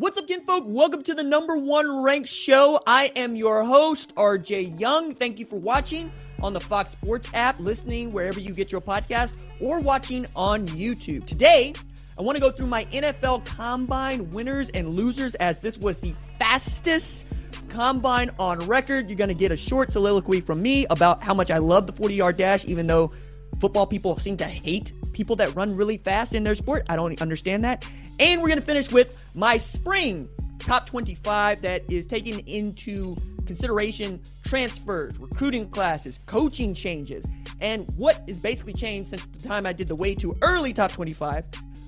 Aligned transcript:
What's 0.00 0.16
up, 0.16 0.28
kinfolk? 0.28 0.62
Welcome 0.64 1.02
to 1.02 1.14
the 1.14 1.24
number 1.24 1.56
one 1.56 2.04
ranked 2.04 2.28
show. 2.28 2.78
I 2.86 3.10
am 3.16 3.34
your 3.34 3.64
host, 3.64 4.14
RJ 4.14 4.78
Young. 4.78 5.12
Thank 5.12 5.40
you 5.40 5.44
for 5.44 5.58
watching 5.58 6.12
on 6.40 6.52
the 6.52 6.60
Fox 6.60 6.92
Sports 6.92 7.28
app, 7.34 7.58
listening 7.58 8.12
wherever 8.12 8.38
you 8.38 8.54
get 8.54 8.70
your 8.70 8.80
podcast, 8.80 9.32
or 9.60 9.80
watching 9.80 10.24
on 10.36 10.68
YouTube. 10.68 11.26
Today, 11.26 11.74
I 12.16 12.22
want 12.22 12.36
to 12.36 12.40
go 12.40 12.52
through 12.52 12.68
my 12.68 12.84
NFL 12.84 13.44
Combine 13.44 14.30
winners 14.30 14.68
and 14.68 14.90
losers 14.90 15.34
as 15.34 15.58
this 15.58 15.78
was 15.78 15.98
the 15.98 16.14
fastest 16.38 17.26
combine 17.68 18.30
on 18.38 18.60
record. 18.68 19.10
You're 19.10 19.16
going 19.18 19.30
to 19.30 19.34
get 19.34 19.50
a 19.50 19.56
short 19.56 19.90
soliloquy 19.90 20.40
from 20.42 20.62
me 20.62 20.86
about 20.90 21.24
how 21.24 21.34
much 21.34 21.50
I 21.50 21.58
love 21.58 21.88
the 21.88 21.92
40 21.92 22.14
yard 22.14 22.36
dash, 22.36 22.64
even 22.66 22.86
though 22.86 23.10
football 23.58 23.84
people 23.84 24.16
seem 24.16 24.36
to 24.36 24.44
hate 24.44 24.92
people 25.18 25.34
that 25.34 25.52
run 25.56 25.76
really 25.76 25.98
fast 25.98 26.32
in 26.32 26.44
their 26.44 26.54
sport. 26.54 26.86
I 26.88 26.94
don't 26.94 27.20
understand 27.20 27.64
that. 27.64 27.84
And 28.20 28.40
we're 28.40 28.46
going 28.46 28.60
to 28.60 28.64
finish 28.64 28.92
with 28.92 29.18
my 29.34 29.56
spring 29.56 30.28
top 30.60 30.86
25 30.86 31.60
that 31.62 31.82
is 31.90 32.06
taken 32.06 32.38
into 32.46 33.16
consideration 33.44 34.20
transfers, 34.44 35.18
recruiting 35.18 35.68
classes, 35.70 36.20
coaching 36.26 36.72
changes, 36.72 37.26
and 37.60 37.84
what 37.96 38.22
is 38.28 38.38
basically 38.38 38.72
changed 38.72 39.10
since 39.10 39.26
the 39.26 39.48
time 39.48 39.66
I 39.66 39.72
did 39.72 39.88
the 39.88 39.96
way 39.96 40.14
too 40.14 40.36
early 40.40 40.72
top 40.72 40.92
25 40.92 41.44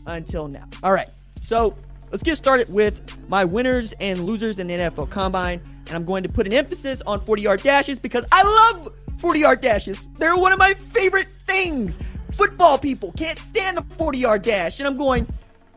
until 0.09 0.49
now. 0.49 0.67
All 0.83 0.93
right, 0.93 1.09
so 1.41 1.77
let's 2.11 2.25
get 2.25 2.37
started 2.37 2.69
with 2.69 3.01
my 3.29 3.45
winners 3.45 3.93
and 4.01 4.25
losers 4.25 4.59
in 4.59 4.67
the 4.67 4.75
NFL 4.75 5.09
Combine. 5.11 5.61
And 5.87 5.95
I'm 5.95 6.05
going 6.05 6.25
to 6.25 6.29
put 6.29 6.49
an 6.49 6.53
emphasis 6.53 7.01
on 7.07 7.21
40 7.21 7.43
yard 7.43 7.63
dashes 7.63 8.01
because 8.01 8.27
I 8.33 8.43
love 8.75 8.89
40 9.19 9.39
yard 9.39 9.61
dashes. 9.61 10.09
They're 10.19 10.37
one 10.37 10.53
of 10.53 10.59
my 10.59 10.75
favorite 10.75 11.29
things. 11.47 11.97
Football 12.41 12.79
people 12.79 13.13
can't 13.19 13.39
stand 13.39 13.77
a 13.77 13.83
40 13.83 14.17
yard 14.17 14.41
dash. 14.41 14.81
And 14.81 14.89
I'm 14.89 14.97
going, 14.97 15.29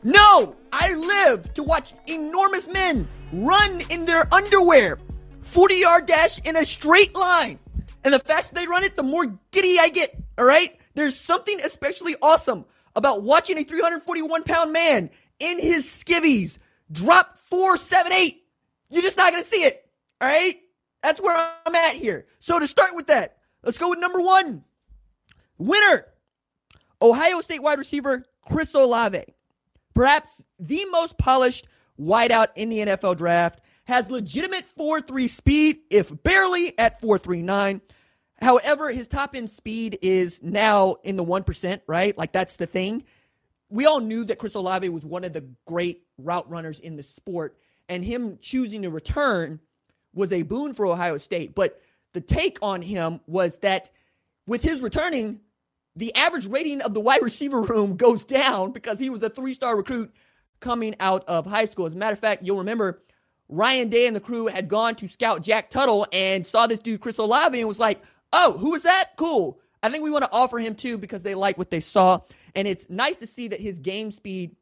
no, 0.01 0.55
I 0.71 0.93
live 0.93 1.53
to 1.55 1.61
watch 1.61 1.91
enormous 2.07 2.69
men 2.69 3.05
run 3.33 3.81
in 3.89 4.05
their 4.05 4.33
underwear, 4.33 4.97
40 5.41 5.75
yard 5.75 6.05
dash 6.05 6.39
in 6.47 6.55
a 6.55 6.63
straight 6.63 7.13
line. 7.15 7.59
And 8.05 8.13
the 8.13 8.19
faster 8.19 8.55
they 8.55 8.65
run 8.65 8.85
it, 8.85 8.95
the 8.95 9.03
more 9.03 9.25
giddy 9.51 9.75
I 9.77 9.89
get. 9.89 10.15
All 10.37 10.45
right? 10.45 10.79
There's 10.95 11.19
something 11.19 11.59
especially 11.65 12.15
awesome 12.21 12.63
about 12.95 13.23
watching 13.23 13.57
a 13.57 13.65
341 13.65 14.43
pound 14.43 14.71
man 14.71 15.09
in 15.39 15.59
his 15.59 15.83
skivvies 15.83 16.59
drop 16.93 17.37
four, 17.39 17.75
seven, 17.75 18.13
eight. 18.13 18.45
You're 18.89 19.03
just 19.03 19.17
not 19.17 19.33
going 19.33 19.43
to 19.43 19.49
see 19.49 19.65
it. 19.65 19.85
All 20.21 20.29
right? 20.29 20.61
That's 21.01 21.21
where 21.21 21.35
I'm 21.65 21.75
at 21.75 21.95
here. 21.95 22.25
So 22.39 22.57
to 22.57 22.67
start 22.67 22.91
with 22.93 23.07
that, 23.07 23.39
let's 23.63 23.77
go 23.77 23.89
with 23.89 23.99
number 23.99 24.21
one. 24.21 24.63
Winner, 25.57 26.05
Ohio 27.03 27.41
State 27.41 27.61
wide 27.61 27.77
receiver 27.77 28.25
Chris 28.47 28.73
Olave 28.73 29.25
perhaps 29.93 30.45
the 30.59 30.85
most 30.85 31.17
polished 31.17 31.67
wideout 31.99 32.47
in 32.55 32.69
the 32.69 32.79
NFL 32.79 33.17
draft, 33.17 33.59
has 33.85 34.09
legitimate 34.09 34.65
4 34.65 35.01
3 35.01 35.27
speed, 35.27 35.77
if 35.89 36.23
barely 36.23 36.77
at 36.79 37.01
4.39. 37.01 37.81
However, 38.41 38.91
his 38.91 39.07
top 39.07 39.35
end 39.35 39.49
speed 39.49 39.97
is 40.01 40.41
now 40.41 40.95
in 41.03 41.15
the 41.15 41.23
1%, 41.23 41.81
right? 41.87 42.17
Like 42.17 42.31
that's 42.31 42.57
the 42.57 42.65
thing. 42.65 43.03
We 43.69 43.85
all 43.85 43.99
knew 43.99 44.23
that 44.25 44.39
Chris 44.39 44.53
Olave 44.53 44.87
was 44.89 45.05
one 45.05 45.23
of 45.23 45.33
the 45.33 45.47
great 45.65 46.03
route 46.17 46.49
runners 46.49 46.79
in 46.79 46.95
the 46.95 47.03
sport, 47.03 47.57
and 47.89 48.03
him 48.03 48.37
choosing 48.41 48.83
to 48.83 48.89
return 48.89 49.59
was 50.13 50.31
a 50.31 50.43
boon 50.43 50.73
for 50.73 50.85
Ohio 50.85 51.17
State. 51.17 51.55
But 51.55 51.79
the 52.13 52.21
take 52.21 52.59
on 52.61 52.81
him 52.81 53.19
was 53.25 53.57
that 53.59 53.89
with 54.45 54.61
his 54.61 54.81
returning, 54.81 55.39
the 55.95 56.13
average 56.15 56.47
rating 56.47 56.81
of 56.81 56.93
the 56.93 56.99
wide 56.99 57.21
receiver 57.21 57.61
room 57.61 57.95
goes 57.97 58.25
down 58.25 58.71
because 58.71 58.99
he 58.99 59.09
was 59.09 59.23
a 59.23 59.29
three 59.29 59.53
star 59.53 59.77
recruit 59.77 60.13
coming 60.59 60.95
out 60.99 61.23
of 61.27 61.45
high 61.45 61.65
school. 61.65 61.85
As 61.85 61.93
a 61.93 61.97
matter 61.97 62.13
of 62.13 62.19
fact, 62.19 62.43
you'll 62.43 62.59
remember 62.59 63.03
Ryan 63.49 63.89
Day 63.89 64.07
and 64.07 64.15
the 64.15 64.21
crew 64.21 64.47
had 64.47 64.67
gone 64.67 64.95
to 64.95 65.07
scout 65.07 65.43
Jack 65.43 65.69
Tuttle 65.69 66.07
and 66.11 66.47
saw 66.47 66.65
this 66.67 66.79
dude, 66.79 67.01
Chris 67.01 67.17
Olave, 67.17 67.57
and 67.59 67.67
was 67.67 67.79
like, 67.79 68.01
oh, 68.31 68.57
who 68.57 68.73
is 68.73 68.83
that? 68.83 69.11
Cool. 69.17 69.59
I 69.83 69.89
think 69.89 70.03
we 70.03 70.11
want 70.11 70.23
to 70.23 70.31
offer 70.31 70.57
him 70.59 70.75
too 70.75 70.97
because 70.97 71.23
they 71.23 71.35
like 71.35 71.57
what 71.57 71.69
they 71.69 71.81
saw. 71.81 72.21
And 72.55 72.67
it's 72.67 72.89
nice 72.89 73.17
to 73.17 73.27
see 73.27 73.49
that 73.49 73.59
his 73.59 73.79
game 73.79 74.11
speed 74.11 74.55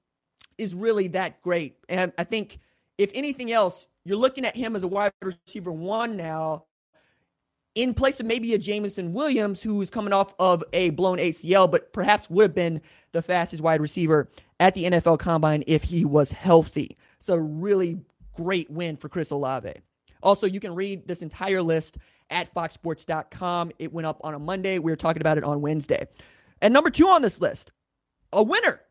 is 0.57 0.73
really 0.73 1.09
that 1.09 1.41
great. 1.41 1.75
And 1.87 2.11
I 2.17 2.23
think, 2.23 2.59
if 2.97 3.11
anything 3.13 3.51
else, 3.51 3.87
you're 4.03 4.17
looking 4.17 4.45
at 4.45 4.55
him 4.55 4.75
as 4.75 4.83
a 4.83 4.87
wide 4.87 5.11
receiver 5.21 5.71
one 5.71 6.17
now 6.17 6.65
in 7.75 7.93
place 7.93 8.19
of 8.19 8.25
maybe 8.25 8.53
a 8.53 8.57
Jameson 8.57 9.13
Williams 9.13 9.61
who 9.61 9.81
is 9.81 9.89
coming 9.89 10.13
off 10.13 10.33
of 10.39 10.63
a 10.73 10.89
blown 10.91 11.17
ACL, 11.17 11.69
but 11.71 11.93
perhaps 11.93 12.29
would 12.29 12.43
have 12.43 12.55
been 12.55 12.81
the 13.13 13.21
fastest 13.21 13.63
wide 13.63 13.81
receiver 13.81 14.29
at 14.59 14.73
the 14.73 14.85
NFL 14.85 15.19
Combine 15.19 15.63
if 15.67 15.83
he 15.83 16.05
was 16.05 16.31
healthy. 16.31 16.97
So, 17.19 17.35
really 17.35 17.99
great 18.33 18.69
win 18.69 18.97
for 18.97 19.09
Chris 19.09 19.31
Olave. 19.31 19.73
Also, 20.23 20.47
you 20.47 20.59
can 20.59 20.75
read 20.75 21.07
this 21.07 21.21
entire 21.21 21.61
list 21.61 21.97
at 22.29 22.53
foxsports.com. 22.53 23.71
It 23.79 23.91
went 23.91 24.05
up 24.05 24.19
on 24.23 24.33
a 24.33 24.39
Monday. 24.39 24.79
We 24.79 24.91
were 24.91 24.97
talking 24.97 25.21
about 25.21 25.37
it 25.37 25.43
on 25.43 25.61
Wednesday. 25.61 26.07
And 26.61 26.73
number 26.73 26.89
two 26.89 27.07
on 27.07 27.21
this 27.21 27.41
list, 27.41 27.71
a 28.31 28.43
winner 28.43 28.81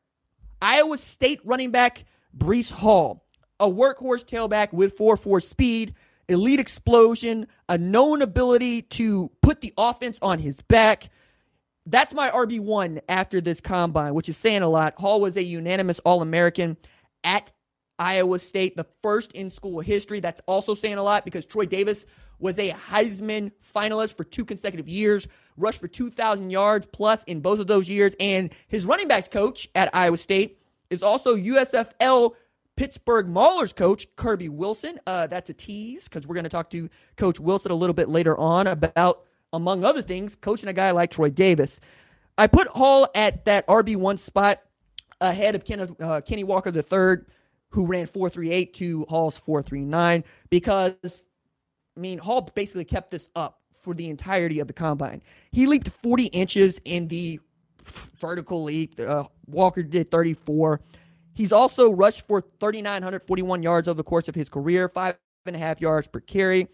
Iowa 0.61 0.99
State 0.99 1.41
running 1.45 1.71
back 1.71 2.05
Breece 2.37 2.73
Hall, 2.73 3.25
a 3.59 3.69
workhorse 3.69 4.25
tailback 4.25 4.73
with 4.73 4.97
4 4.97 5.17
4 5.17 5.41
speed 5.41 5.95
elite 6.31 6.61
explosion, 6.61 7.47
a 7.69 7.77
known 7.77 8.23
ability 8.23 8.83
to 8.83 9.31
put 9.43 9.61
the 9.61 9.73
offense 9.77 10.19
on 10.23 10.39
his 10.39 10.61
back. 10.63 11.11
That's 11.87 12.15
my 12.15 12.31
RB1 12.31 13.01
after 13.09 13.41
this 13.41 13.61
combine, 13.61 14.15
which 14.15 14.29
is 14.29 14.37
saying 14.37 14.63
a 14.63 14.69
lot. 14.69 14.95
Hall 14.99 15.21
was 15.21 15.37
a 15.37 15.43
unanimous 15.43 15.99
All 16.01 16.23
American 16.23 16.77
at 17.25 17.53
Iowa 17.99 18.39
State, 18.39 18.77
the 18.77 18.87
first 19.03 19.33
in 19.33 19.51
school 19.51 19.81
history. 19.81 20.21
That's 20.21 20.41
also 20.47 20.75
saying 20.75 20.97
a 20.97 21.03
lot 21.03 21.25
because 21.25 21.45
Troy 21.45 21.67
Davis 21.67 22.07
was 22.39 22.59
a 22.59 22.71
Heisman 22.71 23.53
finalist 23.75 24.17
for 24.17 24.25
two 24.25 24.45
consecutive 24.45 24.89
years, 24.89 25.27
rushed 25.57 25.81
for 25.81 25.89
2,000 25.89 26.51
yards 26.51 26.87
plus 26.93 27.25
in 27.25 27.41
both 27.41 27.61
of 27.61 27.67
those 27.67 27.89
years. 27.89 28.15
And 28.19 28.51
his 28.69 28.87
running 28.87 29.09
backs 29.09 29.29
coach 29.29 29.69
at 29.75 29.95
Iowa 29.95 30.17
State 30.17 30.59
is 30.89 31.03
also 31.03 31.37
USFL 31.37 32.35
Pittsburgh 32.81 33.27
Maulers 33.27 33.77
coach, 33.77 34.07
Kirby 34.17 34.49
Wilson. 34.49 34.99
Uh, 35.07 35.27
that's 35.27 35.51
a 35.51 35.53
tease 35.53 36.05
because 36.05 36.27
we're 36.27 36.35
going 36.35 36.45
to 36.45 36.49
talk 36.49 36.71
to 36.71 36.89
Coach 37.19 37.39
Wilson 37.39 37.73
a 37.73 37.75
little 37.75 37.93
bit 37.93 38.09
later 38.09 38.35
on 38.39 38.67
about, 38.67 39.25
among 39.53 39.85
other 39.85 40.01
things, 40.01 40.35
coaching 40.35 40.67
a 40.67 40.73
guy 40.73 40.91
like 40.91 41.11
Troy 41.11 41.29
Davis. 41.29 41.79
I 42.39 42.47
put 42.47 42.69
Hall 42.69 43.07
at 43.15 43.45
that 43.45 43.67
RB1 43.67 44.19
spot 44.19 44.63
ahead 45.21 45.55
of 45.57 45.95
uh, 46.01 46.23
Kenny 46.23 46.43
Walker 46.43 46.71
III, 46.75 47.27
who 47.69 47.85
ran 47.85 48.07
4.38 48.07 48.73
to 48.73 49.05
Hall's 49.11 49.39
4.39 49.39 50.25
because, 50.49 51.25
I 51.95 52.01
mean, 52.01 52.17
Hall 52.17 52.51
basically 52.55 52.87
kept 52.87 53.11
this 53.11 53.29
up 53.37 53.61
for 53.79 53.93
the 53.93 54.09
entirety 54.09 54.59
of 54.59 54.69
the 54.69 54.73
combine. 54.73 55.21
He 55.53 55.67
leaped 55.67 55.91
40 56.03 56.29
inches 56.29 56.81
in 56.87 57.09
the 57.09 57.41
vertical 58.19 58.63
leap. 58.63 58.99
Uh, 58.99 59.25
Walker 59.49 59.83
did 59.83 60.11
34. 60.11 60.81
He's 61.35 61.53
also 61.53 61.91
rushed 61.91 62.27
for 62.27 62.41
3,941 62.61 63.63
yards 63.63 63.89
over 63.89 63.97
the 63.97 64.05
course 64.05 64.29
of 64.29 64.35
his 64.35 64.49
career, 64.49 64.89
five 64.89 65.17
and 65.47 65.57
a 65.57 65.59
half 65.59 65.81
yards 65.81 66.09
per 66.09 66.21
carry. 66.21 66.69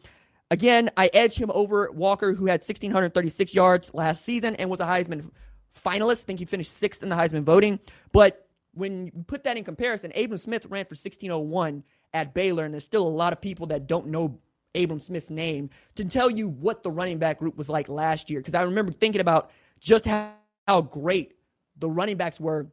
Again, 0.51 0.91
I 0.97 1.11
edge 1.13 1.35
him 1.35 1.51
over 1.53 1.91
Walker, 1.93 2.33
who 2.33 2.47
had 2.47 2.61
1,636 2.61 3.55
yards 3.55 3.93
last 3.95 4.25
season 4.25 4.55
and 4.57 4.71
was 4.71 4.81
a 4.81 4.85
Heisman 4.85 5.29
finalist. 5.75 6.23
I 6.23 6.27
think 6.27 6.39
he 6.39 6.45
finished 6.45 6.73
sixth 6.73 7.03
in 7.03 7.09
the 7.09 7.17
Heisman 7.17 7.43
voting. 7.43 7.81
But 8.13 8.49
when 8.73 9.07
you 9.07 9.25
put 9.27 9.45
that 9.45 9.57
in 9.57 9.65
comparison, 9.65 10.13
Abram 10.17 10.39
Smith 10.39 10.67
ran 10.67 10.85
for 10.85 10.95
1601 10.95 11.83
at 12.15 12.33
Baylor, 12.33 12.65
and 12.65 12.73
there's 12.73 12.85
still 12.85 13.07
a 13.07 13.09
lot 13.09 13.33
of 13.33 13.41
people 13.41 13.67
that 13.69 13.87
don't 13.87 14.09
know 14.09 14.39
Abram 14.75 15.01
Smith's 15.01 15.31
name 15.31 15.71
to 15.95 16.05
tell 16.05 16.31
you 16.31 16.49
what 16.49 16.83
the 16.83 16.91
running 16.91 17.19
back 17.19 17.39
group 17.39 17.57
was 17.57 17.69
like 17.69 17.89
last 17.89 18.31
year. 18.31 18.41
Because 18.41 18.55
I 18.55 18.63
remember 18.63 18.93
thinking 18.93 19.21
about 19.21 19.51
just 19.81 20.07
how, 20.07 20.33
how 20.69 20.83
great 20.83 21.35
the 21.79 21.91
running 21.91 22.17
backs 22.17 22.39
were 22.39 22.69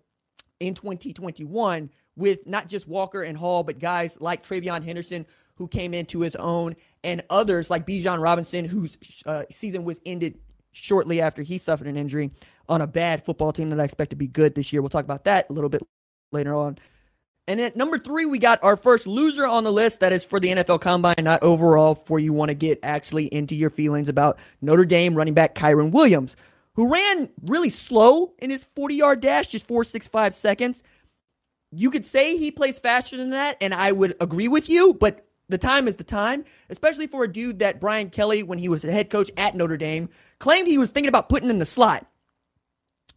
in 0.60 0.74
2021 0.74 1.90
with 2.16 2.46
not 2.46 2.68
just 2.68 2.88
Walker 2.88 3.24
and 3.24 3.38
Hall, 3.38 3.64
but 3.64 3.80
guys 3.80 4.20
like 4.22 4.44
TreVeyon 4.44 4.84
Henderson 4.84 5.26
who 5.56 5.68
came 5.68 5.94
into 5.94 6.22
his 6.22 6.36
own, 6.36 6.76
and 7.04 7.24
others 7.30 7.70
like 7.70 7.86
Bijan 7.86 8.22
Robinson, 8.22 8.66
whose 8.66 8.98
uh, 9.26 9.44
season 9.50 9.84
was 9.84 10.02
ended 10.06 10.40
shortly 10.72 11.22
after 11.22 11.42
he 11.42 11.58
suffered 11.58 11.88
an 11.88 11.98
injury 11.98 12.32
on 12.68 12.82
a 12.82 12.88
bad 12.88 13.24
football 13.24 13.52
team 13.52 13.68
that 13.68 13.80
I 13.80 13.84
expect 13.84 14.10
to 14.12 14.16
be 14.16 14.28
good 14.28 14.56
this 14.56 14.74
year. 14.74 14.82
We'll 14.82 14.90
talk 14.90 15.06
about 15.06 15.26
that 15.26 15.50
a 15.50 15.54
little 15.54 15.70
bit 15.70 15.84
later 16.32 16.56
on. 16.56 16.78
And 17.48 17.60
at 17.60 17.76
number 17.76 18.00
three, 18.00 18.26
we 18.26 18.40
got 18.40 18.64
our 18.64 18.78
first 18.78 19.06
loser 19.06 19.46
on 19.46 19.66
the 19.66 19.72
list. 19.72 20.00
That 20.00 20.14
is 20.14 20.24
for 20.24 20.40
the 20.40 20.48
NFL 20.48 20.80
Combine, 20.80 21.16
not 21.20 21.44
overall, 21.44 21.94
for 21.94 22.18
you 22.18 22.32
want 22.32 22.50
to 22.50 22.56
get 22.56 22.80
actually 22.84 23.26
into 23.26 23.54
your 23.54 23.70
feelings 23.70 24.08
about 24.08 24.40
Notre 24.62 24.86
Dame 24.86 25.14
running 25.14 25.34
back 25.34 25.54
Kyren 25.54 25.92
Williams 25.92 26.38
who 26.76 26.92
ran 26.92 27.30
really 27.42 27.70
slow 27.70 28.34
in 28.40 28.50
his 28.50 28.68
40 28.76 28.96
yard 28.96 29.22
dash, 29.22 29.48
just 29.48 29.68
4.65 29.68 30.34
seconds. 30.34 30.84
You 31.72 31.92
could 31.92 32.06
say 32.06 32.38
he 32.38 32.52
plays 32.52 32.80
faster 32.80 33.18
than 33.18 33.32
that, 33.32 33.58
and 33.62 33.74
I 33.74 33.92
would 33.92 34.16
agree 34.20 34.48
with 34.48 34.70
you, 34.70 34.94
but 34.94 35.26
the 35.50 35.58
time 35.58 35.88
is 35.88 35.96
the 35.96 36.04
time, 36.04 36.46
especially 36.70 37.08
for 37.08 37.24
a 37.24 37.32
dude 37.32 37.60
that 37.60 37.80
Brian 37.80 38.10
Kelly, 38.10 38.44
when 38.44 38.58
he 38.58 38.70
was 38.70 38.82
the 38.82 38.92
head 38.92 39.10
coach 39.10 39.30
at 39.38 39.56
Notre 39.56 39.78
Dame, 39.78 40.10
claimed 40.40 40.68
he 40.68 40.78
was 40.78 40.92
thinking 40.92 41.10
about 41.10 41.30
putting 41.30 41.50
in 41.50 41.60
the 41.60 41.66
slot. 41.66 42.08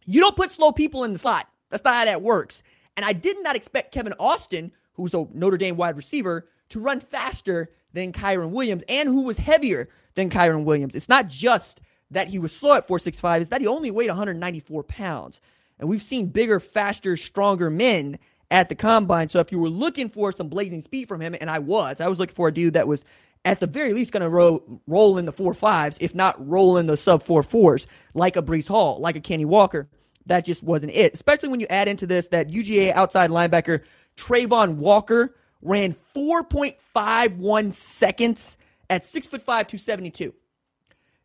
You 0.05 0.21
don't 0.21 0.35
put 0.35 0.51
slow 0.51 0.71
people 0.71 1.03
in 1.03 1.13
the 1.13 1.19
slot. 1.19 1.47
That's 1.69 1.83
not 1.83 1.95
how 1.95 2.05
that 2.05 2.21
works. 2.21 2.63
And 2.95 3.05
I 3.05 3.13
did 3.13 3.41
not 3.41 3.55
expect 3.55 3.93
Kevin 3.93 4.13
Austin, 4.19 4.71
who's 4.93 5.13
a 5.13 5.27
Notre 5.33 5.57
Dame 5.57 5.77
wide 5.77 5.97
receiver, 5.97 6.47
to 6.69 6.79
run 6.79 6.99
faster 6.99 7.71
than 7.93 8.11
Kyren 8.11 8.51
Williams 8.51 8.83
and 8.89 9.07
who 9.07 9.25
was 9.25 9.37
heavier 9.37 9.89
than 10.15 10.29
Kyren 10.29 10.63
Williams. 10.63 10.95
It's 10.95 11.09
not 11.09 11.27
just 11.27 11.79
that 12.11 12.29
he 12.29 12.39
was 12.39 12.55
slow 12.55 12.73
at 12.73 12.87
465, 12.87 13.43
is 13.43 13.49
that 13.49 13.61
he 13.61 13.67
only 13.67 13.91
weighed 13.91 14.09
194 14.09 14.83
pounds. 14.83 15.41
And 15.79 15.89
we've 15.89 16.01
seen 16.01 16.27
bigger, 16.27 16.59
faster, 16.59 17.17
stronger 17.17 17.69
men 17.69 18.17
at 18.49 18.69
the 18.69 18.75
combine. 18.75 19.29
So 19.29 19.39
if 19.39 19.51
you 19.51 19.59
were 19.59 19.69
looking 19.69 20.09
for 20.09 20.31
some 20.31 20.47
blazing 20.47 20.81
speed 20.81 21.07
from 21.07 21.21
him, 21.21 21.35
and 21.39 21.49
I 21.49 21.59
was, 21.59 22.01
I 22.01 22.07
was 22.07 22.19
looking 22.19 22.35
for 22.35 22.47
a 22.47 22.53
dude 22.53 22.73
that 22.73 22.87
was 22.87 23.03
at 23.45 23.59
the 23.59 23.67
very 23.67 23.93
least 23.93 24.11
going 24.11 24.23
to 24.23 24.29
roll, 24.29 24.81
roll 24.87 25.17
in 25.17 25.25
the 25.25 25.31
four 25.31 25.53
fives, 25.53 25.97
if 26.01 26.15
not 26.15 26.35
roll 26.45 26.77
in 26.77 26.87
the 26.87 26.97
sub 26.97 27.23
four 27.23 27.43
fours, 27.43 27.87
like 28.13 28.35
a 28.35 28.41
Breece 28.41 28.67
Hall, 28.67 28.99
like 28.99 29.15
a 29.15 29.21
Kenny 29.21 29.45
Walker. 29.45 29.87
That 30.25 30.45
just 30.45 30.63
wasn't 30.63 30.93
it. 30.93 31.13
Especially 31.13 31.49
when 31.49 31.59
you 31.59 31.67
add 31.69 31.87
into 31.87 32.05
this 32.05 32.27
that 32.29 32.49
UGA 32.49 32.91
outside 32.93 33.29
linebacker 33.29 33.83
Travon 34.17 34.75
Walker 34.75 35.35
ran 35.61 35.95
4.51 36.15 37.73
seconds 37.73 38.57
at 38.89 39.05
six 39.05 39.27
foot 39.27 39.41
five, 39.41 39.67
272. 39.67 40.33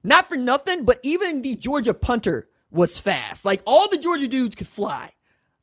Not 0.04 0.28
for 0.28 0.36
nothing, 0.36 0.84
but 0.84 0.98
even 1.02 1.42
the 1.42 1.56
Georgia 1.56 1.94
punter 1.94 2.48
was 2.70 2.98
fast. 2.98 3.44
Like 3.44 3.62
all 3.66 3.88
the 3.88 3.98
Georgia 3.98 4.28
dudes 4.28 4.54
could 4.54 4.66
fly. 4.66 5.12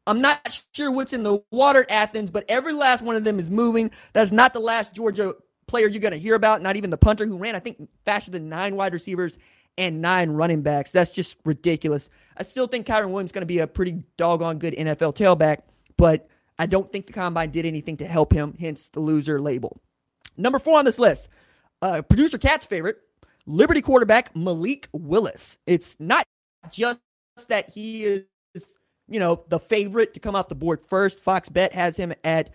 I'm 0.08 0.22
not 0.22 0.64
sure 0.72 0.92
what's 0.92 1.14
in 1.14 1.24
the 1.24 1.44
water 1.52 1.82
at 1.82 1.92
Athens, 1.92 2.32
but 2.32 2.46
every 2.48 2.74
last 2.74 3.04
one 3.04 3.16
of 3.16 3.24
them 3.24 3.38
is 3.38 3.52
moving. 3.52 3.92
That's 4.14 4.32
not 4.32 4.54
the 4.54 4.60
last 4.60 4.94
Georgia 4.94 5.34
player 5.68 5.88
you're 5.88 6.02
going 6.02 6.14
to 6.14 6.20
hear 6.20 6.36
about, 6.36 6.62
not 6.62 6.76
even 6.78 6.90
the 6.90 6.98
punter 6.98 7.26
who 7.26 7.38
ran, 7.38 7.56
I 7.56 7.60
think, 7.60 7.90
faster 8.06 8.32
than 8.32 8.50
nine 8.50 8.76
wide 8.76 8.94
receivers 8.94 9.38
and 9.78 10.02
nine 10.02 10.32
running 10.32 10.62
backs. 10.62 10.90
That's 10.90 11.12
just 11.12 11.38
ridiculous. 11.46 12.10
I 12.36 12.44
still 12.44 12.68
think 12.68 12.88
Kyren 12.88 13.10
Williams 13.10 13.30
is 13.30 13.34
going 13.34 13.44
to 13.44 13.46
be 13.46 13.60
a 13.60 13.68
pretty 13.68 14.04
doggone 14.18 14.58
good 14.58 14.74
NFL 14.74 15.16
tailback, 15.16 15.60
but 15.96 16.28
I 16.58 16.66
don't 16.66 16.92
think 16.92 17.06
the 17.06 17.14
combine 17.14 17.52
did 17.52 17.66
anything 17.66 17.98
to 17.98 18.06
help 18.06 18.34
him, 18.34 18.56
hence 18.60 18.90
the 18.90 19.00
loser 19.00 19.40
label. 19.40 19.80
Number 20.36 20.58
four 20.58 20.80
on 20.80 20.86
this 20.86 20.98
list, 20.98 21.30
uh, 21.82 22.02
producer 22.02 22.38
Cat's 22.38 22.66
favorite, 22.66 22.98
Liberty 23.50 23.82
quarterback 23.82 24.36
Malik 24.36 24.88
Willis. 24.94 25.58
It's 25.66 25.98
not 26.00 26.24
just 26.72 27.00
that 27.48 27.70
he 27.72 28.04
is 28.04 28.26
you 29.10 29.20
know, 29.20 29.44
the 29.50 29.60
favorite 29.60 30.14
to 30.14 30.20
come 30.20 30.36
off 30.36 30.48
the 30.48 30.56
board 30.56 30.82
first. 30.88 31.20
Fox 31.20 31.50
Bet 31.50 31.74
has 31.74 31.98
him 31.98 32.14
at 32.24 32.52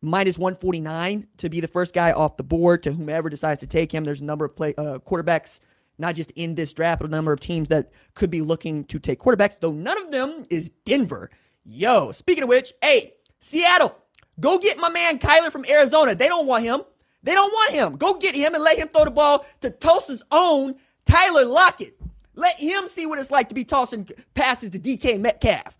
minus 0.00 0.38
149 0.38 1.26
to 1.38 1.48
be 1.50 1.60
the 1.60 1.68
first 1.68 1.92
guy 1.92 2.12
off 2.12 2.36
the 2.36 2.44
board 2.44 2.84
to 2.84 2.92
whomever 2.92 3.28
decides 3.28 3.60
to 3.60 3.66
take 3.66 3.92
him. 3.92 4.04
There's 4.04 4.20
a 4.20 4.24
number 4.24 4.44
of 4.44 4.54
play 4.54 4.74
uh, 4.78 5.00
quarterbacks, 5.00 5.58
not 5.98 6.14
just 6.14 6.30
in 6.32 6.54
this 6.54 6.72
draft, 6.72 7.00
but 7.00 7.08
a 7.08 7.10
number 7.10 7.32
of 7.32 7.40
teams 7.40 7.68
that 7.68 7.90
could 8.14 8.30
be 8.30 8.40
looking 8.40 8.84
to 8.84 8.98
take 9.00 9.18
quarterbacks, 9.18 9.58
though 9.60 9.72
none 9.72 10.00
of 10.00 10.12
them 10.12 10.44
is 10.50 10.70
Denver. 10.84 11.30
Yo, 11.64 12.12
speaking 12.12 12.44
of 12.44 12.48
which, 12.48 12.72
hey, 12.80 13.14
Seattle, 13.40 13.96
go 14.38 14.58
get 14.58 14.78
my 14.78 14.88
man 14.88 15.18
Kyler 15.18 15.50
from 15.50 15.64
Arizona. 15.68 16.14
They 16.14 16.28
don't 16.28 16.46
want 16.46 16.64
him. 16.64 16.82
They 17.28 17.34
don't 17.34 17.52
want 17.52 17.74
him. 17.74 17.96
Go 17.98 18.14
get 18.14 18.34
him 18.34 18.54
and 18.54 18.64
let 18.64 18.78
him 18.78 18.88
throw 18.88 19.04
the 19.04 19.10
ball 19.10 19.44
to 19.60 19.68
Tulsa's 19.68 20.22
own 20.32 20.76
Tyler 21.04 21.44
Lockett. 21.44 22.00
Let 22.34 22.56
him 22.56 22.88
see 22.88 23.04
what 23.04 23.18
it's 23.18 23.30
like 23.30 23.50
to 23.50 23.54
be 23.54 23.64
tossing 23.64 24.08
passes 24.32 24.70
to 24.70 24.78
DK 24.78 25.20
Metcalf. 25.20 25.78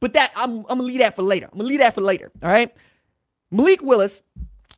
But 0.00 0.14
that 0.14 0.32
I'm, 0.34 0.58
I'm 0.62 0.78
gonna 0.78 0.82
leave 0.82 0.98
that 0.98 1.14
for 1.14 1.22
later. 1.22 1.48
I'm 1.52 1.58
gonna 1.58 1.68
leave 1.68 1.78
that 1.78 1.94
for 1.94 2.00
later. 2.00 2.32
All 2.42 2.50
right. 2.50 2.74
Malik 3.52 3.82
Willis 3.82 4.24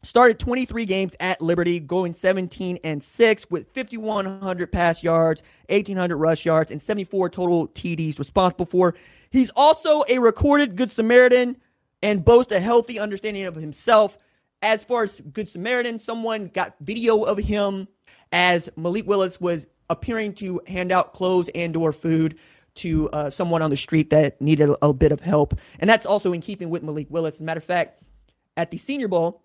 started 0.03 0.39
23 0.39 0.85
games 0.85 1.17
at 1.19 1.41
Liberty, 1.41 1.81
going 1.81 2.13
17 2.13 2.81
and 2.85 3.03
6 3.03 3.47
with 3.49 3.73
5,100 3.75 4.71
pass 4.71 5.03
yards, 5.03 5.43
1,800 5.71 6.19
rush 6.19 6.45
yards, 6.45 6.71
and 6.71 6.83
74 6.83 7.31
total 7.31 7.69
TDs 7.69 8.19
responsible 8.19 8.67
for. 8.67 8.95
He's 9.31 9.51
also 9.57 10.03
a 10.11 10.19
recorded 10.19 10.77
Good 10.77 10.93
Samaritan 10.93 11.57
and 12.03 12.23
boasts 12.23 12.53
a 12.53 12.61
healthy 12.61 13.01
understanding 13.01 13.47
of 13.47 13.55
himself. 13.55 14.19
As 14.63 14.85
far 14.85 15.03
as 15.03 15.21
Good 15.21 15.49
Samaritan, 15.49 15.99
someone 15.99 16.47
got 16.47 16.77
video 16.81 17.23
of 17.25 17.39
him 17.39 17.89
as 18.31 18.69
Malik 18.77 19.07
Willis 19.07 19.41
was 19.41 19.67
appearing 19.91 20.35
to 20.35 20.61
hand 20.67 20.93
out 20.93 21.13
clothes 21.13 21.51
and 21.55 21.77
or 21.77 21.93
food 21.93 22.39
to 22.75 23.11
uh, 23.11 23.29
someone 23.29 23.61
on 23.61 23.71
the 23.71 23.77
street 23.77 24.11
that 24.11 24.41
needed 24.41 24.71
a, 24.71 24.87
a, 24.87 24.95
bit 24.95 25.13
of 25.13 25.21
help. 25.21 25.55
And 25.79 25.91
that's 25.91 26.07
also 26.07 26.33
in 26.33 26.41
keeping 26.41 26.71
with 26.71 26.83
Malik 26.83 27.09
Willis. 27.11 27.35
As 27.35 27.41
a 27.43 27.45
matter 27.45 27.59
of 27.59 27.65
fact, 27.65 28.03
at 28.57 28.71
the 28.71 28.79
Senior 28.79 29.09
Bowl, 29.09 29.45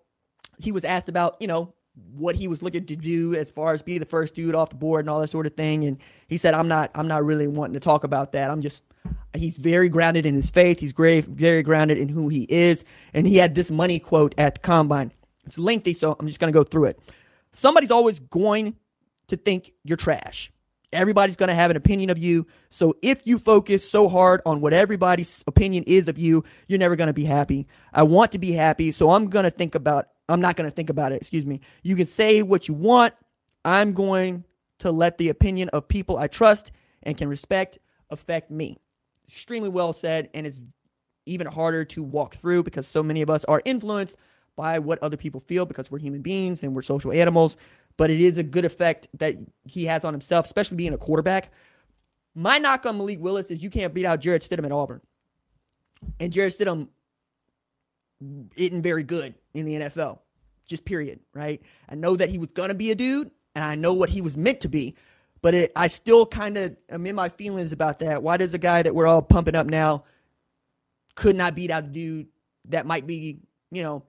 he 0.58 0.72
was 0.72 0.84
asked 0.84 1.08
about, 1.08 1.36
you 1.40 1.46
know, 1.46 1.74
what 2.12 2.34
he 2.34 2.48
was 2.48 2.62
looking 2.62 2.84
to 2.86 2.96
do 2.96 3.34
as 3.34 3.50
far 3.50 3.72
as 3.72 3.82
be 3.82 3.98
the 3.98 4.06
first 4.06 4.34
dude 4.34 4.54
off 4.54 4.70
the 4.70 4.76
board 4.76 5.00
and 5.00 5.10
all 5.10 5.20
that 5.20 5.30
sort 5.30 5.46
of 5.46 5.54
thing. 5.54 5.84
And 5.84 5.98
he 6.28 6.36
said, 6.36 6.54
I'm 6.54 6.68
not, 6.68 6.90
I'm 6.94 7.08
not 7.08 7.24
really 7.24 7.46
wanting 7.46 7.74
to 7.74 7.80
talk 7.80 8.04
about 8.04 8.32
that. 8.32 8.50
I'm 8.50 8.60
just, 8.60 8.82
he's 9.34 9.56
very 9.56 9.88
grounded 9.88 10.26
in 10.26 10.34
his 10.34 10.50
faith. 10.50 10.80
He's 10.80 10.92
very, 10.92 11.20
very 11.20 11.62
grounded 11.62 11.98
in 11.98 12.08
who 12.08 12.28
he 12.28 12.46
is. 12.48 12.84
And 13.14 13.26
he 13.26 13.36
had 13.36 13.54
this 13.54 13.70
money 13.70 13.98
quote 13.98 14.34
at 14.36 14.54
the 14.56 14.60
combine. 14.60 15.12
It's 15.46 15.58
lengthy, 15.58 15.94
so 15.94 16.16
I'm 16.18 16.26
just 16.26 16.40
going 16.40 16.52
to 16.52 16.58
go 16.58 16.64
through 16.64 16.86
it. 16.86 17.00
Somebody's 17.52 17.90
always 17.90 18.18
going 18.18 18.76
to 19.28 19.36
think 19.36 19.72
you're 19.84 19.96
trash. 19.96 20.52
Everybody's 20.92 21.36
going 21.36 21.48
to 21.48 21.54
have 21.54 21.70
an 21.70 21.76
opinion 21.76 22.10
of 22.10 22.18
you. 22.18 22.46
So 22.70 22.94
if 23.02 23.22
you 23.26 23.38
focus 23.38 23.88
so 23.88 24.08
hard 24.08 24.40
on 24.46 24.60
what 24.60 24.72
everybody's 24.72 25.44
opinion 25.46 25.84
is 25.86 26.08
of 26.08 26.18
you, 26.18 26.44
you're 26.66 26.78
never 26.78 26.96
going 26.96 27.08
to 27.08 27.14
be 27.14 27.24
happy. 27.24 27.66
I 27.92 28.02
want 28.02 28.32
to 28.32 28.38
be 28.38 28.52
happy. 28.52 28.92
So 28.92 29.10
I'm 29.10 29.28
going 29.28 29.44
to 29.44 29.50
think 29.50 29.74
about, 29.74 30.08
I'm 30.28 30.40
not 30.40 30.56
going 30.56 30.68
to 30.68 30.74
think 30.74 30.90
about 30.90 31.12
it. 31.12 31.16
Excuse 31.16 31.46
me. 31.46 31.60
You 31.82 31.96
can 31.96 32.06
say 32.06 32.42
what 32.42 32.68
you 32.68 32.74
want. 32.74 33.14
I'm 33.64 33.92
going 33.92 34.44
to 34.80 34.92
let 34.92 35.18
the 35.18 35.28
opinion 35.30 35.68
of 35.70 35.88
people 35.88 36.16
I 36.18 36.26
trust 36.26 36.72
and 37.02 37.16
can 37.16 37.28
respect 37.28 37.78
affect 38.10 38.50
me. 38.50 38.78
Extremely 39.26 39.68
well 39.68 39.92
said. 39.92 40.28
And 40.34 40.46
it's 40.46 40.60
even 41.26 41.46
harder 41.46 41.84
to 41.84 42.02
walk 42.02 42.36
through 42.36 42.62
because 42.62 42.86
so 42.86 43.02
many 43.02 43.22
of 43.22 43.30
us 43.30 43.44
are 43.44 43.62
influenced 43.64 44.16
by 44.56 44.78
what 44.78 45.02
other 45.02 45.16
people 45.16 45.40
feel 45.40 45.66
because 45.66 45.90
we're 45.90 45.98
human 45.98 46.22
beings 46.22 46.62
and 46.62 46.74
we're 46.74 46.82
social 46.82 47.12
animals 47.12 47.56
but 47.98 48.10
it 48.10 48.20
is 48.20 48.38
a 48.38 48.42
good 48.42 48.64
effect 48.64 49.08
that 49.12 49.34
he 49.64 49.84
has 49.84 50.04
on 50.04 50.14
himself, 50.14 50.46
especially 50.46 50.78
being 50.78 50.94
a 50.94 50.98
quarterback. 50.98 51.52
My 52.34 52.56
knock 52.58 52.86
on 52.86 52.96
Malik 52.96 53.20
Willis 53.20 53.50
is 53.50 53.62
you 53.62 53.68
can't 53.68 53.92
beat 53.92 54.06
out 54.06 54.20
Jarrett 54.20 54.42
Stidham 54.42 54.64
at 54.64 54.72
Auburn. 54.72 55.02
And 56.20 56.32
Jarrett 56.32 56.56
Stidham 56.56 56.88
isn't 58.56 58.82
very 58.82 59.02
good 59.02 59.34
in 59.54 59.64
the 59.64 59.74
NFL, 59.74 60.18
just 60.66 60.84
period, 60.84 61.20
right? 61.34 61.60
I 61.88 61.94
know 61.94 62.16
that 62.16 62.28
he 62.28 62.38
was 62.38 62.48
to 62.54 62.74
be 62.74 62.90
a 62.90 62.94
dude, 62.94 63.30
and 63.54 63.64
I 63.64 63.74
know 63.74 63.94
what 63.94 64.10
he 64.10 64.20
was 64.20 64.36
meant 64.36 64.60
to 64.62 64.68
be, 64.68 64.96
but 65.42 65.54
it, 65.54 65.72
I 65.76 65.86
still 65.86 66.26
kind 66.26 66.58
of 66.58 66.76
am 66.90 67.06
in 67.06 67.14
my 67.14 67.28
feelings 67.28 67.72
about 67.72 67.98
that. 68.00 68.22
Why 68.22 68.36
does 68.36 68.54
a 68.54 68.58
guy 68.58 68.82
that 68.82 68.94
we're 68.94 69.06
all 69.06 69.22
pumping 69.22 69.54
up 69.54 69.66
now 69.66 70.04
could 71.14 71.36
not 71.36 71.54
beat 71.54 71.70
out 71.70 71.84
a 71.84 71.88
dude 71.88 72.28
that 72.66 72.86
might 72.86 73.06
be, 73.06 73.40
you 73.70 73.82
know, 73.82 74.04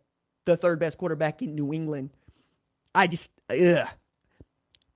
the 0.46 0.58
third 0.58 0.80
best 0.80 0.98
quarterback 0.98 1.42
in 1.42 1.56
New 1.56 1.74
England 1.74 2.10
I 2.94 3.08
just, 3.08 3.32
ugh. 3.50 3.88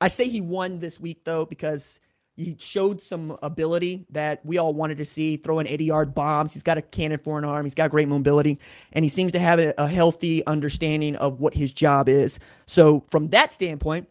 I 0.01 0.07
say 0.07 0.27
he 0.27 0.41
won 0.41 0.79
this 0.79 0.99
week 0.99 1.23
though 1.23 1.45
because 1.45 1.99
he 2.35 2.55
showed 2.59 3.01
some 3.01 3.37
ability 3.43 4.05
that 4.09 4.43
we 4.43 4.57
all 4.57 4.73
wanted 4.73 4.97
to 4.97 5.05
see, 5.05 5.37
throwing 5.37 5.67
80 5.67 5.85
yard 5.85 6.15
bombs. 6.15 6.53
He's 6.53 6.63
got 6.63 6.77
a 6.77 6.81
cannon 6.81 7.19
for 7.19 7.37
an 7.37 7.45
arm. 7.45 7.65
He's 7.65 7.75
got 7.75 7.91
great 7.91 8.07
mobility, 8.07 8.59
and 8.91 9.05
he 9.05 9.09
seems 9.09 9.31
to 9.33 9.39
have 9.39 9.59
a, 9.59 9.73
a 9.77 9.87
healthy 9.87 10.45
understanding 10.47 11.15
of 11.17 11.39
what 11.39 11.53
his 11.53 11.71
job 11.71 12.09
is. 12.09 12.39
So, 12.65 13.05
from 13.11 13.29
that 13.29 13.53
standpoint, 13.53 14.09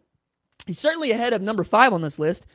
he's 0.67 0.79
certainly 0.79 1.11
ahead 1.11 1.33
of 1.33 1.43
number 1.43 1.65
five 1.65 1.93
on 1.93 2.03
this 2.03 2.19
list, 2.19 2.47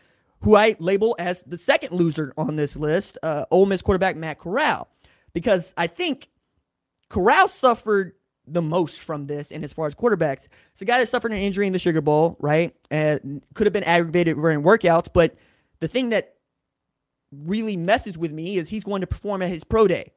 who 0.42 0.56
I 0.56 0.76
label 0.80 1.16
as 1.20 1.44
the 1.44 1.58
second 1.58 1.94
loser 1.94 2.34
on 2.38 2.56
this 2.56 2.78
list, 2.78 3.18
uh, 3.22 3.46
Ole 3.52 3.66
Miss 3.66 3.82
quarterback 3.82 4.16
Matt 4.16 4.40
Corral, 4.40 4.88
because 5.34 5.74
I 5.76 5.88
think 5.88 6.30
Corral 7.10 7.50
suffered 7.50 8.14
the 8.48 8.62
most 8.62 9.02
from 9.02 9.26
this. 9.26 9.52
And 9.52 9.66
as 9.66 9.74
far 9.74 9.88
as 9.88 9.96
quarterbacks, 9.96 10.48
it's 10.72 10.82
a 10.82 10.86
guy 10.86 11.00
that 11.00 11.10
suffered 11.10 11.34
an 11.34 11.40
injury 11.40 11.68
in 11.68 11.74
the 11.74 11.80
Sugar 11.80 12.00
Bowl, 12.00 12.38
right? 12.40 12.74
And 12.90 13.44
could 13.54 13.68
have 13.68 13.74
been 13.74 13.84
aggravated 13.84 14.38
during 14.38 14.64
workouts. 14.64 15.10
But 15.14 15.36
the 15.80 15.88
thing 15.88 16.10
that 16.10 16.36
really 17.32 17.78
messes 17.78 18.18
with 18.18 18.32
me 18.32 18.58
is 18.58 18.70
he's 18.70 18.84
going 18.84 19.02
to 19.02 19.08
perform 19.08 19.42
at 19.42 19.50
his 19.50 19.64
pro 19.64 19.88
day. 19.88 20.12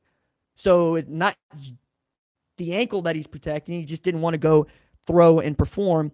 So 0.54 0.94
it's 0.94 1.08
not 1.08 1.36
the 2.56 2.74
ankle 2.74 3.02
that 3.02 3.16
he's 3.16 3.26
protecting. 3.26 3.78
He 3.78 3.84
just 3.84 4.02
didn't 4.02 4.20
want 4.20 4.34
to 4.34 4.38
go 4.38 4.66
throw 5.06 5.40
and 5.40 5.56
perform 5.56 6.12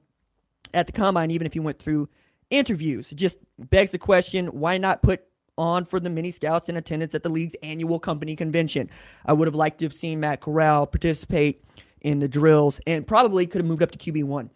at 0.72 0.86
the 0.86 0.92
combine, 0.92 1.30
even 1.30 1.46
if 1.46 1.52
he 1.52 1.60
went 1.60 1.78
through 1.78 2.08
interviews. 2.50 3.12
It 3.12 3.16
just 3.16 3.38
begs 3.58 3.90
the 3.90 3.98
question 3.98 4.46
why 4.48 4.78
not 4.78 5.02
put 5.02 5.24
on 5.58 5.84
for 5.84 5.98
the 5.98 6.10
mini 6.10 6.30
scouts 6.30 6.68
in 6.68 6.76
attendance 6.76 7.14
at 7.14 7.22
the 7.22 7.28
league's 7.28 7.56
annual 7.62 7.98
company 7.98 8.36
convention? 8.36 8.90
I 9.24 9.32
would 9.32 9.48
have 9.48 9.54
liked 9.54 9.78
to 9.78 9.84
have 9.84 9.92
seen 9.92 10.20
Matt 10.20 10.40
Corral 10.40 10.86
participate 10.86 11.64
in 12.00 12.20
the 12.20 12.28
drills 12.28 12.80
and 12.86 13.06
probably 13.06 13.46
could 13.46 13.60
have 13.60 13.66
moved 13.66 13.82
up 13.82 13.90
to 13.90 13.98
QB1. 13.98 14.50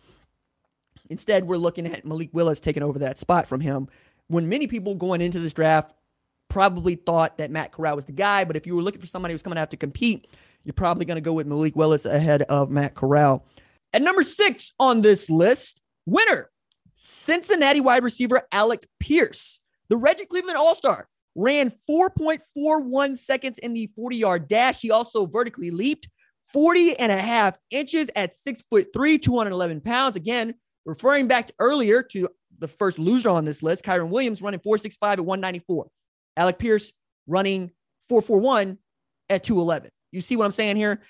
Instead, 1.08 1.48
we're 1.48 1.56
looking 1.56 1.86
at 1.86 2.04
Malik 2.04 2.30
Willis 2.32 2.60
taking 2.60 2.84
over 2.84 3.00
that 3.00 3.18
spot 3.18 3.48
from 3.48 3.60
him. 3.60 3.88
When 4.30 4.48
many 4.48 4.68
people 4.68 4.94
going 4.94 5.20
into 5.20 5.40
this 5.40 5.52
draft 5.52 5.92
probably 6.48 6.94
thought 6.94 7.38
that 7.38 7.50
Matt 7.50 7.72
Corral 7.72 7.96
was 7.96 8.04
the 8.04 8.12
guy, 8.12 8.44
but 8.44 8.56
if 8.56 8.64
you 8.64 8.76
were 8.76 8.82
looking 8.82 9.00
for 9.00 9.08
somebody 9.08 9.34
who's 9.34 9.42
coming 9.42 9.56
have 9.56 9.70
to 9.70 9.76
compete, 9.76 10.28
you're 10.62 10.72
probably 10.72 11.04
going 11.04 11.16
to 11.16 11.20
go 11.20 11.32
with 11.32 11.48
Malik 11.48 11.74
Willis 11.74 12.04
ahead 12.04 12.42
of 12.42 12.70
Matt 12.70 12.94
Corral. 12.94 13.44
At 13.92 14.02
number 14.02 14.22
six 14.22 14.72
on 14.78 15.02
this 15.02 15.28
list, 15.30 15.82
winner, 16.06 16.48
Cincinnati 16.94 17.80
wide 17.80 18.04
receiver 18.04 18.42
Alec 18.52 18.86
Pierce. 19.00 19.58
The 19.88 19.96
Reggie 19.96 20.26
Cleveland 20.26 20.58
All 20.58 20.76
Star 20.76 21.08
ran 21.34 21.72
4.41 21.90 23.18
seconds 23.18 23.58
in 23.58 23.74
the 23.74 23.90
40 23.96 24.16
yard 24.16 24.46
dash. 24.46 24.80
He 24.80 24.92
also 24.92 25.26
vertically 25.26 25.72
leaped 25.72 26.08
40 26.52 26.96
and 27.00 27.10
a 27.10 27.18
half 27.18 27.58
inches 27.70 28.08
at 28.14 28.32
six 28.32 28.62
foot 28.62 28.90
three, 28.94 29.18
211 29.18 29.80
pounds. 29.80 30.14
Again, 30.14 30.54
referring 30.86 31.26
back 31.26 31.48
to 31.48 31.54
earlier 31.58 32.02
to 32.12 32.28
the 32.60 32.68
first 32.68 32.98
loser 32.98 33.30
on 33.30 33.44
this 33.44 33.62
list, 33.62 33.84
Kyren 33.84 34.10
Williams 34.10 34.40
running 34.42 34.60
465 34.60 35.18
at 35.18 35.24
194. 35.24 35.88
Alec 36.36 36.58
Pierce 36.58 36.92
running 37.26 37.70
441 38.08 38.78
at 39.28 39.42
211. 39.42 39.90
You 40.12 40.20
see 40.20 40.36
what 40.36 40.44
I'm 40.44 40.52
saying 40.52 40.76
here? 40.76 41.02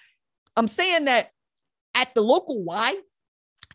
I'm 0.57 0.69
saying 0.69 1.07
that 1.07 1.31
at 1.95 2.15
the 2.15 2.23
local 2.23 2.65
Y, 2.65 2.97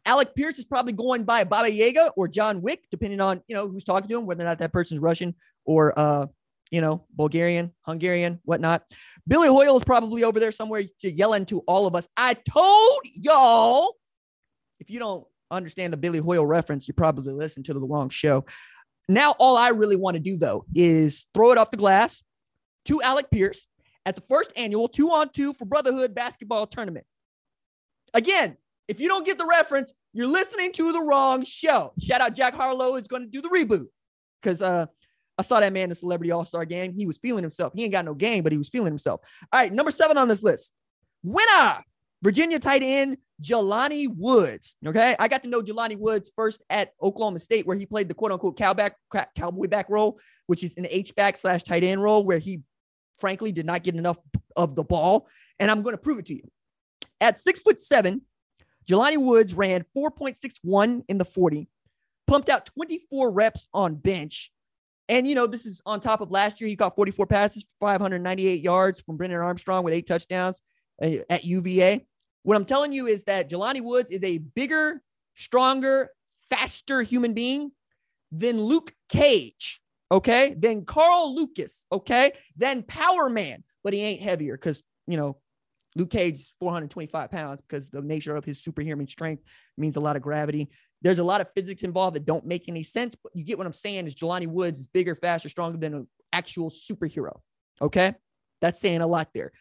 Alec 0.06 0.36
Pierce 0.36 0.60
is 0.60 0.66
probably 0.66 0.94
going 0.94 1.24
by 1.24 1.44
Baba 1.44 1.72
Yaga 1.72 2.12
or 2.16 2.28
John 2.28 2.62
Wick, 2.62 2.84
depending 2.92 3.22
on 3.22 3.42
you 3.48 3.56
know 3.56 3.68
who's 3.68 3.84
talking 3.84 4.08
to 4.08 4.20
him, 4.20 4.26
whether 4.26 4.44
or 4.44 4.48
not 4.48 4.60
that 4.60 4.72
person's 4.72 5.00
Russian 5.00 5.34
or 5.66 5.98
uh, 5.98 6.28
you 6.72 6.82
know, 6.82 7.06
Bulgarian, 7.12 7.72
Hungarian, 7.82 8.40
whatnot. 8.44 8.84
Billy 9.28 9.48
Hoyle 9.48 9.78
is 9.78 9.84
probably 9.84 10.24
over 10.24 10.40
there 10.40 10.52
somewhere 10.52 10.84
to 11.00 11.12
yelling 11.12 11.46
to 11.48 11.60
all 11.62 11.88
of 11.88 11.96
us. 11.96 12.08
I 12.18 12.34
told 12.34 13.02
y'all. 13.14 13.96
If 14.80 14.90
you 14.90 15.00
don't 15.00 15.26
understand 15.52 15.94
the 15.94 15.98
Billy 15.98 16.20
Hoyle 16.20 16.46
reference, 16.46 16.88
you 16.88 16.94
probably 16.94 17.34
listened 17.34 17.66
to 17.66 17.74
the 17.74 17.80
wrong 17.80 18.10
show. 18.10 18.46
Now, 19.08 19.36
all 19.40 19.58
I 19.58 19.70
really 19.70 19.96
want 19.96 20.16
to 20.16 20.22
do 20.22 20.38
though 20.38 20.66
is 20.74 21.26
throw 21.34 21.52
it 21.52 21.58
off 21.58 21.72
the 21.72 21.78
glass 21.78 22.24
to 22.86 23.02
Alec 23.02 23.30
Pierce 23.32 23.68
at 24.06 24.16
the 24.16 24.22
first 24.22 24.52
annual 24.56 24.88
two 24.88 25.10
on 25.10 25.30
two 25.30 25.54
for 25.54 25.66
Brotherhood 25.66 26.16
basketball 26.16 26.68
tournament. 26.68 27.06
Again, 28.14 28.58
if 28.88 29.00
you 29.00 29.08
don't 29.08 29.26
get 29.26 29.38
the 29.38 29.46
reference, 29.46 29.94
you're 30.14 30.28
listening 30.28 30.72
to 30.74 30.92
the 30.92 31.02
wrong 31.02 31.44
show. 31.44 31.94
Shout 32.00 32.22
out 32.22 32.36
Jack 32.36 32.56
Harlow 32.56 32.96
is 32.96 33.08
going 33.08 33.24
to 33.24 33.28
do 33.28 33.42
the 33.42 33.50
reboot 33.50 33.88
because 34.42 34.62
uh, 34.62 34.86
I 35.38 35.42
saw 35.42 35.60
that 35.60 35.74
man 35.74 35.84
in 35.84 35.90
the 35.90 35.96
Celebrity 35.96 36.32
All 36.32 36.46
Star 36.46 36.66
game. 36.66 36.94
He 36.94 37.06
was 37.06 37.18
feeling 37.18 37.44
himself. 37.44 37.74
He 37.76 37.84
ain't 37.84 37.92
got 37.92 38.06
no 38.06 38.14
game, 38.14 38.44
but 38.44 38.52
he 38.52 38.58
was 38.58 38.70
feeling 38.70 38.92
himself. 38.92 39.22
All 39.52 39.60
right, 39.60 39.74
number 39.74 39.92
seven 39.92 40.18
on 40.18 40.28
this 40.28 40.44
list. 40.44 40.72
Winner, 41.24 41.84
Virginia 42.26 42.58
tight 42.58 42.82
end 42.84 43.18
Jelani 43.40 44.08
Woods. 44.10 44.76
Okay, 44.84 45.16
I 45.20 45.28
got 45.28 45.44
to 45.44 45.50
know 45.50 45.62
Jelani 45.62 45.96
Woods 45.96 46.32
first 46.36 46.64
at 46.72 46.90
Oklahoma 47.00 47.38
State, 47.38 47.68
where 47.68 47.78
he 47.78 47.86
played 47.86 48.10
the 48.10 48.16
quote 48.16 48.32
unquote 48.32 48.58
cowback, 48.58 48.96
cowboy 49.36 49.68
back 49.68 49.86
role, 49.90 50.20
which 50.48 50.64
is 50.64 50.76
an 50.78 50.88
H 50.90 51.14
back 51.14 51.38
slash 51.38 51.62
tight 51.62 51.84
end 51.84 52.02
role, 52.02 52.26
where 52.26 52.40
he 52.40 52.62
frankly 53.20 53.52
did 53.52 53.68
not 53.68 53.84
get 53.84 53.94
enough 53.94 54.18
of 54.56 54.74
the 54.74 54.84
ball. 54.84 55.28
And 55.60 55.70
I'm 55.70 55.84
going 55.84 55.94
to 55.94 56.02
prove 56.02 56.18
it 56.18 56.26
to 56.26 56.34
you. 56.34 56.50
At 57.22 57.40
six 57.40 57.60
foot 57.60 57.80
seven, 57.80 58.24
Jelani 58.90 59.22
Woods 59.22 59.54
ran 59.54 59.86
4.61 59.96 61.04
in 61.08 61.20
the 61.20 61.26
40, 61.26 61.70
pumped 62.26 62.50
out 62.50 62.66
24 62.66 63.32
reps 63.34 63.68
on 63.72 63.94
bench. 63.94 64.52
And, 65.10 65.28
you 65.28 65.36
know, 65.36 65.46
this 65.46 65.68
is 65.68 65.80
on 65.86 66.00
top 66.00 66.22
of 66.22 66.32
last 66.32 66.60
year. 66.60 66.68
He 66.70 66.76
caught 66.76 66.96
44 66.96 67.28
passes, 67.28 67.68
598 67.80 68.64
yards 68.64 69.02
from 69.02 69.16
Brennan 69.16 69.42
Armstrong 69.42 69.84
with 69.84 69.94
eight 69.94 70.08
touchdowns 70.08 70.64
uh, 71.00 71.10
at 71.30 71.46
UVA. 71.46 72.04
What 72.46 72.56
I'm 72.56 72.66
telling 72.66 72.94
you 72.94 73.08
is 73.08 73.24
that 73.24 73.50
Jelani 73.50 73.82
Woods 73.82 74.12
is 74.12 74.24
a 74.24 74.38
bigger, 74.38 75.02
stronger, 75.34 76.12
faster 76.48 77.02
human 77.02 77.34
being 77.34 77.72
than 78.32 78.62
Luke 78.62 78.94
Cage, 79.10 79.82
okay? 80.12 80.56
Than 80.56 80.86
Carl 80.86 81.34
Lucas, 81.36 81.88
okay? 81.92 82.34
Than 82.56 82.84
Power 82.84 83.32
Man, 83.32 83.64
but 83.84 83.94
he 83.94 84.02
ain't 84.02 84.22
heavier 84.22 84.54
because, 84.54 84.84
you 85.08 85.18
know, 85.18 85.38
Luke 85.96 86.12
Cage 86.12 86.36
is 86.36 86.54
425 86.60 87.32
pounds 87.32 87.62
because 87.62 87.90
the 87.90 88.04
nature 88.04 88.36
of 88.36 88.46
his 88.46 88.62
superhuman 88.62 89.08
strength 89.08 89.42
means 89.76 89.96
a 89.96 90.00
lot 90.02 90.16
of 90.16 90.22
gravity. 90.22 90.70
There's 91.02 91.18
a 91.18 91.24
lot 91.24 91.42
of 91.42 91.48
physics 91.56 91.82
involved 91.82 92.16
that 92.16 92.26
don't 92.26 92.46
make 92.46 92.70
any 92.70 92.84
sense, 92.84 93.16
but 93.16 93.32
you 93.36 93.44
get 93.44 93.58
what 93.58 93.66
I'm 93.66 93.74
saying 93.74 94.06
is 94.06 94.14
Jelani 94.14 94.46
Woods 94.46 94.78
is 94.78 94.86
bigger, 94.86 95.16
faster, 95.16 95.50
stronger 95.50 95.80
than 95.80 95.96
an 95.96 96.08
actual 96.32 96.70
superhero. 96.70 97.40
Okay. 97.82 98.14
That's 98.62 98.80
saying 98.80 99.02
a 99.02 99.08
lot 99.08 99.30
there. 99.34 99.52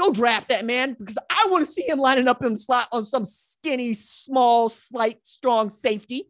Go 0.00 0.10
draft 0.10 0.48
that 0.48 0.64
man 0.64 0.96
because 0.98 1.18
I 1.28 1.48
want 1.50 1.62
to 1.62 1.70
see 1.70 1.86
him 1.86 1.98
lining 1.98 2.26
up 2.26 2.42
in 2.42 2.54
the 2.54 2.58
slot 2.58 2.88
on 2.90 3.04
some 3.04 3.26
skinny, 3.26 3.92
small, 3.92 4.70
slight, 4.70 5.26
strong 5.26 5.68
safety. 5.68 6.24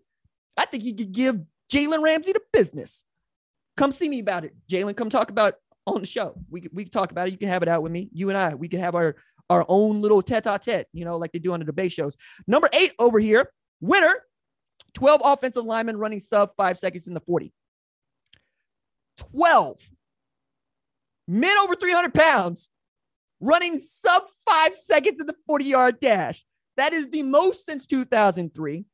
I 0.56 0.66
think 0.66 0.82
he 0.82 0.92
could 0.92 1.12
give 1.12 1.38
Jalen 1.72 2.02
Ramsey 2.02 2.32
the 2.32 2.42
business. 2.52 3.04
Come 3.76 3.92
see 3.92 4.08
me 4.08 4.18
about 4.18 4.44
it, 4.44 4.56
Jalen. 4.68 4.96
Come 4.96 5.08
talk 5.08 5.30
about 5.30 5.54
on 5.86 6.00
the 6.00 6.06
show. 6.06 6.34
We 6.50 6.64
we 6.72 6.82
can 6.82 6.90
talk 6.90 7.12
about 7.12 7.28
it. 7.28 7.30
You 7.30 7.38
can 7.38 7.46
have 7.46 7.62
it 7.62 7.68
out 7.68 7.84
with 7.84 7.92
me. 7.92 8.08
You 8.12 8.28
and 8.30 8.36
I. 8.36 8.56
We 8.56 8.66
can 8.66 8.80
have 8.80 8.96
our 8.96 9.14
our 9.48 9.64
own 9.68 10.02
little 10.02 10.20
tete-a-tete, 10.20 10.86
you 10.92 11.04
know, 11.04 11.16
like 11.16 11.30
they 11.30 11.38
do 11.38 11.52
on 11.52 11.60
the 11.60 11.64
debate 11.64 11.92
shows. 11.92 12.16
Number 12.48 12.68
eight 12.72 12.92
over 12.98 13.20
here, 13.20 13.52
winner, 13.80 14.24
12 14.94 15.20
offensive 15.24 15.64
linemen 15.64 15.96
running 15.96 16.18
sub 16.18 16.50
five 16.56 16.76
seconds 16.76 17.06
in 17.06 17.14
the 17.14 17.20
40. 17.20 17.52
12 19.16 19.90
men 21.28 21.56
over 21.58 21.76
300 21.76 22.12
pounds 22.12 22.68
running 23.40 23.78
sub 23.78 24.22
five 24.48 24.74
seconds 24.74 25.20
in 25.20 25.26
the 25.26 25.34
40 25.46 25.64
yard 25.64 26.00
dash. 26.00 26.44
That 26.76 26.92
is 26.92 27.08
the 27.08 27.22
most 27.22 27.66
since 27.66 27.86
2003. 27.86 28.84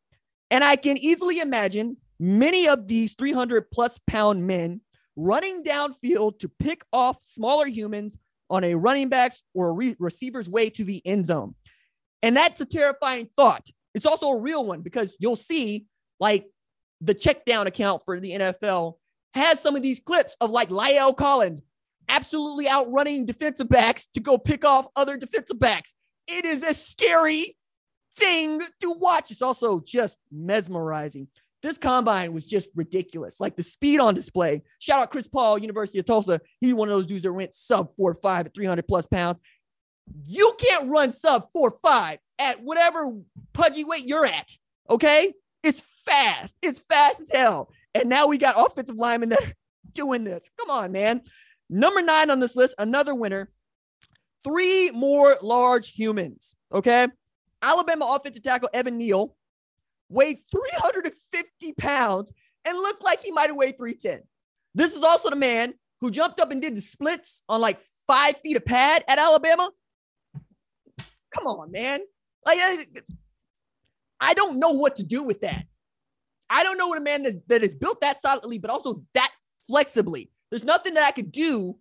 And 0.51 0.65
I 0.65 0.77
can 0.77 0.97
easily 0.97 1.41
imagine 1.41 1.97
many 2.19 2.69
of 2.69 2.89
these 2.89 3.15
300 3.15 3.71
plus 3.71 3.99
pound 4.07 4.47
men 4.47 4.81
running 5.17 5.63
downfield 5.63 6.39
to 6.39 6.49
pick 6.49 6.85
off 6.93 7.23
smaller 7.23 7.67
humans 7.67 8.19
on 8.49 8.65
a 8.65 8.75
running 8.75 9.09
back's 9.09 9.43
or 9.55 9.71
a 9.71 9.73
re- 9.73 9.97
receiver's 9.99 10.49
way 10.49 10.71
to 10.71 10.85
the 10.85 11.03
end 11.05 11.27
zone. 11.27 11.55
And 12.23 12.37
that's 12.37 12.61
a 12.61 12.67
terrifying 12.67 13.29
thought. 13.37 13.67
It's 13.95 14.07
also 14.07 14.29
a 14.29 14.41
real 14.41 14.65
one 14.65 14.83
because 14.83 15.17
you'll 15.19 15.37
see 15.37 15.87
like 16.21 16.47
the 17.01 17.15
check 17.15 17.45
down 17.45 17.67
account 17.67 18.03
for 18.05 18.21
the 18.21 18.33
NFL 18.33 18.95
has 19.35 19.61
some 19.61 19.77
of 19.77 19.83
these 19.83 20.01
clips 20.01 20.37
of 20.41 20.51
like 20.51 20.71
Lyle 20.71 21.13
Collins 21.13 21.61
absolutely 22.09 22.69
outrunning 22.69 23.27
defensive 23.27 23.69
backs 23.69 24.07
to 24.15 24.21
go 24.21 24.39
pick 24.39 24.65
off 24.65 24.87
other 24.97 25.17
defensive 25.17 25.59
backs. 25.59 25.95
It 26.29 26.45
is 26.45 26.63
a 26.63 26.75
scary 26.75 27.57
thing 28.17 28.61
to 28.81 28.95
watch. 28.99 29.31
It's 29.31 29.43
also 29.43 29.81
just 29.81 30.19
mesmerizing. 30.33 31.29
This 31.63 31.79
combine 31.79 32.33
was 32.33 32.45
just 32.45 32.69
ridiculous. 32.75 33.41
Like 33.41 33.57
the 33.57 33.63
speed 33.63 33.99
on 33.99 34.15
display. 34.15 34.63
Shout 34.79 35.01
out 35.01 35.11
Chris 35.11 35.29
Paul, 35.29 35.59
University 35.59 35.99
of 35.99 36.05
Tulsa. 36.05 36.41
He's 36.61 36.75
one 36.75 36.89
of 36.89 36.95
those 36.95 37.07
dudes 37.07 37.23
that 37.23 37.33
went 37.33 37.55
sub 37.55 37.97
four 37.97 38.15
five 38.15 38.47
at 38.47 38.55
300 38.55 38.87
plus 38.87 39.07
pounds. 39.07 39.39
You 40.25 40.55
can't 40.59 40.91
run 40.91 41.13
sub 41.13 41.51
four 41.53 41.71
five 41.71 42.19
at 42.39 42.63
whatever 42.63 43.13
pudgy 43.53 43.85
weight 43.85 44.07
you're 44.07 44.27
at. 44.27 44.51
Okay. 44.89 45.33
It's 45.63 45.81
fast. 46.05 46.57
It's 46.63 46.79
fast 46.79 47.21
as 47.21 47.31
hell. 47.31 47.71
And 47.95 48.09
now 48.09 48.29
we 48.29 48.39
got 48.39 48.55
offensive 48.57 48.97
linemen 48.97 49.31
that 49.31 49.43
are 49.43 49.53
doing 49.93 50.23
this. 50.23 50.49
Come 50.61 50.71
on, 50.71 50.93
man. 50.93 51.23
Number 51.69 52.03
nine 52.03 52.31
on 52.31 52.41
this 52.41 52.57
list, 52.57 52.75
another 52.79 53.15
winner. 53.15 53.51
Three 54.45 54.91
more 54.93 55.37
large 55.43 55.89
humans. 55.89 56.55
Okay. 56.73 57.09
Alabama 57.63 58.15
offensive 58.15 58.43
tackle 58.43 58.69
Evan 58.73 58.99
Neal 58.99 59.35
weighed 60.09 60.39
350 60.53 61.73
pounds 61.75 62.33
and 62.65 62.77
looked 62.77 63.05
like 63.05 63.21
he 63.21 63.33
might 63.33 63.49
have 63.49 63.57
weighed 63.57 63.77
310. 63.77 64.23
This 64.75 64.95
is 64.95 65.03
also 65.03 65.31
the 65.31 65.37
man 65.37 65.75
who 66.01 66.11
jumped 66.11 66.39
up 66.39 66.51
and 66.53 66.61
did 66.61 66.77
the 66.77 66.81
splits 66.81 67.43
on 67.49 67.61
like 67.61 67.81
five 68.07 68.37
feet 68.39 68.57
of 68.57 68.65
pad 68.65 69.03
at 69.09 69.19
Alabama. 69.19 69.71
Come 71.35 71.47
on, 71.47 71.73
man. 71.73 72.01
Like, 72.45 72.59
I 74.21 74.35
don't 74.35 74.59
know 74.59 74.71
what 74.71 74.97
to 74.97 75.03
do 75.03 75.23
with 75.23 75.41
that. 75.41 75.67
I 76.49 76.63
don't 76.63 76.79
know 76.79 76.89
what 76.89 76.99
a 76.99 77.03
man 77.03 77.25
that, 77.25 77.49
that 77.49 77.65
is 77.65 77.75
built 77.75 78.01
that 78.03 78.21
solidly, 78.21 78.59
but 78.59 78.71
also 78.71 79.03
that 79.15 79.33
flexibly. 79.67 80.31
There's 80.51 80.65
nothing 80.65 80.95
that 80.95 81.07
I 81.07 81.11
could 81.11 81.33
do 81.33 81.79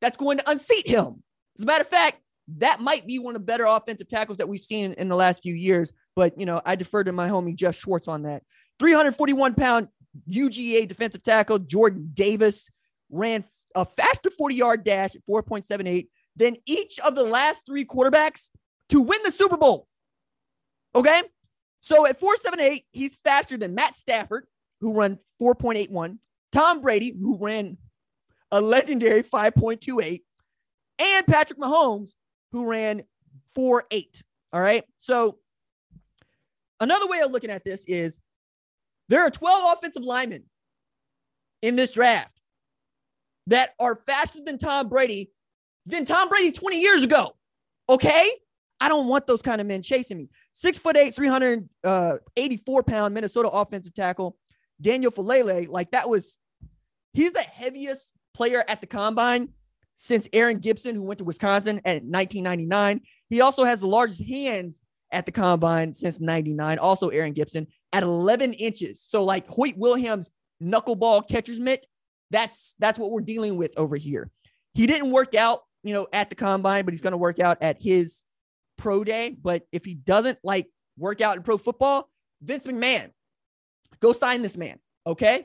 that's 0.00 0.16
going 0.16 0.38
to 0.38 0.50
unseat 0.50 0.86
him. 0.86 1.22
As 1.58 1.62
a 1.62 1.66
matter 1.66 1.82
of 1.82 1.88
fact, 1.88 2.20
that 2.58 2.80
might 2.80 3.06
be 3.06 3.18
one 3.18 3.36
of 3.36 3.42
the 3.42 3.46
better 3.46 3.64
offensive 3.64 4.08
tackles 4.08 4.38
that 4.38 4.48
we've 4.48 4.60
seen 4.60 4.92
in 4.94 5.08
the 5.08 5.16
last 5.16 5.42
few 5.42 5.54
years. 5.54 5.92
But, 6.16 6.38
you 6.38 6.46
know, 6.46 6.60
I 6.64 6.74
defer 6.74 7.04
to 7.04 7.12
my 7.12 7.28
homie 7.28 7.54
Jeff 7.54 7.76
Schwartz 7.76 8.08
on 8.08 8.22
that. 8.22 8.42
341 8.78 9.54
pound 9.54 9.88
UGA 10.28 10.88
defensive 10.88 11.22
tackle 11.22 11.58
Jordan 11.58 12.10
Davis 12.14 12.68
ran 13.10 13.44
a 13.76 13.84
faster 13.84 14.30
40 14.30 14.54
yard 14.54 14.84
dash 14.84 15.14
at 15.14 15.24
4.78 15.26 16.08
than 16.36 16.56
each 16.66 16.98
of 17.00 17.14
the 17.14 17.22
last 17.22 17.64
three 17.66 17.84
quarterbacks 17.84 18.48
to 18.88 19.00
win 19.00 19.20
the 19.24 19.30
Super 19.30 19.56
Bowl. 19.56 19.86
Okay. 20.94 21.22
So 21.80 22.06
at 22.06 22.18
478, 22.18 22.82
he's 22.92 23.16
faster 23.16 23.56
than 23.56 23.74
Matt 23.74 23.94
Stafford, 23.94 24.46
who 24.80 24.98
ran 24.98 25.18
4.81, 25.40 26.18
Tom 26.52 26.80
Brady, 26.80 27.14
who 27.18 27.38
ran 27.38 27.78
a 28.52 28.60
legendary 28.60 29.22
5.28, 29.22 30.22
and 30.98 31.26
Patrick 31.26 31.58
Mahomes, 31.58 32.12
who 32.52 32.68
ran 32.68 33.02
4.8. 33.56 34.22
All 34.52 34.60
right. 34.60 34.84
So 34.98 35.38
another 36.80 37.06
way 37.06 37.20
of 37.20 37.30
looking 37.30 37.50
at 37.50 37.64
this 37.64 37.84
is 37.86 38.20
there 39.08 39.22
are 39.22 39.30
12 39.30 39.76
offensive 39.76 40.04
linemen 40.04 40.44
in 41.62 41.76
this 41.76 41.92
draft 41.92 42.40
that 43.46 43.70
are 43.80 43.94
faster 43.94 44.40
than 44.44 44.58
Tom 44.58 44.88
Brady 44.88 45.30
than 45.86 46.04
Tom 46.04 46.28
Brady 46.28 46.52
20 46.52 46.80
years 46.80 47.02
ago. 47.02 47.36
Okay. 47.88 48.28
I 48.80 48.88
don't 48.88 49.08
want 49.08 49.26
those 49.26 49.42
kind 49.42 49.60
of 49.60 49.66
men 49.66 49.82
chasing 49.82 50.16
me. 50.16 50.30
Six 50.52 50.78
foot 50.78 50.96
eight, 50.96 51.14
384 51.14 52.78
uh, 52.78 52.82
pound 52.82 53.14
Minnesota 53.14 53.48
offensive 53.48 53.94
tackle, 53.94 54.38
Daniel 54.80 55.12
Faalele. 55.12 55.68
Like 55.68 55.90
that 55.90 56.08
was, 56.08 56.38
he's 57.12 57.32
the 57.32 57.42
heaviest 57.42 58.12
player 58.40 58.64
at 58.68 58.80
the 58.80 58.86
combine 58.86 59.50
since 59.96 60.26
Aaron 60.32 60.60
Gibson, 60.60 60.94
who 60.94 61.02
went 61.02 61.18
to 61.18 61.24
Wisconsin 61.24 61.76
at 61.84 62.02
1999. 62.02 63.02
He 63.28 63.42
also 63.42 63.64
has 63.64 63.80
the 63.80 63.86
largest 63.86 64.24
hands 64.24 64.80
at 65.12 65.26
the 65.26 65.32
combine 65.32 65.92
since 65.92 66.20
99. 66.20 66.78
Also, 66.78 67.10
Aaron 67.10 67.34
Gibson 67.34 67.66
at 67.92 68.02
11 68.02 68.54
inches. 68.54 69.04
So, 69.06 69.24
like 69.24 69.46
Hoyt 69.48 69.74
Wilhelms 69.76 70.30
knuckleball 70.62 71.28
catcher's 71.28 71.60
mitt, 71.60 71.84
that's 72.30 72.74
that's 72.78 72.98
what 72.98 73.10
we're 73.10 73.20
dealing 73.20 73.58
with 73.58 73.72
over 73.76 73.96
here. 73.96 74.30
He 74.72 74.86
didn't 74.86 75.10
work 75.10 75.34
out, 75.34 75.60
you 75.82 75.92
know, 75.92 76.06
at 76.10 76.30
the 76.30 76.36
combine, 76.36 76.86
but 76.86 76.94
he's 76.94 77.02
going 77.02 77.10
to 77.10 77.18
work 77.18 77.40
out 77.40 77.58
at 77.60 77.76
his 77.78 78.22
pro 78.78 79.04
day. 79.04 79.36
But 79.38 79.66
if 79.70 79.84
he 79.84 79.92
doesn't 79.96 80.38
like 80.42 80.70
work 80.96 81.20
out 81.20 81.36
in 81.36 81.42
pro 81.42 81.58
football, 81.58 82.08
Vince 82.40 82.66
McMahon, 82.66 83.10
go 84.00 84.14
sign 84.14 84.40
this 84.40 84.56
man. 84.56 84.78
Okay. 85.06 85.44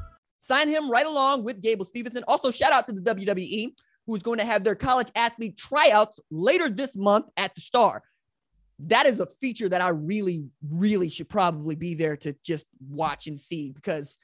Sign 0.51 0.67
him 0.67 0.91
right 0.91 1.05
along 1.05 1.45
with 1.45 1.61
Gable 1.61 1.85
Steveson. 1.85 2.23
Also, 2.27 2.51
shout 2.51 2.73
out 2.73 2.85
to 2.87 2.91
the 2.91 2.99
WWE, 3.15 3.73
who 4.05 4.15
is 4.17 4.21
going 4.21 4.37
to 4.37 4.43
have 4.43 4.65
their 4.65 4.75
college 4.75 5.07
athlete 5.15 5.55
tryouts 5.55 6.19
later 6.29 6.69
this 6.69 6.97
month 6.97 7.27
at 7.37 7.55
the 7.55 7.61
Star. 7.61 8.03
That 8.79 9.05
is 9.05 9.21
a 9.21 9.25
feature 9.25 9.69
that 9.69 9.79
I 9.79 9.91
really, 9.91 10.43
really 10.69 11.07
should 11.07 11.29
probably 11.29 11.75
be 11.75 11.93
there 11.93 12.17
to 12.17 12.35
just 12.43 12.65
watch 12.85 13.27
and 13.27 13.39
see 13.39 13.71
because 13.71 14.17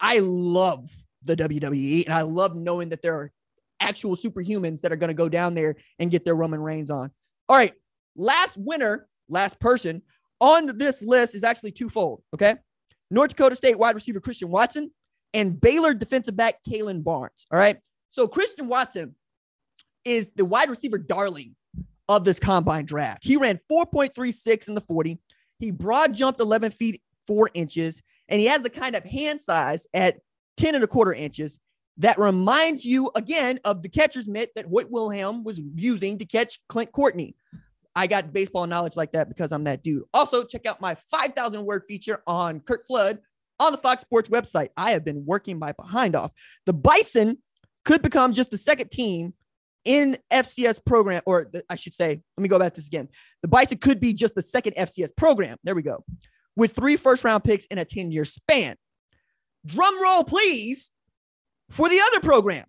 I 0.00 0.20
love 0.20 0.88
the 1.22 1.36
WWE 1.36 2.06
and 2.06 2.14
I 2.14 2.22
love 2.22 2.56
knowing 2.56 2.88
that 2.88 3.02
there 3.02 3.16
are 3.16 3.30
actual 3.78 4.16
superhumans 4.16 4.80
that 4.80 4.90
are 4.90 4.96
going 4.96 5.08
to 5.08 5.14
go 5.14 5.28
down 5.28 5.52
there 5.52 5.76
and 5.98 6.10
get 6.10 6.24
their 6.24 6.34
Roman 6.34 6.62
Reigns 6.62 6.90
on. 6.90 7.10
All 7.50 7.58
right, 7.58 7.74
last 8.16 8.56
winner, 8.56 9.06
last 9.28 9.60
person 9.60 10.00
on 10.40 10.78
this 10.78 11.02
list 11.02 11.34
is 11.34 11.44
actually 11.44 11.72
twofold. 11.72 12.22
Okay. 12.32 12.54
North 13.10 13.28
Dakota 13.28 13.54
State 13.54 13.78
wide 13.78 13.94
receiver 13.94 14.18
Christian 14.18 14.48
Watson 14.48 14.90
and 15.34 15.60
Baylor 15.60 15.94
defensive 15.94 16.36
back 16.36 16.56
Kalon 16.68 17.02
Barnes. 17.02 17.46
All 17.50 17.58
right. 17.58 17.78
So 18.10 18.28
Christian 18.28 18.68
Watson 18.68 19.14
is 20.04 20.30
the 20.36 20.44
wide 20.44 20.68
receiver 20.68 20.98
darling 20.98 21.54
of 22.08 22.24
this 22.24 22.38
combine 22.38 22.84
draft. 22.84 23.24
He 23.24 23.36
ran 23.36 23.58
4.36 23.70 24.68
in 24.68 24.74
the 24.74 24.80
40. 24.80 25.18
He 25.58 25.70
broad 25.70 26.14
jumped 26.14 26.40
11 26.40 26.72
feet, 26.72 27.00
four 27.26 27.48
inches, 27.54 28.02
and 28.28 28.40
he 28.40 28.46
has 28.46 28.62
the 28.62 28.70
kind 28.70 28.96
of 28.96 29.04
hand 29.04 29.40
size 29.40 29.86
at 29.94 30.18
10 30.56 30.74
and 30.74 30.84
a 30.84 30.86
quarter 30.86 31.12
inches 31.12 31.58
that 31.98 32.18
reminds 32.18 32.84
you 32.84 33.10
again 33.16 33.60
of 33.64 33.82
the 33.82 33.88
catcher's 33.88 34.26
mitt 34.26 34.50
that 34.56 34.66
Hoyt 34.66 34.90
Wilhelm 34.90 35.44
was 35.44 35.60
using 35.74 36.18
to 36.18 36.24
catch 36.24 36.58
Clint 36.68 36.90
Courtney. 36.92 37.36
I 37.94 38.06
got 38.06 38.32
baseball 38.32 38.66
knowledge 38.66 38.96
like 38.96 39.12
that 39.12 39.28
because 39.28 39.52
I'm 39.52 39.64
that 39.64 39.82
dude. 39.82 40.04
Also, 40.14 40.44
check 40.44 40.64
out 40.66 40.80
my 40.80 40.94
5,000 40.94 41.64
word 41.64 41.82
feature 41.86 42.22
on 42.26 42.60
Curt 42.60 42.86
Flood 42.86 43.18
on 43.66 43.72
the 43.72 43.78
Fox 43.78 44.02
Sports 44.02 44.28
website. 44.28 44.68
I 44.76 44.92
have 44.92 45.04
been 45.04 45.24
working 45.24 45.58
my 45.58 45.72
behind 45.72 46.16
off. 46.16 46.32
The 46.66 46.72
Bison 46.72 47.38
could 47.84 48.02
become 48.02 48.32
just 48.32 48.50
the 48.50 48.58
second 48.58 48.90
team 48.90 49.34
in 49.84 50.16
FCS 50.30 50.84
program, 50.84 51.22
or 51.26 51.46
the, 51.52 51.64
I 51.68 51.74
should 51.74 51.94
say, 51.94 52.20
let 52.36 52.42
me 52.42 52.48
go 52.48 52.58
back 52.58 52.74
to 52.74 52.80
this 52.80 52.86
again. 52.86 53.08
The 53.42 53.48
Bison 53.48 53.78
could 53.78 54.00
be 54.00 54.12
just 54.14 54.34
the 54.34 54.42
second 54.42 54.74
FCS 54.76 55.16
program. 55.16 55.56
There 55.64 55.74
we 55.74 55.82
go. 55.82 56.04
With 56.54 56.72
three 56.72 56.96
first 56.96 57.24
round 57.24 57.44
picks 57.44 57.66
in 57.66 57.78
a 57.78 57.84
10 57.84 58.10
year 58.10 58.24
span. 58.24 58.76
Drum 59.64 60.00
roll, 60.02 60.24
please, 60.24 60.90
for 61.70 61.88
the 61.88 62.00
other 62.00 62.20
program. 62.20 62.66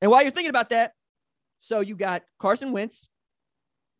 And 0.00 0.10
while 0.10 0.22
you're 0.22 0.30
thinking 0.30 0.50
about 0.50 0.70
that, 0.70 0.92
so 1.60 1.80
you 1.80 1.96
got 1.96 2.22
Carson 2.38 2.72
Wentz, 2.72 3.08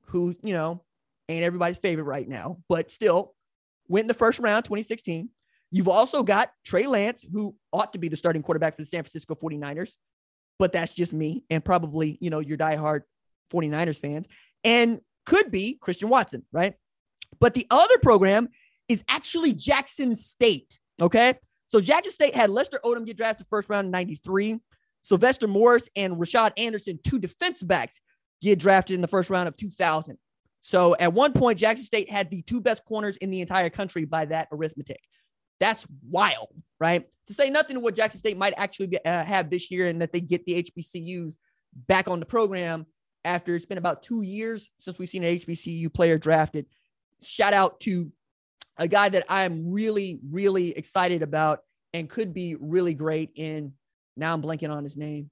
who, 0.06 0.34
you 0.42 0.52
know, 0.52 0.84
ain't 1.28 1.44
everybody's 1.44 1.78
favorite 1.78 2.04
right 2.04 2.28
now, 2.28 2.58
but 2.68 2.90
still 2.90 3.34
went 3.88 4.04
in 4.04 4.08
the 4.08 4.14
first 4.14 4.38
round, 4.38 4.64
2016. 4.64 5.28
You've 5.70 5.88
also 5.88 6.22
got 6.22 6.50
Trey 6.64 6.86
Lance, 6.86 7.24
who 7.30 7.54
ought 7.72 7.92
to 7.92 7.98
be 7.98 8.08
the 8.08 8.16
starting 8.16 8.42
quarterback 8.42 8.74
for 8.74 8.82
the 8.82 8.86
San 8.86 9.02
Francisco 9.02 9.34
49ers, 9.34 9.96
but 10.58 10.72
that's 10.72 10.94
just 10.94 11.12
me 11.12 11.44
and 11.50 11.64
probably, 11.64 12.16
you 12.20 12.30
know, 12.30 12.40
your 12.40 12.56
diehard 12.56 13.00
49ers 13.52 13.98
fans, 13.98 14.26
and 14.64 15.00
could 15.26 15.50
be 15.50 15.78
Christian 15.80 16.08
Watson, 16.08 16.44
right? 16.52 16.74
But 17.38 17.54
the 17.54 17.66
other 17.70 17.98
program 17.98 18.48
is 18.88 19.04
actually 19.08 19.52
Jackson 19.52 20.14
State, 20.14 20.78
okay? 21.00 21.34
So 21.66 21.80
Jackson 21.80 22.12
State 22.12 22.34
had 22.34 22.48
Lester 22.48 22.80
Odom 22.84 23.04
get 23.04 23.18
drafted 23.18 23.46
first 23.50 23.68
round 23.68 23.86
in 23.86 23.90
93. 23.90 24.58
Sylvester 25.02 25.46
Morris 25.46 25.88
and 25.94 26.16
Rashard 26.16 26.52
Anderson, 26.56 26.98
two 27.04 27.18
defense 27.18 27.62
backs, 27.62 28.00
get 28.40 28.58
drafted 28.58 28.94
in 28.94 29.02
the 29.02 29.08
first 29.08 29.28
round 29.30 29.48
of 29.48 29.56
2000. 29.56 30.16
So 30.62 30.96
at 30.96 31.12
one 31.12 31.32
point, 31.32 31.58
Jackson 31.58 31.84
State 31.84 32.10
had 32.10 32.30
the 32.30 32.42
two 32.42 32.60
best 32.60 32.84
corners 32.84 33.16
in 33.18 33.30
the 33.30 33.40
entire 33.40 33.70
country 33.70 34.04
by 34.04 34.24
that 34.26 34.48
arithmetic. 34.52 35.00
That's 35.60 35.86
wild, 36.08 36.48
right? 36.80 37.06
To 37.26 37.34
say 37.34 37.50
nothing 37.50 37.76
of 37.76 37.82
what 37.82 37.96
Jackson 37.96 38.18
State 38.18 38.36
might 38.36 38.54
actually 38.56 38.88
be, 38.88 39.04
uh, 39.04 39.24
have 39.24 39.50
this 39.50 39.70
year 39.70 39.86
and 39.86 40.00
that 40.00 40.12
they 40.12 40.20
get 40.20 40.44
the 40.44 40.62
HBCUs 40.62 41.36
back 41.86 42.08
on 42.08 42.20
the 42.20 42.26
program 42.26 42.86
after 43.24 43.54
it's 43.54 43.66
been 43.66 43.78
about 43.78 44.02
two 44.02 44.22
years 44.22 44.70
since 44.78 44.98
we've 44.98 45.08
seen 45.08 45.24
an 45.24 45.38
HBCU 45.38 45.92
player 45.92 46.18
drafted. 46.18 46.66
Shout 47.22 47.52
out 47.52 47.80
to 47.80 48.10
a 48.78 48.88
guy 48.88 49.08
that 49.08 49.24
I'm 49.28 49.72
really, 49.72 50.20
really 50.30 50.70
excited 50.70 51.22
about 51.22 51.60
and 51.92 52.08
could 52.08 52.32
be 52.32 52.56
really 52.60 52.94
great 52.94 53.30
in. 53.34 53.72
Now 54.16 54.32
I'm 54.32 54.42
blanking 54.42 54.70
on 54.70 54.84
his 54.84 54.96
name. 54.96 55.30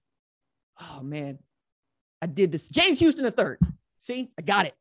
Oh 0.81 1.01
man, 1.03 1.39
I 2.21 2.27
did 2.27 2.53
this. 2.53 2.69
James 2.69 2.99
Houston 2.99 3.25
the 3.25 3.31
third. 3.31 3.59
See, 4.01 4.31
I 4.39 4.43
got 4.43 4.67
it 4.67 4.75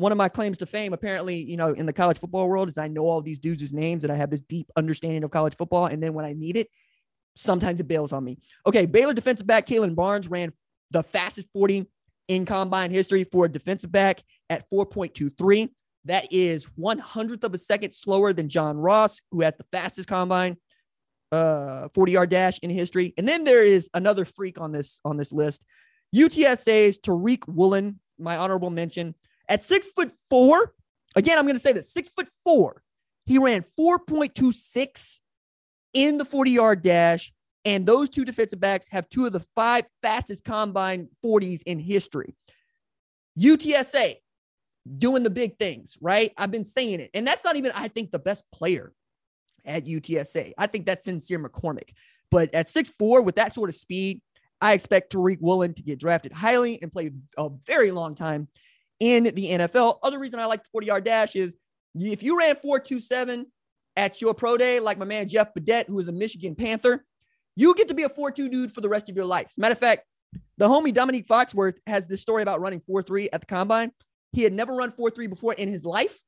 one 0.00 0.12
of 0.12 0.18
my 0.18 0.28
claims 0.28 0.56
to 0.58 0.66
fame, 0.66 0.92
apparently, 0.94 1.36
you 1.36 1.56
know, 1.56 1.72
in 1.72 1.84
the 1.84 1.92
college 1.92 2.18
football 2.18 2.48
world, 2.48 2.68
is 2.70 2.78
I 2.78 2.88
know 2.88 3.02
all 3.02 3.20
these 3.20 3.38
dudes' 3.38 3.72
names 3.72 4.02
and 4.02 4.12
I 4.12 4.16
have 4.16 4.30
this 4.30 4.40
deep 4.40 4.70
understanding 4.76 5.22
of 5.22 5.30
college 5.30 5.56
football. 5.56 5.86
And 5.86 6.02
then 6.02 6.14
when 6.14 6.24
I 6.24 6.32
need 6.32 6.56
it, 6.56 6.68
sometimes 7.36 7.80
it 7.80 7.88
bails 7.88 8.12
on 8.12 8.24
me. 8.24 8.38
Okay, 8.66 8.86
Baylor 8.86 9.12
defensive 9.12 9.46
back 9.46 9.66
Kalon 9.66 9.94
Barnes 9.94 10.26
ran 10.26 10.52
the 10.90 11.02
fastest 11.02 11.48
40 11.52 11.86
in 12.28 12.46
combine 12.46 12.90
history 12.90 13.24
for 13.24 13.44
a 13.44 13.48
defensive 13.48 13.92
back 13.92 14.22
at 14.48 14.68
4.23. 14.70 15.68
That 16.06 16.28
is 16.30 16.64
one 16.76 16.98
hundredth 16.98 17.44
of 17.44 17.52
a 17.52 17.58
second 17.58 17.92
slower 17.92 18.32
than 18.32 18.48
John 18.48 18.78
Ross, 18.78 19.20
who 19.30 19.42
has 19.42 19.52
the 19.58 19.66
fastest 19.70 20.08
combine 20.08 20.56
uh 21.30 21.88
40 21.94 22.12
yard 22.12 22.30
dash 22.30 22.58
in 22.60 22.70
history. 22.70 23.12
And 23.18 23.28
then 23.28 23.44
there 23.44 23.62
is 23.62 23.90
another 23.92 24.24
freak 24.24 24.58
on 24.60 24.72
this 24.72 24.98
on 25.04 25.18
this 25.18 25.30
list. 25.30 25.66
UTSA's 26.16 26.98
Tariq 26.98 27.46
Woolen, 27.46 28.00
my 28.18 28.38
honorable 28.38 28.70
mention, 28.70 29.14
at 29.50 29.62
six 29.64 29.88
foot 29.88 30.10
four, 30.30 30.74
again, 31.16 31.36
I'm 31.36 31.44
going 31.44 31.56
to 31.56 31.60
say 31.60 31.72
this 31.72 31.92
six 31.92 32.08
foot 32.08 32.28
four, 32.44 32.82
he 33.26 33.36
ran 33.38 33.64
4.26 33.78 35.20
in 35.92 36.16
the 36.16 36.24
40 36.24 36.50
yard 36.52 36.82
dash. 36.82 37.32
And 37.66 37.84
those 37.84 38.08
two 38.08 38.24
defensive 38.24 38.58
backs 38.58 38.86
have 38.90 39.06
two 39.10 39.26
of 39.26 39.32
the 39.32 39.44
five 39.54 39.84
fastest 40.00 40.44
combine 40.44 41.08
40s 41.22 41.62
in 41.66 41.78
history. 41.78 42.34
UTSA 43.38 44.14
doing 44.98 45.22
the 45.24 45.30
big 45.30 45.58
things, 45.58 45.98
right? 46.00 46.32
I've 46.38 46.50
been 46.50 46.64
saying 46.64 47.00
it. 47.00 47.10
And 47.12 47.26
that's 47.26 47.44
not 47.44 47.56
even, 47.56 47.72
I 47.74 47.88
think, 47.88 48.12
the 48.12 48.18
best 48.18 48.44
player 48.50 48.94
at 49.66 49.84
UTSA. 49.84 50.52
I 50.56 50.66
think 50.68 50.86
that's 50.86 51.04
Sincere 51.04 51.38
McCormick. 51.38 51.90
But 52.30 52.54
at 52.54 52.68
six 52.68 52.90
four, 52.98 53.22
with 53.22 53.34
that 53.34 53.52
sort 53.52 53.68
of 53.68 53.74
speed, 53.74 54.22
I 54.62 54.72
expect 54.72 55.12
Tariq 55.12 55.38
Woolen 55.40 55.74
to 55.74 55.82
get 55.82 55.98
drafted 55.98 56.32
highly 56.32 56.80
and 56.80 56.90
play 56.90 57.10
a 57.36 57.50
very 57.66 57.90
long 57.90 58.14
time 58.14 58.48
in 59.00 59.24
the 59.24 59.50
NFL. 59.50 59.98
Other 60.02 60.18
reason 60.18 60.38
I 60.38 60.46
like 60.46 60.62
the 60.62 60.68
40 60.70 60.86
yard 60.86 61.04
dash 61.04 61.34
is 61.34 61.56
if 61.94 62.22
you 62.22 62.38
ran 62.38 62.54
4.27 62.56 63.46
at 63.96 64.20
your 64.20 64.34
pro 64.34 64.56
day, 64.56 64.78
like 64.78 64.98
my 64.98 65.04
man 65.04 65.28
Jeff 65.28 65.52
Badet, 65.54 65.88
who 65.88 65.98
is 65.98 66.08
a 66.08 66.12
Michigan 66.12 66.54
Panther, 66.54 67.04
you 67.56 67.74
get 67.74 67.88
to 67.88 67.94
be 67.94 68.04
a 68.04 68.08
4.2 68.08 68.50
dude 68.50 68.72
for 68.72 68.80
the 68.80 68.88
rest 68.88 69.08
of 69.08 69.16
your 69.16 69.24
life. 69.24 69.52
Matter 69.56 69.72
of 69.72 69.78
fact, 69.78 70.04
the 70.58 70.68
homie 70.68 70.94
Dominique 70.94 71.26
Foxworth 71.26 71.78
has 71.86 72.06
this 72.06 72.20
story 72.20 72.42
about 72.42 72.60
running 72.60 72.80
4.3 72.80 73.28
at 73.32 73.40
the 73.40 73.46
combine. 73.46 73.90
He 74.32 74.42
had 74.42 74.52
never 74.52 74.74
run 74.74 74.92
4.3 74.92 75.28
before 75.28 75.54
in 75.54 75.68
his 75.68 75.84
life, 75.84 76.20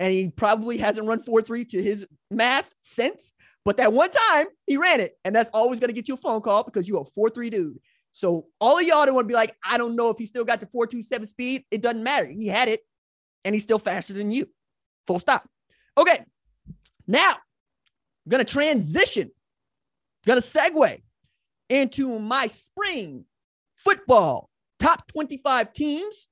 and 0.00 0.12
he 0.12 0.30
probably 0.30 0.78
hasn't 0.78 1.06
run 1.06 1.22
4.3 1.22 1.68
to 1.70 1.82
his 1.82 2.06
math 2.30 2.72
since. 2.80 3.34
But 3.64 3.76
that 3.76 3.92
one 3.92 4.10
time 4.10 4.46
he 4.66 4.76
ran 4.76 5.00
it, 5.00 5.12
and 5.24 5.36
that's 5.36 5.50
always 5.52 5.78
going 5.78 5.88
to 5.88 5.94
get 5.94 6.08
you 6.08 6.14
a 6.14 6.18
phone 6.18 6.40
call 6.40 6.64
because 6.64 6.88
you're 6.88 7.02
a 7.02 7.20
4.3 7.20 7.50
dude. 7.50 7.78
So 8.12 8.46
all 8.60 8.78
of 8.78 8.84
y'all 8.84 9.06
don't 9.06 9.14
want 9.14 9.24
to 9.24 9.28
be 9.28 9.34
like, 9.34 9.56
I 9.68 9.78
don't 9.78 9.96
know 9.96 10.10
if 10.10 10.18
he 10.18 10.26
still 10.26 10.44
got 10.44 10.60
the 10.60 10.66
427 10.66 11.26
speed. 11.26 11.64
It 11.70 11.82
doesn't 11.82 12.02
matter. 12.02 12.26
He 12.26 12.46
had 12.46 12.68
it 12.68 12.80
and 13.44 13.54
he's 13.54 13.62
still 13.62 13.78
faster 13.78 14.12
than 14.12 14.30
you. 14.30 14.46
Full 15.06 15.18
stop. 15.18 15.48
Okay. 15.96 16.24
Now 17.06 17.30
I'm 17.30 18.38
to 18.38 18.44
transition, 18.44 19.30
to 20.26 20.32
segue 20.34 21.02
into 21.68 22.18
my 22.18 22.46
spring 22.46 23.24
football 23.76 24.50
top 24.78 25.06
25 25.08 25.72
teams 25.72 26.28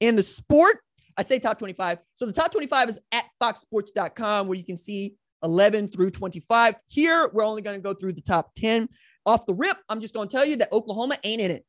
in 0.00 0.16
the 0.16 0.22
sport. 0.22 0.78
I 1.16 1.22
say 1.22 1.38
top 1.38 1.58
25. 1.58 1.98
So 2.14 2.26
the 2.26 2.32
top 2.32 2.52
25 2.52 2.90
is 2.90 3.00
at 3.12 3.26
foxsports.com 3.42 4.48
where 4.48 4.56
you 4.56 4.64
can 4.64 4.76
see 4.76 5.16
11 5.42 5.88
through 5.88 6.10
25. 6.10 6.76
Here, 6.86 7.30
we're 7.32 7.44
only 7.44 7.62
going 7.62 7.76
to 7.76 7.82
go 7.82 7.94
through 7.94 8.12
the 8.12 8.20
top 8.20 8.54
10. 8.56 8.88
Off 9.26 9.46
the 9.46 9.54
rip, 9.54 9.76
I'm 9.88 10.00
just 10.00 10.14
going 10.14 10.28
to 10.28 10.36
tell 10.36 10.46
you 10.46 10.56
that 10.56 10.72
Oklahoma 10.72 11.18
ain't 11.22 11.40
in 11.40 11.50
it. 11.50 11.64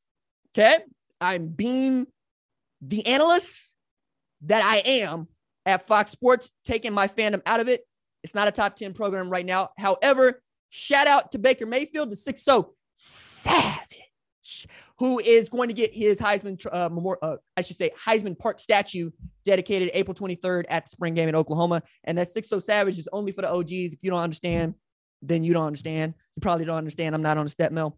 Okay. 0.57 0.79
I'm 1.19 1.47
being 1.47 2.07
the 2.81 3.05
analyst 3.05 3.75
that 4.41 4.63
I 4.63 4.77
am 4.77 5.27
at 5.65 5.87
Fox 5.87 6.11
Sports, 6.11 6.51
taking 6.65 6.93
my 6.93 7.07
fandom 7.07 7.41
out 7.45 7.59
of 7.59 7.67
it. 7.67 7.81
It's 8.23 8.35
not 8.35 8.47
a 8.47 8.51
top 8.51 8.75
10 8.75 8.93
program 8.93 9.29
right 9.29 9.45
now. 9.45 9.69
However, 9.77 10.41
shout 10.69 11.07
out 11.07 11.31
to 11.31 11.39
Baker 11.39 11.65
Mayfield, 11.65 12.11
the 12.11 12.15
6 12.15 12.43
0 12.43 12.71
Savage, 12.95 14.67
who 14.99 15.19
is 15.19 15.49
going 15.49 15.69
to 15.69 15.73
get 15.73 15.93
his 15.93 16.19
Heisman, 16.19 16.63
uh, 16.71 16.89
memorial, 16.89 17.19
uh, 17.21 17.37
I 17.57 17.61
should 17.61 17.77
say, 17.77 17.91
Heisman 18.03 18.37
Park 18.37 18.59
statue 18.59 19.11
dedicated 19.43 19.91
April 19.93 20.13
23rd 20.13 20.65
at 20.69 20.85
the 20.85 20.91
spring 20.91 21.13
game 21.13 21.29
in 21.29 21.35
Oklahoma. 21.35 21.83
And 22.03 22.17
that 22.17 22.29
6 22.29 22.47
0 22.47 22.59
Savage 22.59 22.99
is 22.99 23.09
only 23.11 23.31
for 23.31 23.41
the 23.41 23.51
OGs. 23.51 23.93
If 23.93 24.03
you 24.03 24.11
don't 24.11 24.21
understand, 24.21 24.75
then 25.21 25.43
you 25.43 25.53
don't 25.53 25.67
understand. 25.67 26.15
You 26.35 26.41
probably 26.41 26.65
don't 26.65 26.77
understand. 26.77 27.15
I'm 27.15 27.21
not 27.21 27.37
on 27.37 27.45
a 27.45 27.49
step 27.49 27.71
mill. 27.71 27.97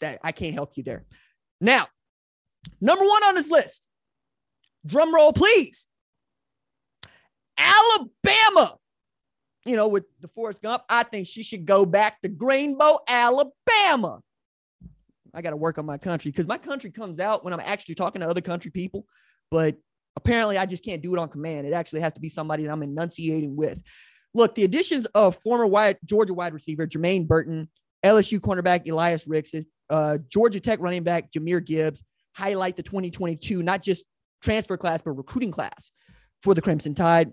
That 0.00 0.18
I 0.22 0.32
can't 0.32 0.54
help 0.54 0.76
you 0.76 0.82
there. 0.82 1.04
Now, 1.60 1.86
number 2.80 3.04
one 3.04 3.24
on 3.24 3.34
this 3.34 3.50
list, 3.50 3.88
drum 4.86 5.14
roll, 5.14 5.32
please. 5.32 5.86
Alabama. 7.56 8.76
You 9.64 9.76
know, 9.76 9.88
with 9.88 10.04
the 10.20 10.28
Forrest 10.28 10.62
Gump, 10.62 10.82
I 10.88 11.02
think 11.02 11.26
she 11.26 11.42
should 11.42 11.66
go 11.66 11.84
back 11.84 12.20
to 12.22 12.28
Greenbow, 12.28 12.98
Alabama. 13.06 14.20
I 15.34 15.42
got 15.42 15.50
to 15.50 15.56
work 15.56 15.78
on 15.78 15.84
my 15.84 15.98
country 15.98 16.30
because 16.30 16.48
my 16.48 16.56
country 16.58 16.90
comes 16.90 17.20
out 17.20 17.44
when 17.44 17.52
I'm 17.52 17.60
actually 17.60 17.96
talking 17.96 18.22
to 18.22 18.28
other 18.28 18.40
country 18.40 18.70
people, 18.70 19.04
but 19.50 19.76
apparently 20.16 20.56
I 20.56 20.64
just 20.64 20.84
can't 20.84 21.02
do 21.02 21.14
it 21.14 21.18
on 21.18 21.28
command. 21.28 21.66
It 21.66 21.74
actually 21.74 22.00
has 22.00 22.14
to 22.14 22.20
be 22.20 22.28
somebody 22.28 22.64
that 22.64 22.72
I'm 22.72 22.82
enunciating 22.82 23.56
with. 23.56 23.78
Look, 24.38 24.54
the 24.54 24.62
additions 24.62 25.04
of 25.16 25.36
former 25.42 25.66
wide, 25.66 25.98
Georgia 26.04 26.32
wide 26.32 26.52
receiver 26.52 26.86
Jermaine 26.86 27.26
Burton, 27.26 27.68
LSU 28.04 28.38
cornerback 28.38 28.88
Elias 28.88 29.26
Ricks, 29.26 29.52
uh, 29.90 30.18
Georgia 30.28 30.60
Tech 30.60 30.78
running 30.78 31.02
back 31.02 31.32
Jahmyr 31.32 31.64
Gibbs 31.64 32.04
highlight 32.36 32.76
the 32.76 32.84
2022, 32.84 33.64
not 33.64 33.82
just 33.82 34.04
transfer 34.40 34.76
class, 34.76 35.02
but 35.02 35.10
recruiting 35.14 35.50
class 35.50 35.90
for 36.40 36.54
the 36.54 36.62
Crimson 36.62 36.94
Tide. 36.94 37.32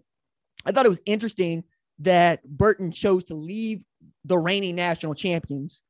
I 0.66 0.72
thought 0.72 0.88
it 0.88 0.90
was 0.90 1.02
interesting 1.06 1.64
that 2.00 2.44
Burton 2.44 2.92
chose 2.92 3.26
to 3.26 3.36
leave 3.36 3.84
the 4.24 4.40
reigning 4.40 4.76
national 4.76 5.14
champions 5.14 5.84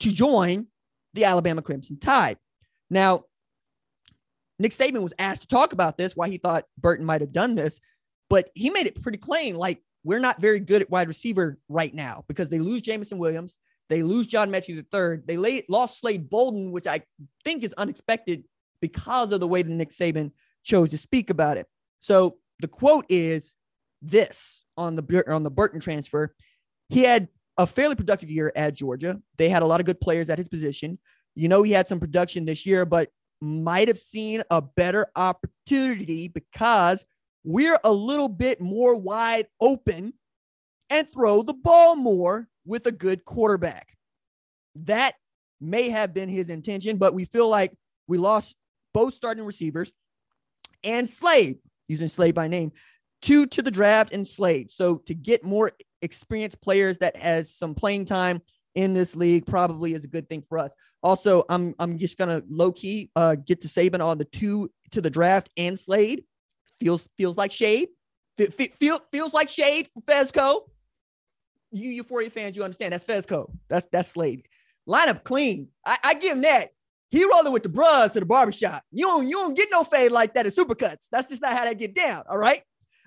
to 0.00 0.10
join 0.10 0.68
the 1.12 1.26
Alabama 1.26 1.60
Crimson 1.60 1.98
Tide. 1.98 2.38
Now, 2.88 3.24
Nick 4.58 4.72
Saban 4.72 5.02
was 5.02 5.12
asked 5.18 5.42
to 5.42 5.48
talk 5.48 5.74
about 5.74 5.98
this, 5.98 6.16
why 6.16 6.30
he 6.30 6.38
thought 6.38 6.64
Burton 6.78 7.04
might 7.04 7.20
have 7.20 7.32
done 7.34 7.56
this, 7.56 7.78
but 8.30 8.48
he 8.54 8.70
made 8.70 8.86
it 8.86 9.02
pretty 9.02 9.18
plain 9.18 9.54
like, 9.54 9.82
we're 10.06 10.20
not 10.20 10.40
very 10.40 10.60
good 10.60 10.82
at 10.82 10.88
wide 10.88 11.08
receiver 11.08 11.58
right 11.68 11.92
now 11.92 12.24
because 12.28 12.48
they 12.48 12.60
lose 12.60 12.80
Jameson 12.80 13.18
Williams. 13.18 13.58
They 13.88 14.04
lose 14.04 14.28
John 14.28 14.52
Metchie 14.52 14.76
III. 14.76 15.22
They 15.26 15.36
lay, 15.36 15.64
lost 15.68 15.98
Slade 15.98 16.30
Bolden, 16.30 16.70
which 16.70 16.86
I 16.86 17.00
think 17.44 17.64
is 17.64 17.72
unexpected 17.72 18.44
because 18.80 19.32
of 19.32 19.40
the 19.40 19.48
way 19.48 19.62
that 19.62 19.72
Nick 19.72 19.90
Saban 19.90 20.30
chose 20.62 20.90
to 20.90 20.96
speak 20.96 21.28
about 21.28 21.56
it. 21.56 21.66
So 21.98 22.36
the 22.60 22.68
quote 22.68 23.04
is 23.08 23.56
this 24.00 24.62
on 24.76 24.94
the 24.94 25.24
on 25.26 25.42
the 25.42 25.50
Burton 25.50 25.80
transfer. 25.80 26.36
He 26.88 27.02
had 27.02 27.26
a 27.58 27.66
fairly 27.66 27.96
productive 27.96 28.30
year 28.30 28.52
at 28.54 28.74
Georgia. 28.74 29.20
They 29.38 29.48
had 29.48 29.62
a 29.62 29.66
lot 29.66 29.80
of 29.80 29.86
good 29.86 30.00
players 30.00 30.30
at 30.30 30.38
his 30.38 30.48
position. 30.48 31.00
You 31.34 31.48
know, 31.48 31.64
he 31.64 31.72
had 31.72 31.88
some 31.88 31.98
production 31.98 32.44
this 32.44 32.64
year, 32.64 32.86
but 32.86 33.08
might 33.40 33.88
have 33.88 33.98
seen 33.98 34.44
a 34.52 34.62
better 34.62 35.06
opportunity 35.16 36.28
because 36.28 37.04
we're 37.46 37.78
a 37.84 37.92
little 37.92 38.28
bit 38.28 38.60
more 38.60 38.96
wide 38.96 39.46
open 39.60 40.12
and 40.90 41.08
throw 41.08 41.42
the 41.42 41.54
ball 41.54 41.94
more 41.94 42.48
with 42.66 42.86
a 42.86 42.92
good 42.92 43.24
quarterback. 43.24 43.96
That 44.74 45.14
may 45.60 45.88
have 45.88 46.12
been 46.12 46.28
his 46.28 46.50
intention, 46.50 46.96
but 46.96 47.14
we 47.14 47.24
feel 47.24 47.48
like 47.48 47.72
we 48.08 48.18
lost 48.18 48.56
both 48.92 49.14
starting 49.14 49.44
receivers 49.44 49.92
and 50.82 51.08
Slade, 51.08 51.58
using 51.88 52.08
Slade 52.08 52.34
by 52.34 52.48
name, 52.48 52.72
two 53.22 53.46
to 53.46 53.62
the 53.62 53.70
draft 53.70 54.12
and 54.12 54.26
Slade. 54.26 54.72
So 54.72 54.96
to 55.06 55.14
get 55.14 55.44
more 55.44 55.70
experienced 56.02 56.60
players 56.60 56.98
that 56.98 57.16
has 57.16 57.54
some 57.54 57.76
playing 57.76 58.06
time 58.06 58.42
in 58.74 58.92
this 58.92 59.14
league 59.14 59.46
probably 59.46 59.94
is 59.94 60.04
a 60.04 60.08
good 60.08 60.28
thing 60.28 60.42
for 60.48 60.58
us. 60.58 60.74
Also, 61.00 61.44
I'm 61.48 61.74
I'm 61.78 61.96
just 61.96 62.18
gonna 62.18 62.42
low 62.48 62.72
key 62.72 63.10
uh, 63.14 63.36
get 63.36 63.60
to 63.60 63.68
Saban 63.68 64.04
on 64.04 64.18
the 64.18 64.24
two 64.24 64.68
to 64.90 65.00
the 65.00 65.10
draft 65.10 65.48
and 65.56 65.78
Slade 65.78 66.24
feels 66.80 67.08
feels 67.16 67.36
like 67.36 67.52
shade. 67.52 67.88
Feel, 68.36 68.98
feels 69.10 69.32
like 69.32 69.48
shade 69.48 69.88
for 69.88 70.00
Fezco. 70.02 70.60
You 71.72 71.90
Euphoria 71.90 72.28
fans, 72.28 72.54
you 72.54 72.62
understand 72.64 72.92
that's 72.92 73.04
Fezco. 73.04 73.50
That's 73.68 73.86
that's 73.86 74.08
Slade. 74.08 74.46
Lineup 74.88 75.24
clean. 75.24 75.68
I, 75.84 75.98
I 76.04 76.14
give 76.14 76.36
him 76.36 76.42
that. 76.42 76.68
He 77.10 77.24
rolling 77.24 77.52
with 77.52 77.62
the 77.62 77.68
bros 77.68 78.10
to 78.12 78.20
the 78.20 78.26
barbershop. 78.26 78.82
You 78.90 79.06
don't, 79.06 79.26
you 79.26 79.36
don't 79.36 79.56
get 79.56 79.68
no 79.70 79.84
fade 79.84 80.12
like 80.12 80.34
that 80.34 80.46
at 80.46 80.52
Supercuts. 80.52 81.06
That's 81.10 81.28
just 81.28 81.40
not 81.40 81.52
how 81.52 81.64
that 81.64 81.78
get 81.78 81.94
down. 81.94 82.24
All 82.28 82.38
right. 82.38 82.62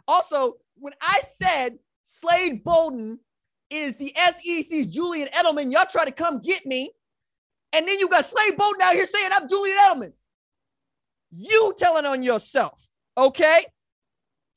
Also, 0.07 0.53
when 0.75 0.93
I 1.01 1.21
said 1.23 1.77
Slade 2.05 2.63
Bolden 2.63 3.19
is 3.69 3.97
the 3.97 4.13
SEC's 4.15 4.87
Julian 4.87 5.27
Edelman, 5.27 5.71
y'all 5.71 5.85
try 5.89 6.05
to 6.05 6.11
come 6.11 6.41
get 6.41 6.65
me. 6.65 6.91
And 7.71 7.87
then 7.87 7.99
you 7.99 8.09
got 8.09 8.25
Slade 8.25 8.57
Bolden 8.57 8.81
out 8.81 8.93
here 8.93 9.05
saying 9.05 9.29
I'm 9.33 9.47
Julian 9.47 9.77
Edelman. 9.77 10.13
You 11.31 11.73
telling 11.77 12.05
on 12.05 12.23
yourself. 12.23 12.88
Okay? 13.19 13.65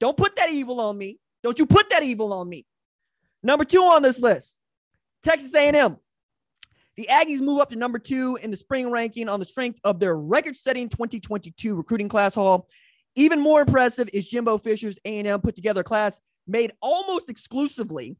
Don't 0.00 0.16
put 0.16 0.36
that 0.36 0.50
evil 0.50 0.80
on 0.80 0.96
me. 0.96 1.18
Don't 1.42 1.58
you 1.58 1.66
put 1.66 1.90
that 1.90 2.02
evil 2.02 2.32
on 2.32 2.48
me. 2.48 2.64
Number 3.42 3.64
two 3.64 3.82
on 3.82 4.02
this 4.02 4.20
list, 4.20 4.60
Texas 5.22 5.54
A&M. 5.54 5.96
The 6.96 7.08
Aggies 7.10 7.40
move 7.40 7.60
up 7.60 7.70
to 7.70 7.76
number 7.76 7.98
two 7.98 8.38
in 8.42 8.50
the 8.50 8.56
spring 8.56 8.90
ranking 8.90 9.28
on 9.28 9.40
the 9.40 9.46
strength 9.46 9.80
of 9.82 9.98
their 9.98 10.16
record-setting 10.16 10.90
2022 10.90 11.74
recruiting 11.74 12.08
class 12.08 12.34
haul. 12.34 12.68
Even 13.16 13.40
more 13.40 13.62
impressive 13.62 14.08
is 14.12 14.26
Jimbo 14.26 14.58
Fisher's 14.58 14.98
A&M 15.04 15.40
put 15.40 15.56
together 15.56 15.82
class 15.82 16.20
made 16.46 16.72
almost 16.80 17.28
exclusively 17.28 18.16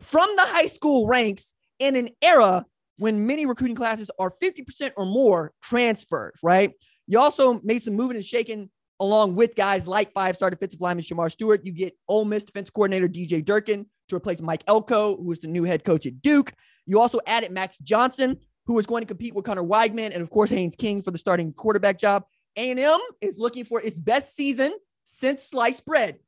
from 0.00 0.28
the 0.36 0.42
high 0.42 0.66
school 0.66 1.06
ranks 1.06 1.54
in 1.78 1.96
an 1.96 2.08
era 2.20 2.66
when 2.98 3.26
many 3.26 3.46
recruiting 3.46 3.76
classes 3.76 4.10
are 4.18 4.32
50% 4.42 4.92
or 4.96 5.06
more 5.06 5.52
transfers, 5.62 6.38
right? 6.42 6.72
You 7.06 7.20
also 7.20 7.60
made 7.62 7.82
some 7.82 7.94
moving 7.94 8.16
and 8.16 8.24
shaking 8.24 8.70
along 9.02 9.34
with 9.34 9.56
guys 9.56 9.88
like 9.88 10.12
five-star 10.12 10.48
defensive 10.48 10.80
lineman 10.80 11.04
Shemar 11.04 11.30
Stewart. 11.30 11.66
You 11.66 11.72
get 11.72 11.92
Ole 12.08 12.24
Miss 12.24 12.44
defense 12.44 12.70
coordinator 12.70 13.08
DJ 13.08 13.44
Durkin 13.44 13.84
to 14.08 14.16
replace 14.16 14.40
Mike 14.40 14.62
Elko, 14.68 15.16
who 15.16 15.32
is 15.32 15.40
the 15.40 15.48
new 15.48 15.64
head 15.64 15.82
coach 15.84 16.06
at 16.06 16.22
Duke. 16.22 16.52
You 16.86 17.00
also 17.00 17.18
added 17.26 17.50
Max 17.50 17.76
Johnson, 17.78 18.38
who 18.64 18.78
is 18.78 18.86
going 18.86 19.02
to 19.02 19.06
compete 19.06 19.34
with 19.34 19.44
Conner 19.44 19.64
Weigman, 19.64 20.12
and 20.12 20.22
of 20.22 20.30
course 20.30 20.50
Haynes 20.50 20.76
King 20.76 21.02
for 21.02 21.10
the 21.10 21.18
starting 21.18 21.52
quarterback 21.52 21.98
job. 21.98 22.24
A&M 22.56 23.00
is 23.20 23.38
looking 23.38 23.64
for 23.64 23.80
its 23.80 23.98
best 23.98 24.36
season 24.36 24.72
since 25.04 25.42
sliced 25.42 25.84
bread. 25.84 26.18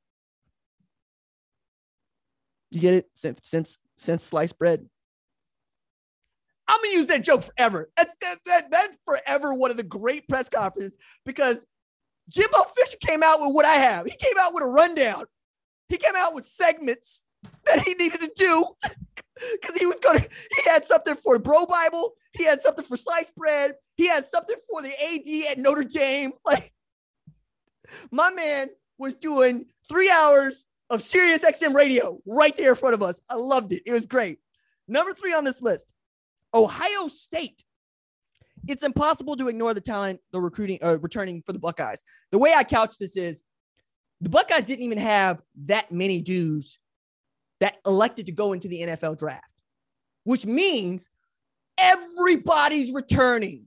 You 2.73 2.81
get 2.81 2.95
it? 2.95 3.11
Since 3.15 3.41
since 3.45 3.79
since 3.97 4.25
sliced 4.25 4.59
bread. 4.59 4.85
I'm 6.67 6.81
gonna 6.81 6.95
use 6.95 7.07
that 7.07 7.23
joke 7.23 7.45
forever. 7.45 7.89
That's 7.97 8.13
that, 8.21 8.37
that, 8.47 8.71
that's 8.71 8.97
forever 9.07 9.55
one 9.55 9.71
of 9.71 9.77
the 9.77 9.85
great 9.85 10.27
press 10.29 10.49
conferences 10.49 10.97
because 11.25 11.65
Jimbo 12.29 12.63
Fisher 12.77 12.97
came 13.01 13.23
out 13.23 13.39
with 13.41 13.55
what 13.55 13.65
I 13.65 13.75
have. 13.75 14.07
He 14.07 14.17
came 14.17 14.35
out 14.39 14.55
with 14.55 14.65
a 14.65 14.69
rundown. 14.69 15.25
He 15.89 15.97
came 15.99 16.15
out 16.17 16.35
with 16.35 16.47
segments 16.47 17.23
that 17.67 17.81
he 17.81 17.95
needed 17.95 18.21
to 18.21 18.31
do 18.35 18.67
because 19.53 19.77
he 19.77 19.87
was 19.87 20.01
going 20.01 20.21
to, 20.21 20.29
he 20.57 20.71
had 20.71 20.85
something 20.85 21.15
for 21.17 21.39
Bro 21.39 21.67
Bible. 21.67 22.15
He 22.33 22.45
had 22.45 22.61
something 22.61 22.85
for 22.85 22.97
sliced 22.97 23.35
bread. 23.35 23.75
He 23.97 24.09
had 24.09 24.25
something 24.25 24.57
for 24.69 24.83
the 24.83 24.89
AD 24.89 25.53
at 25.53 25.59
Notre 25.59 25.85
Dame. 25.85 26.33
Like, 26.45 26.73
my 28.11 28.31
man 28.31 28.71
was 28.99 29.15
doing 29.15 29.67
three 29.91 30.11
hours 30.11 30.65
of 30.89 31.03
Sirius 31.03 31.45
XM 31.45 31.75
radio 31.75 32.19
right 32.27 32.57
there 32.57 32.71
in 32.71 32.77
front 32.77 32.95
of 32.95 33.03
us. 33.03 33.21
I 33.29 33.35
loved 33.35 33.73
it. 33.73 33.83
It 33.85 33.93
was 33.93 34.07
great. 34.07 34.39
Number 34.89 35.13
three 35.13 35.35
on 35.35 35.45
this 35.45 35.61
list 35.63 35.93
Ohio 36.55 37.09
State 37.09 37.63
it's 38.69 38.83
impossible 38.83 39.37
to 39.37 39.49
ignore 39.49 39.75
the 39.75 39.81
talent 39.81 40.21
the 40.33 40.41
recruiting 40.41 40.79
uh, 40.83 40.99
returning 41.01 41.43
for 41.45 41.53
the 41.53 41.59
Buckeyes. 41.59 42.03
The 42.31 42.39
way 42.39 42.53
I 42.57 42.65
couch 42.65 42.99
this 42.99 43.17
is 43.17 43.43
the 44.21 44.31
Buckeyes 44.31 44.65
didn't 44.65 44.85
even 44.85 44.99
have 44.99 45.43
that 45.67 45.93
many 45.93 46.21
dudes 46.21 46.79
that 47.61 47.77
elected 47.87 48.27
to 48.27 48.33
go 48.33 48.53
into 48.53 48.69
the 48.69 48.81
NFL 48.81 49.19
draft, 49.19 49.51
which 50.25 50.47
means 50.47 51.09
everybody's 51.79 52.93
returning. 52.93 53.67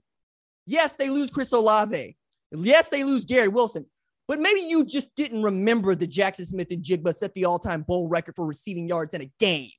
Yes, 0.66 0.94
they 0.94 1.10
lose 1.10 1.30
Chris 1.30 1.52
Olave. 1.52 2.16
Yes, 2.52 2.88
they 2.88 3.04
lose 3.04 3.24
Garrett 3.24 3.52
Wilson. 3.52 3.86
But 4.26 4.40
maybe 4.40 4.60
you 4.60 4.84
just 4.84 5.14
didn't 5.14 5.42
remember 5.42 5.94
that 5.94 6.08
Jackson 6.08 6.44
Smith-Njigba 6.44 7.14
set 7.14 7.32
the 7.32 7.46
all-time 7.46 7.82
bowl 7.82 8.08
record 8.08 8.34
for 8.36 8.46
receiving 8.46 8.86
yards 8.86 9.14
in 9.14 9.22
a 9.22 9.32
game. 9.38 9.70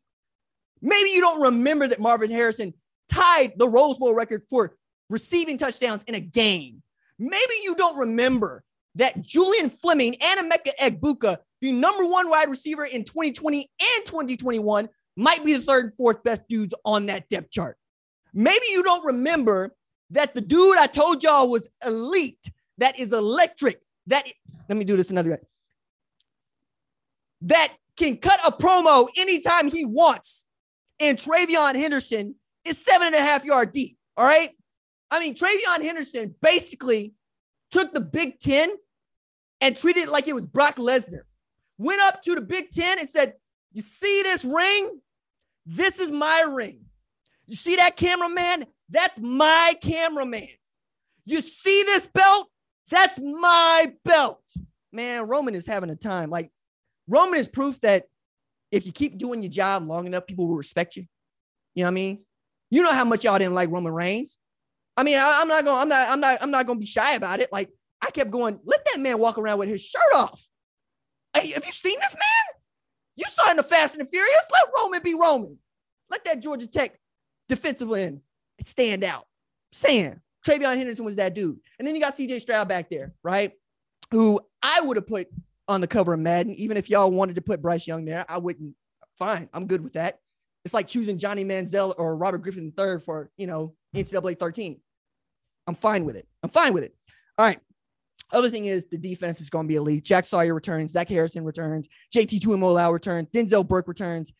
Maybe 0.82 1.10
you 1.10 1.22
don't 1.22 1.42
remember 1.42 1.88
that 1.88 2.00
Marvin 2.00 2.32
Harrison 2.32 2.74
tied 3.12 3.54
the 3.58 3.68
Rose 3.68 3.98
Bowl 4.00 4.16
record 4.16 4.44
for 4.50 4.76
receiving 5.10 5.58
touchdowns 5.58 6.04
in 6.08 6.16
a 6.16 6.20
game. 6.20 6.82
Maybe 7.18 7.54
you 7.64 7.76
don't 7.76 8.00
remember 8.00 8.64
that 8.96 9.22
Julian 9.22 9.70
Fleming 9.70 10.16
and 10.22 10.52
Emeka 10.52 10.72
Egbuka, 10.80 11.38
the 11.62 11.72
number 11.72 12.06
one 12.06 12.30
wide 12.30 12.50
receiver 12.50 12.86
in 12.86 13.04
2020 13.04 13.58
and 13.58 14.06
2021, 14.06 14.90
might 15.18 15.44
be 15.44 15.54
the 15.54 15.62
third 15.62 15.86
and 15.86 15.94
fourth 15.96 16.24
best 16.24 16.44
dudes 16.48 16.74
on 16.86 17.08
that 17.08 17.28
depth 17.30 17.52
chart. 17.52 17.78
Maybe 18.34 18.66
you 18.72 18.84
don't 18.84 19.06
remember 19.06 19.76
that 20.12 20.34
the 20.34 20.42
dude 20.42 20.78
I 20.78 20.88
told 20.88 21.24
y'all 21.24 21.50
was 21.50 21.70
elite, 21.86 22.52
that 22.78 22.98
is 23.00 23.12
electric, 23.12 23.82
that 24.08 24.28
let 24.68 24.78
me 24.78 24.86
do 24.86 24.96
this 24.96 25.12
another 25.12 25.32
way. 25.32 25.38
That 27.42 27.74
can 27.98 28.18
cut 28.18 28.40
a 28.48 28.52
promo 28.52 29.08
anytime 29.18 29.70
he 29.70 29.86
wants. 29.86 30.46
And 31.00 31.18
TreVeyon 31.18 31.76
Henderson 31.76 32.36
is 32.66 32.78
seven 32.78 33.08
and 33.08 33.16
a 33.16 33.22
half 33.22 33.46
yard 33.46 33.72
deep. 33.72 33.98
All 34.18 34.26
right. 34.26 34.50
I 35.12 35.20
mean, 35.20 35.36
TreVeyon 35.36 35.84
Henderson 35.84 36.36
basically 36.42 37.14
took 37.72 37.94
the 37.94 38.02
Big 38.02 38.40
Ten 38.40 38.70
and 39.62 39.76
treated 39.76 40.04
it 40.04 40.10
like 40.10 40.28
it 40.28 40.36
was 40.36 40.46
Brock 40.46 40.78
Lesnar. 40.78 41.22
Went 41.78 42.02
up 42.02 42.22
to 42.24 42.36
the 42.36 42.42
Big 42.42 42.72
Ten 42.72 43.00
and 43.00 43.10
said, 43.10 43.34
You 43.72 43.82
see 43.82 44.22
this 44.24 44.46
ring? 44.46 45.00
This 45.66 46.00
is 46.00 46.12
my 46.12 46.46
ring. 46.54 46.82
You 47.46 47.56
see 47.56 47.76
that 47.78 47.98
cameraman? 47.98 48.66
That's 48.90 49.20
my 49.20 49.74
cameraman. 49.82 50.50
You 51.26 51.42
see 51.42 51.84
this 51.84 52.08
belt? 52.08 52.50
That's 52.90 53.20
my 53.20 53.94
belt. 54.04 54.42
Man, 54.92 55.28
Roman 55.28 55.56
is 55.56 55.68
having 55.68 55.90
a 55.90 55.96
time. 55.96 56.30
Like, 56.30 56.52
Roman 57.08 57.40
is 57.40 57.48
proof 57.48 57.80
that 57.82 58.06
if 58.72 58.86
you 58.86 58.92
keep 58.92 59.18
doing 59.18 59.42
your 59.42 59.52
job 59.52 59.88
long 59.88 60.08
enough, 60.08 60.28
people 60.28 60.48
will 60.48 60.56
respect 60.56 60.96
you. 60.96 61.06
You 61.76 61.84
know 61.84 61.88
what 61.88 61.92
I 61.92 61.96
mean? 61.96 62.26
You 62.72 62.84
know 62.84 62.94
how 62.94 63.06
much 63.06 63.24
y'all 63.24 63.38
didn't 63.38 63.56
like 63.56 63.70
Roman 63.70 63.94
Reigns. 63.94 64.38
I 65.00 65.04
mean, 65.04 65.18
I, 65.18 65.40
am 65.42 65.48
not 65.48 65.64
going. 65.64 65.82
I'm 65.82 65.88
not. 65.88 66.10
I'm 66.10 66.20
not. 66.20 66.38
I'm 66.42 66.52
not 66.52 66.68
to 66.68 66.76
be 66.76 66.86
shy 66.86 67.14
about 67.16 67.40
it. 67.40 67.48
Like 67.54 67.70
I 68.02 68.12
kept 68.12 68.32
going. 68.32 68.60
Let 68.66 68.86
that 68.86 69.00
man 69.00 69.18
walk 69.18 69.38
around 69.38 69.58
with 69.58 69.70
his 69.70 69.82
shirt 69.82 70.02
off. 70.14 70.46
Hey, 71.34 71.52
have 71.52 71.66
you 71.66 71.72
seen 71.72 71.98
this 72.02 72.16
man? 72.16 72.62
You 73.16 73.24
saw 73.30 73.50
in 73.50 73.56
the 73.56 73.64
Fast 73.64 73.96
and 73.96 74.06
the 74.06 74.10
Furious. 74.10 74.48
Let 74.52 74.74
Roman 74.76 75.02
be 75.02 75.14
Roman. 75.14 75.58
Let 76.10 76.26
that 76.26 76.42
Georgia 76.42 76.68
Tech 76.68 77.00
defensive 77.48 77.90
end 77.94 78.20
stand 78.66 79.06
out. 79.06 79.24
Saying 79.72 80.20
TreVeyon 80.46 80.76
Henderson 80.76 81.06
was 81.06 81.16
that 81.16 81.34
dude, 81.34 81.60
and 81.78 81.88
then 81.88 81.96
you 81.96 82.02
got 82.02 82.18
C.J. 82.18 82.40
Stroud 82.40 82.68
back 82.68 82.90
there, 82.90 83.14
right? 83.24 83.54
Who 84.12 84.42
I 84.62 84.82
would 84.82 84.98
have 84.98 85.08
put 85.08 85.28
on 85.70 85.80
the 85.80 85.88
cover 85.88 86.14
of 86.14 86.20
Madden, 86.20 86.56
even 86.56 86.76
if 86.76 86.90
y'all 86.90 87.10
wanted 87.10 87.38
to 87.38 87.42
put 87.42 87.62
Bryce 87.62 87.88
Young 87.88 88.04
there. 88.04 88.26
I 88.28 88.38
wouldn't. 88.38 88.76
Fine, 89.18 89.48
I'm 89.54 89.66
good 89.66 89.82
with 89.82 89.94
that. 89.94 90.20
It's 90.66 90.74
like 90.74 90.88
choosing 90.88 91.18
Johnny 91.18 91.46
Manziel 91.46 91.94
or 91.98 92.18
Robert 92.18 92.40
Griffin 92.40 92.74
III 92.78 93.00
for 93.00 93.32
you 93.38 93.48
know 93.48 93.76
NCAA 93.96 94.38
13. 94.38 94.82
I'm 95.70 95.76
fine 95.76 96.04
with 96.04 96.16
it. 96.16 96.28
I'm 96.42 96.50
fine 96.50 96.74
with 96.74 96.84
it. 96.84 96.96
All 97.38 97.46
right. 97.46 97.60
Other 98.32 98.50
thing 98.50 98.66
is 98.66 98.86
the 98.86 98.98
defense 98.98 99.40
is 99.40 99.50
going 99.50 99.66
to 99.66 99.68
be 99.68 99.76
elite. 99.76 100.04
Jack 100.04 100.26
Sawyer 100.26 100.56
returns. 100.56 100.92
Zach 100.92 101.08
Harrison 101.08 101.46
returns. 101.46 101.88
JT 102.14 102.40
Tuimoloau 102.40 102.92
returns. 102.92 103.28
Denzel 103.30 103.68
Burke 103.68 103.88
returns. 103.88 104.34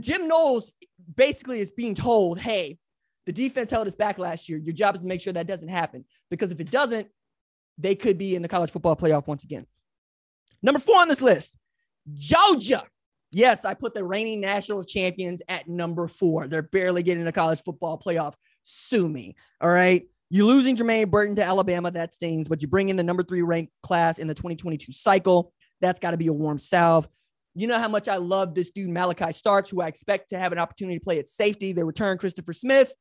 Jim 0.00 0.26
Knowles 0.26 0.72
basically 1.16 1.60
is 1.60 1.70
being 1.70 1.94
told, 1.94 2.40
hey, 2.40 2.78
the 3.26 3.32
defense 3.32 3.70
held 3.70 3.86
us 3.86 3.94
back 3.94 4.18
last 4.18 4.48
year. 4.48 4.58
Your 4.58 4.74
job 4.74 4.96
is 4.96 5.00
to 5.00 5.06
make 5.06 5.20
sure 5.20 5.32
that 5.32 5.46
doesn't 5.46 5.68
happen. 5.68 6.04
Because 6.28 6.50
if 6.50 6.58
it 6.58 6.70
doesn't, 6.70 7.08
they 7.78 7.94
could 7.94 8.18
be 8.18 8.34
in 8.34 8.42
the 8.42 8.48
college 8.48 8.70
football 8.70 8.96
playoff 8.96 9.28
once 9.28 9.44
again. 9.44 9.64
Number 10.60 10.80
four 10.80 11.00
on 11.00 11.08
this 11.08 11.22
list, 11.22 11.56
Georgia. 12.12 12.82
Yes, 13.30 13.64
I 13.64 13.74
put 13.74 13.94
the 13.94 14.04
reigning 14.04 14.40
national 14.40 14.84
champions 14.84 15.40
at 15.48 15.68
number 15.68 16.06
four. 16.06 16.48
They're 16.48 16.62
barely 16.62 17.02
getting 17.02 17.24
the 17.24 17.32
college 17.32 17.62
football 17.62 17.98
playoff. 18.04 18.34
Sue 18.64 19.08
me. 19.08 19.36
All 19.60 19.70
right. 19.70 20.06
You're 20.34 20.46
losing 20.46 20.78
Jermaine 20.78 21.10
Burton 21.10 21.36
to 21.36 21.44
Alabama. 21.44 21.90
That 21.90 22.14
stings, 22.14 22.48
but 22.48 22.62
you 22.62 22.68
bring 22.68 22.88
in 22.88 22.96
the 22.96 23.04
number 23.04 23.22
three 23.22 23.42
ranked 23.42 23.70
class 23.82 24.18
in 24.18 24.28
the 24.28 24.34
2022 24.34 24.90
cycle. 24.90 25.52
That's 25.82 26.00
got 26.00 26.12
to 26.12 26.16
be 26.16 26.28
a 26.28 26.32
warm 26.32 26.56
salve. 26.56 27.06
You 27.54 27.66
know 27.66 27.78
how 27.78 27.88
much 27.88 28.08
I 28.08 28.16
love 28.16 28.54
this 28.54 28.70
dude, 28.70 28.88
Malaki 28.88 29.34
Starks, 29.34 29.68
who 29.68 29.82
I 29.82 29.88
expect 29.88 30.30
to 30.30 30.38
have 30.38 30.50
an 30.52 30.58
opportunity 30.58 30.98
to 30.98 31.04
play 31.04 31.18
at 31.18 31.28
safety. 31.28 31.74
They 31.74 31.82
return 31.82 32.16
Christopher 32.16 32.54
Smith, 32.54 32.94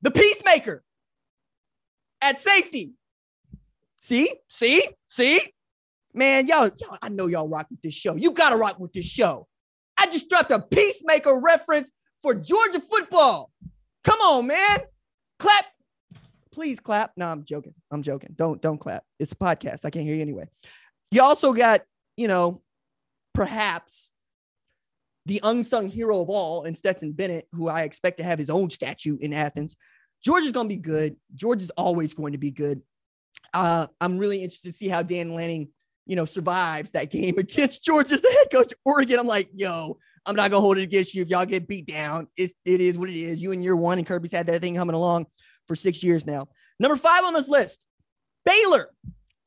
the 0.00 0.10
peacemaker 0.10 0.82
at 2.22 2.40
safety. 2.40 2.94
See, 4.00 4.32
see, 4.48 4.82
see, 5.06 5.38
man, 6.14 6.46
y'all, 6.46 6.70
y'all, 6.80 6.96
I 7.02 7.10
know 7.10 7.26
y'all 7.26 7.50
rock 7.50 7.66
with 7.68 7.82
this 7.82 7.92
show. 7.92 8.16
You 8.16 8.30
got 8.32 8.50
to 8.50 8.56
rock 8.56 8.78
with 8.78 8.94
this 8.94 9.04
show. 9.04 9.46
I 9.98 10.06
just 10.06 10.30
dropped 10.30 10.50
a 10.50 10.60
peacemaker 10.60 11.42
reference 11.44 11.90
for 12.22 12.34
Georgia 12.34 12.80
football. 12.80 13.50
Come 14.02 14.20
on, 14.20 14.46
man. 14.46 14.78
Clap 15.38 15.66
please 16.52 16.80
clap. 16.80 17.12
No, 17.16 17.26
I'm 17.26 17.44
joking. 17.44 17.74
I'm 17.90 18.02
joking. 18.02 18.34
Don't 18.36 18.60
don't 18.60 18.78
clap. 18.78 19.04
It's 19.18 19.32
a 19.32 19.36
podcast. 19.36 19.84
I 19.84 19.90
can't 19.90 20.04
hear 20.04 20.14
you 20.14 20.22
anyway. 20.22 20.46
You 21.10 21.22
also 21.22 21.52
got, 21.52 21.80
you 22.16 22.28
know, 22.28 22.62
perhaps 23.34 24.10
the 25.26 25.40
unsung 25.42 25.88
hero 25.88 26.20
of 26.20 26.28
all 26.28 26.64
in 26.64 26.74
Stetson 26.74 27.12
Bennett, 27.12 27.48
who 27.52 27.68
I 27.68 27.82
expect 27.82 28.18
to 28.18 28.24
have 28.24 28.38
his 28.38 28.50
own 28.50 28.70
statue 28.70 29.16
in 29.20 29.32
Athens. 29.32 29.76
George 30.24 30.44
is 30.44 30.52
going 30.52 30.68
to 30.68 30.74
be 30.74 30.80
good. 30.80 31.16
George 31.34 31.62
is 31.62 31.70
always 31.70 32.14
going 32.14 32.32
to 32.32 32.38
be 32.38 32.50
good. 32.50 32.82
Uh, 33.52 33.86
I'm 34.00 34.18
really 34.18 34.42
interested 34.42 34.68
to 34.68 34.76
see 34.76 34.88
how 34.88 35.02
Dan 35.02 35.34
Lanning, 35.34 35.68
you 36.06 36.14
know, 36.14 36.24
survives 36.24 36.92
that 36.92 37.10
game 37.10 37.38
against 37.38 37.84
George 37.84 38.12
as 38.12 38.20
the 38.20 38.28
head 38.28 38.48
coach 38.52 38.72
Oregon. 38.84 39.18
I'm 39.18 39.26
like, 39.26 39.48
yo, 39.54 39.98
I'm 40.26 40.36
not 40.36 40.50
gonna 40.50 40.60
hold 40.60 40.78
it 40.78 40.82
against 40.82 41.14
you 41.14 41.22
if 41.22 41.28
y'all 41.28 41.46
get 41.46 41.66
beat 41.66 41.86
down. 41.86 42.28
It, 42.36 42.52
it 42.64 42.80
is 42.80 42.98
what 42.98 43.08
it 43.08 43.16
is. 43.16 43.40
You 43.40 43.52
and 43.52 43.62
year 43.62 43.74
one, 43.74 43.98
and 43.98 44.06
Kirby's 44.06 44.32
had 44.32 44.46
that 44.46 44.60
thing 44.60 44.76
coming 44.76 44.94
along 44.94 45.26
for 45.70 45.76
six 45.76 46.02
years 46.02 46.26
now. 46.26 46.48
Number 46.80 46.96
five 46.96 47.22
on 47.22 47.32
this 47.32 47.48
list, 47.48 47.86
Baylor, 48.44 48.88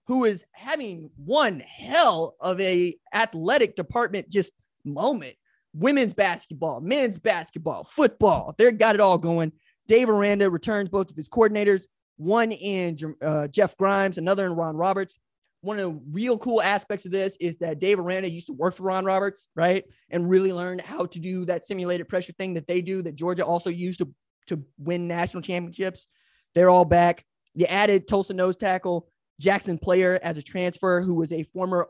who 0.08 0.24
is 0.24 0.46
having 0.54 1.10
one 1.18 1.60
hell 1.60 2.36
of 2.40 2.62
a 2.62 2.96
athletic 3.14 3.76
department 3.76 4.30
just 4.30 4.54
moment. 4.86 5.36
Women's 5.74 6.14
basketball, 6.14 6.80
men's 6.80 7.18
basketball, 7.18 7.84
football—they've 7.84 8.78
got 8.78 8.96
it 8.96 9.02
all 9.02 9.18
going. 9.18 9.52
Dave 9.90 10.08
Aranda 10.08 10.50
returns 10.50 10.88
both 10.88 11.10
of 11.10 11.18
his 11.18 11.28
coordinators, 11.28 11.84
one 12.16 12.54
in 12.54 12.98
uh, 13.22 13.50
Jeff 13.50 13.76
Grimes, 13.76 14.18
another 14.18 14.46
in 14.46 14.54
Ron 14.54 14.78
Roberts. 14.78 15.20
One 15.60 15.80
of 15.80 15.92
the 15.92 16.02
real 16.10 16.38
cool 16.38 16.62
aspects 16.62 17.06
of 17.06 17.12
this 17.12 17.36
is 17.42 17.58
that 17.58 17.80
Dave 17.80 18.00
Aranda 18.00 18.30
used 18.30 18.48
to 18.48 18.54
work 18.54 18.76
for 18.76 18.84
Ron 18.84 19.04
Roberts, 19.04 19.48
right? 19.56 19.84
And 20.10 20.30
really 20.30 20.54
learned 20.54 20.82
how 20.82 21.06
to 21.08 21.20
do 21.20 21.44
that 21.46 21.66
simulated 21.66 22.08
pressure 22.08 22.34
thing 22.34 22.54
that 22.54 22.68
they 22.68 22.82
do 22.82 23.02
that 23.02 23.16
Georgia 23.16 23.46
also 23.46 23.70
used 23.70 24.00
to 24.00 24.14
to 24.48 24.64
win 24.78 25.08
national 25.08 25.42
championships. 25.42 26.08
They're 26.56 26.70
all 26.70 26.86
back. 26.86 27.26
You 27.54 27.66
added 27.66 28.08
Tulsa 28.08 28.34
nose 28.34 28.56
tackle 28.56 29.08
Jaxon 29.42 29.82
Player 29.82 30.20
as 30.22 30.38
a 30.38 30.44
transfer, 30.44 31.02
who 31.02 31.16
was 31.16 31.32
a 31.32 31.44
former 31.44 31.88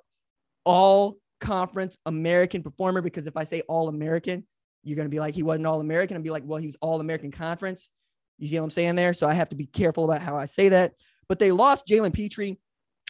all 0.66 1.18
conference 1.40 1.98
American 2.06 2.64
performer. 2.64 3.02
Because 3.02 3.28
if 3.28 3.38
I 3.38 3.44
say 3.44 3.62
all 3.68 3.90
American, 3.90 4.46
you're 4.84 4.96
going 4.96 5.08
to 5.08 5.12
be 5.12 5.20
like, 5.20 5.36
he 5.36 5.44
wasn't 5.44 5.68
all 5.68 5.80
American. 5.80 6.16
and 6.16 6.24
be 6.24 6.30
like, 6.30 6.44
well, 6.46 6.60
he 6.60 6.66
was 6.66 6.78
all 6.82 7.00
American 7.00 7.32
conference. 7.32 7.92
You 8.38 8.50
get 8.50 8.60
what 8.60 8.66
I'm 8.66 8.70
saying 8.72 8.96
there? 8.96 9.14
So 9.14 9.28
I 9.28 9.34
have 9.34 9.50
to 9.50 9.56
be 9.56 9.66
careful 9.66 10.06
about 10.06 10.22
how 10.22 10.36
I 10.36 10.46
say 10.46 10.70
that. 10.70 10.94
But 11.30 11.40
they 11.40 11.52
lost 11.52 11.88
Jalen 11.88 12.14
Pitre 12.14 12.58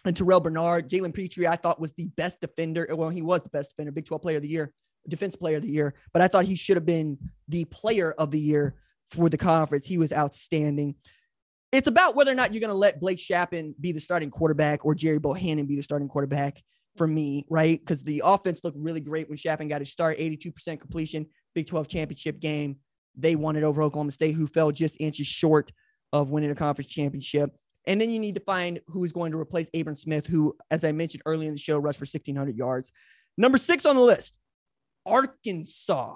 and 0.06 0.16
Terrell 0.16 0.40
Bernard. 0.40 0.90
Jalen 0.90 1.14
Pitre, 1.14 1.48
I 1.48 1.56
thought, 1.56 1.80
was 1.80 1.94
the 1.94 2.08
best 2.16 2.42
defender. 2.42 2.88
Well, 2.92 3.10
he 3.10 3.22
was 3.22 3.42
the 3.42 3.50
best 3.50 3.72
defender, 3.72 3.92
Big 3.92 4.06
12 4.06 4.22
player 4.22 4.38
of 4.38 4.44
the 4.44 4.50
year, 4.50 4.72
defense 5.08 5.36
player 5.36 5.58
of 5.58 5.64
the 5.64 5.72
year. 5.72 5.96
But 6.12 6.22
I 6.22 6.28
thought 6.28 6.46
he 6.46 6.56
should 6.56 6.78
have 6.78 6.86
been 6.86 7.18
the 7.48 7.66
player 7.66 8.12
of 8.12 8.32
the 8.32 8.40
year 8.40 8.76
for 9.10 9.30
the 9.30 9.38
conference. 9.38 9.86
He 9.86 9.98
was 9.98 10.12
outstanding. 10.12 10.96
It's 11.72 11.88
about 11.88 12.16
whether 12.16 12.32
or 12.32 12.36
not 12.36 12.54
you're 12.54 12.62
going 12.62 12.70
to 12.70 12.76
let 12.76 13.00
Blake 13.00 13.20
Shapen 13.20 13.76
be 13.80 13.92
the 13.92 14.00
starting 14.00 14.30
quarterback 14.30 14.86
or 14.86 14.94
Gerry 14.94 15.20
Bohanon 15.20 15.66
be 15.66 15.76
the 15.76 15.84
starting 15.84 16.08
quarterback 16.08 16.62
for 16.98 17.08
me, 17.08 17.46
right? 17.50 17.80
Because 17.80 18.04
the 18.04 18.22
offense 18.24 18.64
looked 18.64 18.78
really 18.78 19.00
great 19.00 19.28
when 19.28 19.38
Shapen 19.38 19.68
got 19.68 19.82
his 19.82 19.92
start, 19.92 20.18
82% 20.18 20.80
completion, 20.80 21.26
Big 21.56 21.68
12 21.68 21.88
championship 21.88 22.40
game. 22.40 22.78
They 23.16 23.36
won 23.36 23.56
it 23.56 23.64
over 23.64 23.82
Oklahoma 23.82 24.12
State, 24.12 24.36
who 24.36 24.48
fell 24.48 24.72
just 24.72 25.00
inches 25.00 25.28
short 25.28 25.72
of 26.12 26.30
winning 26.30 26.52
a 26.52 26.56
conference 26.56 26.90
championship. 26.90 27.52
And 27.86 28.00
then 28.00 28.10
you 28.10 28.20
need 28.20 28.36
to 28.36 28.42
find 28.42 28.80
who 28.88 29.04
is 29.04 29.12
going 29.12 29.32
to 29.32 29.40
replace 29.40 29.70
Abram 29.74 29.96
Smith, 29.96 30.26
who, 30.26 30.56
as 30.72 30.84
I 30.84 30.92
mentioned 30.92 31.24
earlier 31.26 31.50
in 31.50 31.56
the 31.56 31.60
show, 31.60 31.78
rushed 31.78 32.00
for 32.00 32.06
1,600 32.06 32.56
yards. 32.56 32.92
Number 33.38 33.58
six 33.58 33.86
on 33.86 33.96
the 33.96 34.02
list, 34.02 34.38
Arkansas. 35.06 36.16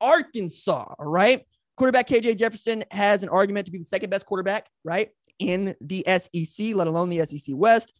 Arkansas, 0.00 0.94
all 0.98 1.06
right? 1.06 1.46
Quarterback 1.80 2.08
KJ 2.08 2.36
Jefferson 2.36 2.84
has 2.90 3.22
an 3.22 3.30
argument 3.30 3.64
to 3.64 3.72
be 3.72 3.78
the 3.78 3.84
second 3.84 4.10
best 4.10 4.26
quarterback, 4.26 4.68
right, 4.84 5.08
in 5.38 5.74
the 5.80 6.04
SEC, 6.06 6.74
let 6.74 6.86
alone 6.86 7.08
the 7.08 7.24
SEC 7.24 7.54
West. 7.56 7.94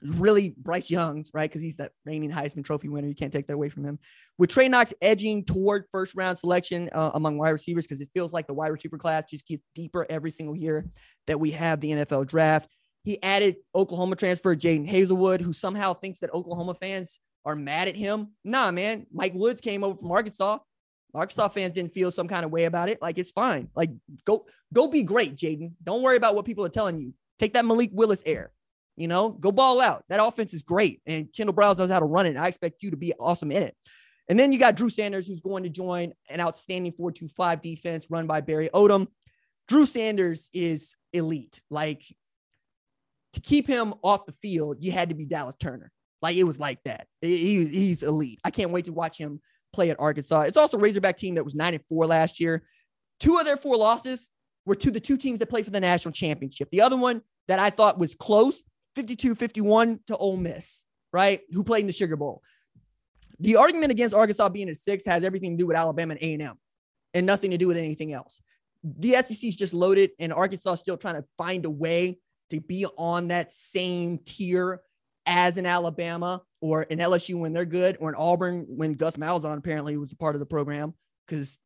Really, 0.00 0.54
Bryce 0.56 0.88
Young's, 0.88 1.32
right, 1.34 1.50
because 1.50 1.60
he's 1.60 1.74
that 1.78 1.90
reigning 2.04 2.30
Heisman 2.30 2.64
Trophy 2.64 2.88
winner. 2.88 3.08
You 3.08 3.16
can't 3.16 3.32
take 3.32 3.48
that 3.48 3.54
away 3.54 3.68
from 3.68 3.84
him. 3.84 3.98
With 4.38 4.50
Trey 4.50 4.68
Knox 4.68 4.94
edging 5.02 5.44
toward 5.44 5.86
first 5.90 6.14
round 6.14 6.38
selection 6.38 6.88
uh, 6.92 7.10
among 7.14 7.36
wide 7.36 7.50
receivers, 7.50 7.84
because 7.84 8.00
it 8.00 8.10
feels 8.14 8.32
like 8.32 8.46
the 8.46 8.54
wide 8.54 8.68
receiver 8.68 8.96
class 8.96 9.24
just 9.28 9.48
gets 9.48 9.64
deeper 9.74 10.06
every 10.08 10.30
single 10.30 10.54
year 10.54 10.86
that 11.26 11.40
we 11.40 11.50
have 11.50 11.80
the 11.80 11.90
NFL 11.90 12.28
draft. 12.28 12.68
He 13.02 13.20
added 13.24 13.56
Oklahoma 13.74 14.14
transfer 14.14 14.54
Jadon 14.54 14.88
Haselwood, 14.88 15.40
who 15.40 15.52
somehow 15.52 15.94
thinks 15.94 16.20
that 16.20 16.32
Oklahoma 16.32 16.74
fans 16.74 17.18
are 17.44 17.56
mad 17.56 17.88
at 17.88 17.96
him. 17.96 18.34
Nah, 18.44 18.70
man. 18.70 19.08
Mike 19.12 19.34
Woods 19.34 19.60
came 19.60 19.82
over 19.82 19.98
from 19.98 20.12
Arkansas. 20.12 20.58
Arkansas 21.14 21.48
fans 21.48 21.72
didn't 21.72 21.94
feel 21.94 22.10
some 22.10 22.28
kind 22.28 22.44
of 22.44 22.50
way 22.50 22.64
about 22.64 22.88
it. 22.88 23.00
Like 23.00 23.18
it's 23.18 23.30
fine. 23.30 23.68
Like 23.74 23.90
go 24.24 24.46
go 24.72 24.88
be 24.88 25.02
great, 25.02 25.36
Jadon. 25.36 25.72
Don't 25.82 26.02
worry 26.02 26.16
about 26.16 26.34
what 26.34 26.44
people 26.44 26.64
are 26.64 26.70
telling 26.70 27.00
you. 27.00 27.14
Take 27.38 27.54
that 27.54 27.64
Malik 27.64 27.90
Willis 27.92 28.22
air. 28.26 28.52
You 28.96 29.08
know, 29.08 29.30
go 29.30 29.50
ball 29.50 29.80
out. 29.80 30.04
That 30.08 30.24
offense 30.24 30.54
is 30.54 30.62
great. 30.62 31.00
And 31.06 31.32
Kendall 31.32 31.54
Briles 31.54 31.78
knows 31.78 31.90
how 31.90 31.98
to 31.98 32.06
run 32.06 32.26
it. 32.26 32.36
I 32.36 32.46
expect 32.46 32.82
you 32.82 32.90
to 32.92 32.96
be 32.96 33.12
awesome 33.18 33.50
in 33.50 33.62
it. 33.62 33.76
And 34.28 34.38
then 34.38 34.52
you 34.52 34.58
got 34.58 34.76
Drew 34.76 34.88
Sanders, 34.88 35.26
who's 35.26 35.40
going 35.40 35.64
to 35.64 35.68
join 35.68 36.12
an 36.30 36.40
outstanding 36.40 36.92
4 36.92 37.12
2 37.12 37.28
5 37.28 37.60
defense 37.60 38.06
run 38.08 38.26
by 38.26 38.40
Barry 38.40 38.70
Odom. 38.72 39.08
Drew 39.68 39.86
Sanders 39.86 40.50
is 40.52 40.94
elite. 41.12 41.60
Like 41.70 42.02
to 43.34 43.40
keep 43.40 43.66
him 43.66 43.94
off 44.02 44.26
the 44.26 44.32
field, 44.32 44.78
you 44.80 44.92
had 44.92 45.08
to 45.08 45.14
be 45.14 45.26
Dallas 45.26 45.56
Turner. 45.58 45.90
Like 46.22 46.36
it 46.36 46.44
was 46.44 46.58
like 46.58 46.82
that. 46.84 47.06
He, 47.20 47.66
he's 47.66 48.02
elite. 48.02 48.40
I 48.44 48.50
can't 48.50 48.70
wait 48.70 48.86
to 48.86 48.92
watch 48.92 49.18
him 49.18 49.40
play 49.74 49.90
at 49.90 50.00
Arkansas. 50.00 50.42
It's 50.42 50.56
also 50.56 50.76
a 50.76 50.80
Razorback 50.80 51.16
team 51.16 51.34
that 51.34 51.44
was 51.44 51.54
nine 51.54 51.74
and 51.74 51.84
four 51.88 52.06
last 52.06 52.40
year. 52.40 52.62
Two 53.20 53.38
of 53.38 53.44
their 53.44 53.56
four 53.56 53.76
losses 53.76 54.28
were 54.66 54.74
to 54.76 54.90
the 54.90 55.00
two 55.00 55.16
teams 55.16 55.38
that 55.40 55.50
played 55.50 55.64
for 55.64 55.70
the 55.70 55.80
national 55.80 56.12
championship. 56.12 56.70
The 56.70 56.80
other 56.80 56.96
one 56.96 57.22
that 57.48 57.58
I 57.58 57.70
thought 57.70 57.98
was 57.98 58.14
close, 58.14 58.62
52-51 58.96 60.06
to 60.06 60.16
Ole 60.16 60.36
Miss, 60.36 60.84
right? 61.12 61.40
Who 61.52 61.62
played 61.62 61.82
in 61.82 61.86
the 61.86 61.92
Sugar 61.92 62.16
Bowl. 62.16 62.42
The 63.40 63.56
argument 63.56 63.90
against 63.90 64.14
Arkansas 64.14 64.48
being 64.48 64.68
at 64.68 64.76
six 64.76 65.04
has 65.06 65.24
everything 65.24 65.56
to 65.56 65.62
do 65.62 65.66
with 65.66 65.76
Alabama 65.76 66.14
and 66.20 66.40
A&M 66.40 66.56
and 67.12 67.26
nothing 67.26 67.50
to 67.50 67.58
do 67.58 67.68
with 67.68 67.76
anything 67.76 68.12
else. 68.12 68.40
The 68.82 69.14
SEC 69.14 69.44
is 69.44 69.56
just 69.56 69.74
loaded 69.74 70.10
and 70.18 70.32
Arkansas 70.32 70.74
is 70.74 70.80
still 70.80 70.96
trying 70.96 71.16
to 71.16 71.24
find 71.36 71.64
a 71.64 71.70
way 71.70 72.18
to 72.50 72.60
be 72.60 72.86
on 72.96 73.28
that 73.28 73.52
same 73.52 74.18
tier 74.18 74.80
as 75.26 75.56
an 75.56 75.66
Alabama 75.66 76.42
or 76.60 76.86
an 76.90 76.98
LSU 76.98 77.38
when 77.38 77.52
they're 77.52 77.64
good, 77.64 77.96
or 78.00 78.08
an 78.08 78.14
Auburn 78.16 78.66
when 78.68 78.94
Gus 78.94 79.16
Malzahn 79.16 79.58
apparently 79.58 79.96
was 79.96 80.12
a 80.12 80.16
part 80.16 80.34
of 80.34 80.40
the 80.40 80.46
program, 80.46 80.94
because 81.26 81.58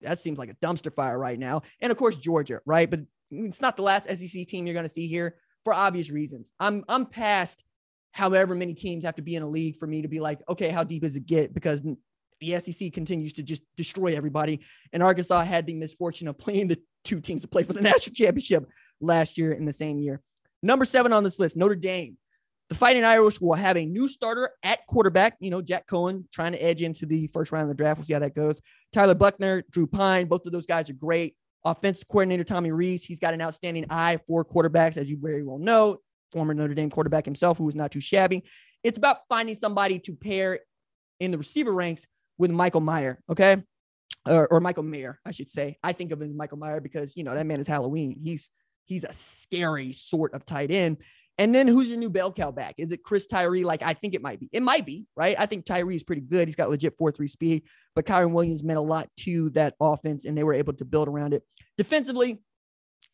that 0.00 0.18
seems 0.18 0.38
like 0.38 0.50
a 0.50 0.54
dumpster 0.54 0.94
fire 0.94 1.18
right 1.18 1.38
now. 1.38 1.62
And 1.80 1.90
of 1.90 1.98
course, 1.98 2.16
Georgia, 2.16 2.60
right? 2.64 2.90
But 2.90 3.00
it's 3.30 3.60
not 3.60 3.76
the 3.76 3.82
last 3.82 4.08
SEC 4.08 4.46
team 4.46 4.66
you're 4.66 4.74
going 4.74 4.86
to 4.86 4.90
see 4.90 5.06
here 5.06 5.36
for 5.64 5.74
obvious 5.74 6.10
reasons. 6.10 6.52
I'm 6.58 6.84
I'm 6.88 7.06
past 7.06 7.64
however 8.12 8.54
many 8.54 8.74
teams 8.74 9.04
have 9.04 9.16
to 9.16 9.22
be 9.22 9.36
in 9.36 9.42
a 9.42 9.48
league 9.48 9.76
for 9.76 9.86
me 9.86 10.02
to 10.02 10.08
be 10.08 10.20
like, 10.20 10.40
okay, 10.48 10.70
how 10.70 10.82
deep 10.82 11.02
does 11.02 11.16
it 11.16 11.26
get? 11.26 11.52
Because 11.52 11.82
the 12.40 12.58
SEC 12.58 12.92
continues 12.92 13.32
to 13.34 13.42
just 13.42 13.62
destroy 13.76 14.16
everybody. 14.16 14.60
And 14.92 15.02
Arkansas 15.02 15.42
had 15.44 15.66
the 15.66 15.74
misfortune 15.74 16.28
of 16.28 16.38
playing 16.38 16.68
the 16.68 16.80
two 17.04 17.20
teams 17.20 17.42
to 17.42 17.48
play 17.48 17.64
for 17.64 17.72
the 17.72 17.80
national 17.82 18.14
championship 18.14 18.66
last 19.00 19.36
year 19.36 19.52
in 19.52 19.64
the 19.64 19.72
same 19.72 19.98
year. 19.98 20.22
Number 20.62 20.84
seven 20.84 21.12
on 21.12 21.22
this 21.22 21.38
list, 21.38 21.56
Notre 21.56 21.76
Dame. 21.76 22.16
The 22.68 22.74
Fighting 22.74 23.04
Irish 23.04 23.40
will 23.40 23.54
have 23.54 23.76
a 23.76 23.86
new 23.86 24.08
starter 24.08 24.50
at 24.62 24.86
quarterback. 24.86 25.36
You 25.40 25.50
know, 25.50 25.62
Jack 25.62 25.86
Coan 25.86 26.24
trying 26.32 26.52
to 26.52 26.62
edge 26.62 26.82
into 26.82 27.06
the 27.06 27.26
first 27.28 27.50
round 27.50 27.62
of 27.62 27.68
the 27.68 27.74
draft. 27.82 27.98
We'll 27.98 28.04
see 28.04 28.12
how 28.12 28.18
that 28.18 28.34
goes. 28.34 28.60
Tyler 28.92 29.14
Buchner, 29.14 29.64
Drew 29.70 29.86
Pyne, 29.86 30.26
both 30.26 30.44
of 30.44 30.52
those 30.52 30.66
guys 30.66 30.90
are 30.90 30.94
great. 30.94 31.34
Offensive 31.64 32.06
coordinator 32.08 32.44
Tommy 32.44 32.70
Rees, 32.70 33.04
he's 33.04 33.18
got 33.18 33.34
an 33.34 33.42
outstanding 33.42 33.86
eye 33.90 34.18
for 34.26 34.44
quarterbacks, 34.44 34.96
as 34.96 35.10
you 35.10 35.18
very 35.20 35.42
well 35.42 35.58
know. 35.58 35.98
Former 36.32 36.54
Notre 36.54 36.74
Dame 36.74 36.90
quarterback 36.90 37.24
himself, 37.24 37.56
who 37.58 37.64
was 37.64 37.74
not 37.74 37.90
too 37.90 38.00
shabby. 38.00 38.44
It's 38.84 38.98
about 38.98 39.18
finding 39.28 39.56
somebody 39.56 39.98
to 40.00 40.14
pair 40.14 40.60
in 41.20 41.30
the 41.30 41.38
receiver 41.38 41.72
ranks 41.72 42.06
with 42.36 42.50
Michael 42.50 42.80
Meyer, 42.80 43.18
okay? 43.30 43.62
Or, 44.26 44.46
or 44.52 44.60
Michael 44.60 44.82
Mayer, 44.82 45.18
I 45.24 45.32
should 45.32 45.48
say. 45.48 45.78
I 45.82 45.92
think 45.92 46.12
of 46.12 46.20
him 46.20 46.30
as 46.30 46.36
Michael 46.36 46.58
Meyer 46.58 46.80
because, 46.80 47.16
you 47.16 47.24
know, 47.24 47.34
that 47.34 47.46
man 47.46 47.60
is 47.60 47.66
Halloween. 47.66 48.20
He's 48.22 48.50
he's 48.84 49.04
a 49.04 49.12
scary 49.12 49.92
sort 49.92 50.34
of 50.34 50.44
tight 50.44 50.70
end. 50.70 50.98
And 51.38 51.54
then 51.54 51.68
who's 51.68 51.88
your 51.88 51.98
new 51.98 52.10
bell 52.10 52.32
cow 52.32 52.50
back? 52.50 52.74
Is 52.78 52.90
it 52.90 53.04
Chris 53.04 53.24
Tyree? 53.24 53.62
Like 53.62 53.82
I 53.82 53.94
think 53.94 54.14
it 54.14 54.22
might 54.22 54.40
be. 54.40 54.48
It 54.52 54.62
might 54.62 54.84
be, 54.84 55.06
right? 55.16 55.36
I 55.38 55.46
think 55.46 55.64
Tyree 55.64 55.94
is 55.94 56.02
pretty 56.02 56.22
good. 56.22 56.48
He's 56.48 56.56
got 56.56 56.68
legit 56.68 56.98
4-3 56.98 57.30
speed, 57.30 57.62
but 57.94 58.04
Kyren 58.04 58.32
Williams 58.32 58.64
meant 58.64 58.78
a 58.78 58.82
lot 58.82 59.08
to 59.20 59.50
that 59.50 59.74
offense 59.80 60.24
and 60.24 60.36
they 60.36 60.42
were 60.42 60.54
able 60.54 60.72
to 60.74 60.84
build 60.84 61.06
around 61.06 61.34
it. 61.34 61.44
Defensively, 61.76 62.42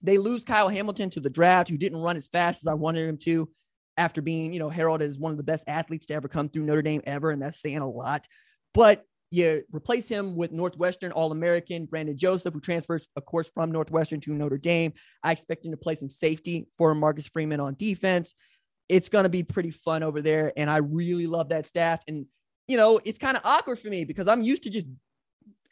they 0.00 0.16
lose 0.18 0.44
Kyle 0.44 0.68
Hamilton 0.68 1.10
to 1.10 1.20
the 1.20 1.30
draft, 1.30 1.68
who 1.68 1.76
didn't 1.76 1.98
run 2.00 2.16
as 2.16 2.28
fast 2.28 2.62
as 2.62 2.66
I 2.66 2.74
wanted 2.74 3.08
him 3.08 3.18
to 3.24 3.48
after 3.96 4.20
being, 4.22 4.52
you 4.52 4.58
know, 4.58 4.70
heralded 4.70 5.08
as 5.08 5.18
one 5.18 5.30
of 5.30 5.36
the 5.36 5.44
best 5.44 5.64
athletes 5.68 6.06
to 6.06 6.14
ever 6.14 6.28
come 6.28 6.48
through 6.48 6.64
Notre 6.64 6.82
Dame 6.82 7.02
ever. 7.04 7.30
And 7.30 7.40
that's 7.40 7.60
saying 7.60 7.78
a 7.78 7.88
lot. 7.88 8.26
But 8.72 9.04
you 9.34 9.62
replace 9.72 10.08
him 10.08 10.36
with 10.36 10.52
Northwestern 10.52 11.10
All 11.10 11.32
American 11.32 11.86
Brandon 11.86 12.16
Joseph, 12.16 12.54
who 12.54 12.60
transfers, 12.60 13.08
of 13.16 13.24
course, 13.24 13.50
from 13.52 13.72
Northwestern 13.72 14.20
to 14.20 14.32
Notre 14.32 14.58
Dame. 14.58 14.92
I 15.24 15.32
expect 15.32 15.66
him 15.66 15.72
to 15.72 15.76
play 15.76 15.96
some 15.96 16.08
safety 16.08 16.68
for 16.78 16.94
Marcus 16.94 17.26
Freeman 17.26 17.58
on 17.58 17.74
defense. 17.74 18.34
It's 18.88 19.08
going 19.08 19.24
to 19.24 19.28
be 19.28 19.42
pretty 19.42 19.72
fun 19.72 20.04
over 20.04 20.22
there. 20.22 20.52
And 20.56 20.70
I 20.70 20.76
really 20.76 21.26
love 21.26 21.48
that 21.48 21.66
staff. 21.66 22.00
And, 22.06 22.26
you 22.68 22.76
know, 22.76 23.00
it's 23.04 23.18
kind 23.18 23.36
of 23.36 23.42
awkward 23.44 23.80
for 23.80 23.88
me 23.88 24.04
because 24.04 24.28
I'm 24.28 24.42
used 24.42 24.62
to 24.64 24.70
just 24.70 24.86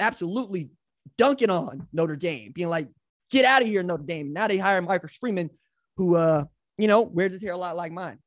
absolutely 0.01 0.71
dunking 1.17 1.51
on 1.51 1.87
Notre 1.93 2.17
Dame, 2.17 2.51
being 2.53 2.69
like, 2.69 2.89
get 3.31 3.45
out 3.45 3.63
of 3.63 3.69
here, 3.69 3.85
Notre 3.85 4.03
Dame. 4.03 4.33
Now 4.33 4.49
they 4.49 4.59
hire 4.59 4.83
Marcus 4.83 5.17
Freeman, 5.17 5.51
who, 5.97 6.17
uh, 6.17 6.45
you 6.79 6.89
know, 6.89 7.03
wears 7.03 7.33
his 7.33 7.43
hair 7.43 7.53
a 7.53 7.59
lot 7.59 7.77
like 7.77 7.93
mine. 7.93 8.19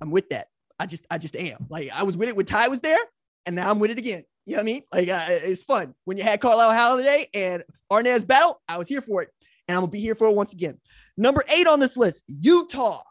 I'm 0.00 0.12
with 0.12 0.28
that. 0.28 0.46
I 0.78 0.86
just, 0.86 1.04
I 1.10 1.18
just 1.18 1.34
am. 1.34 1.66
Like 1.68 1.90
I 1.92 2.04
was 2.04 2.16
with 2.16 2.28
it 2.28 2.36
when 2.36 2.46
Ty 2.46 2.68
was 2.68 2.78
there 2.78 3.00
and 3.48 3.56
now 3.56 3.70
I'm 3.70 3.78
with 3.78 3.90
it 3.90 3.98
again. 3.98 4.24
You 4.44 4.52
know 4.52 4.58
what 4.58 4.62
I 4.62 4.64
mean? 4.66 4.82
Like 4.92 5.08
uh, 5.08 5.24
it's 5.28 5.64
fun. 5.64 5.94
When 6.04 6.18
you 6.18 6.22
had 6.22 6.40
Carlyle 6.40 6.72
Holiday 6.72 7.26
and 7.32 7.64
Arnaz 7.90 8.26
Battle, 8.26 8.60
I 8.68 8.76
was 8.76 8.88
here 8.88 9.00
for 9.00 9.22
it, 9.22 9.30
and 9.66 9.74
I'm 9.74 9.82
gonna 9.82 9.90
be 9.90 10.00
here 10.00 10.14
for 10.14 10.28
it 10.28 10.34
once 10.34 10.52
again. 10.52 10.78
Number 11.16 11.42
eight 11.48 11.66
on 11.66 11.80
this 11.80 11.96
list, 11.96 12.24
Utah. 12.28 13.02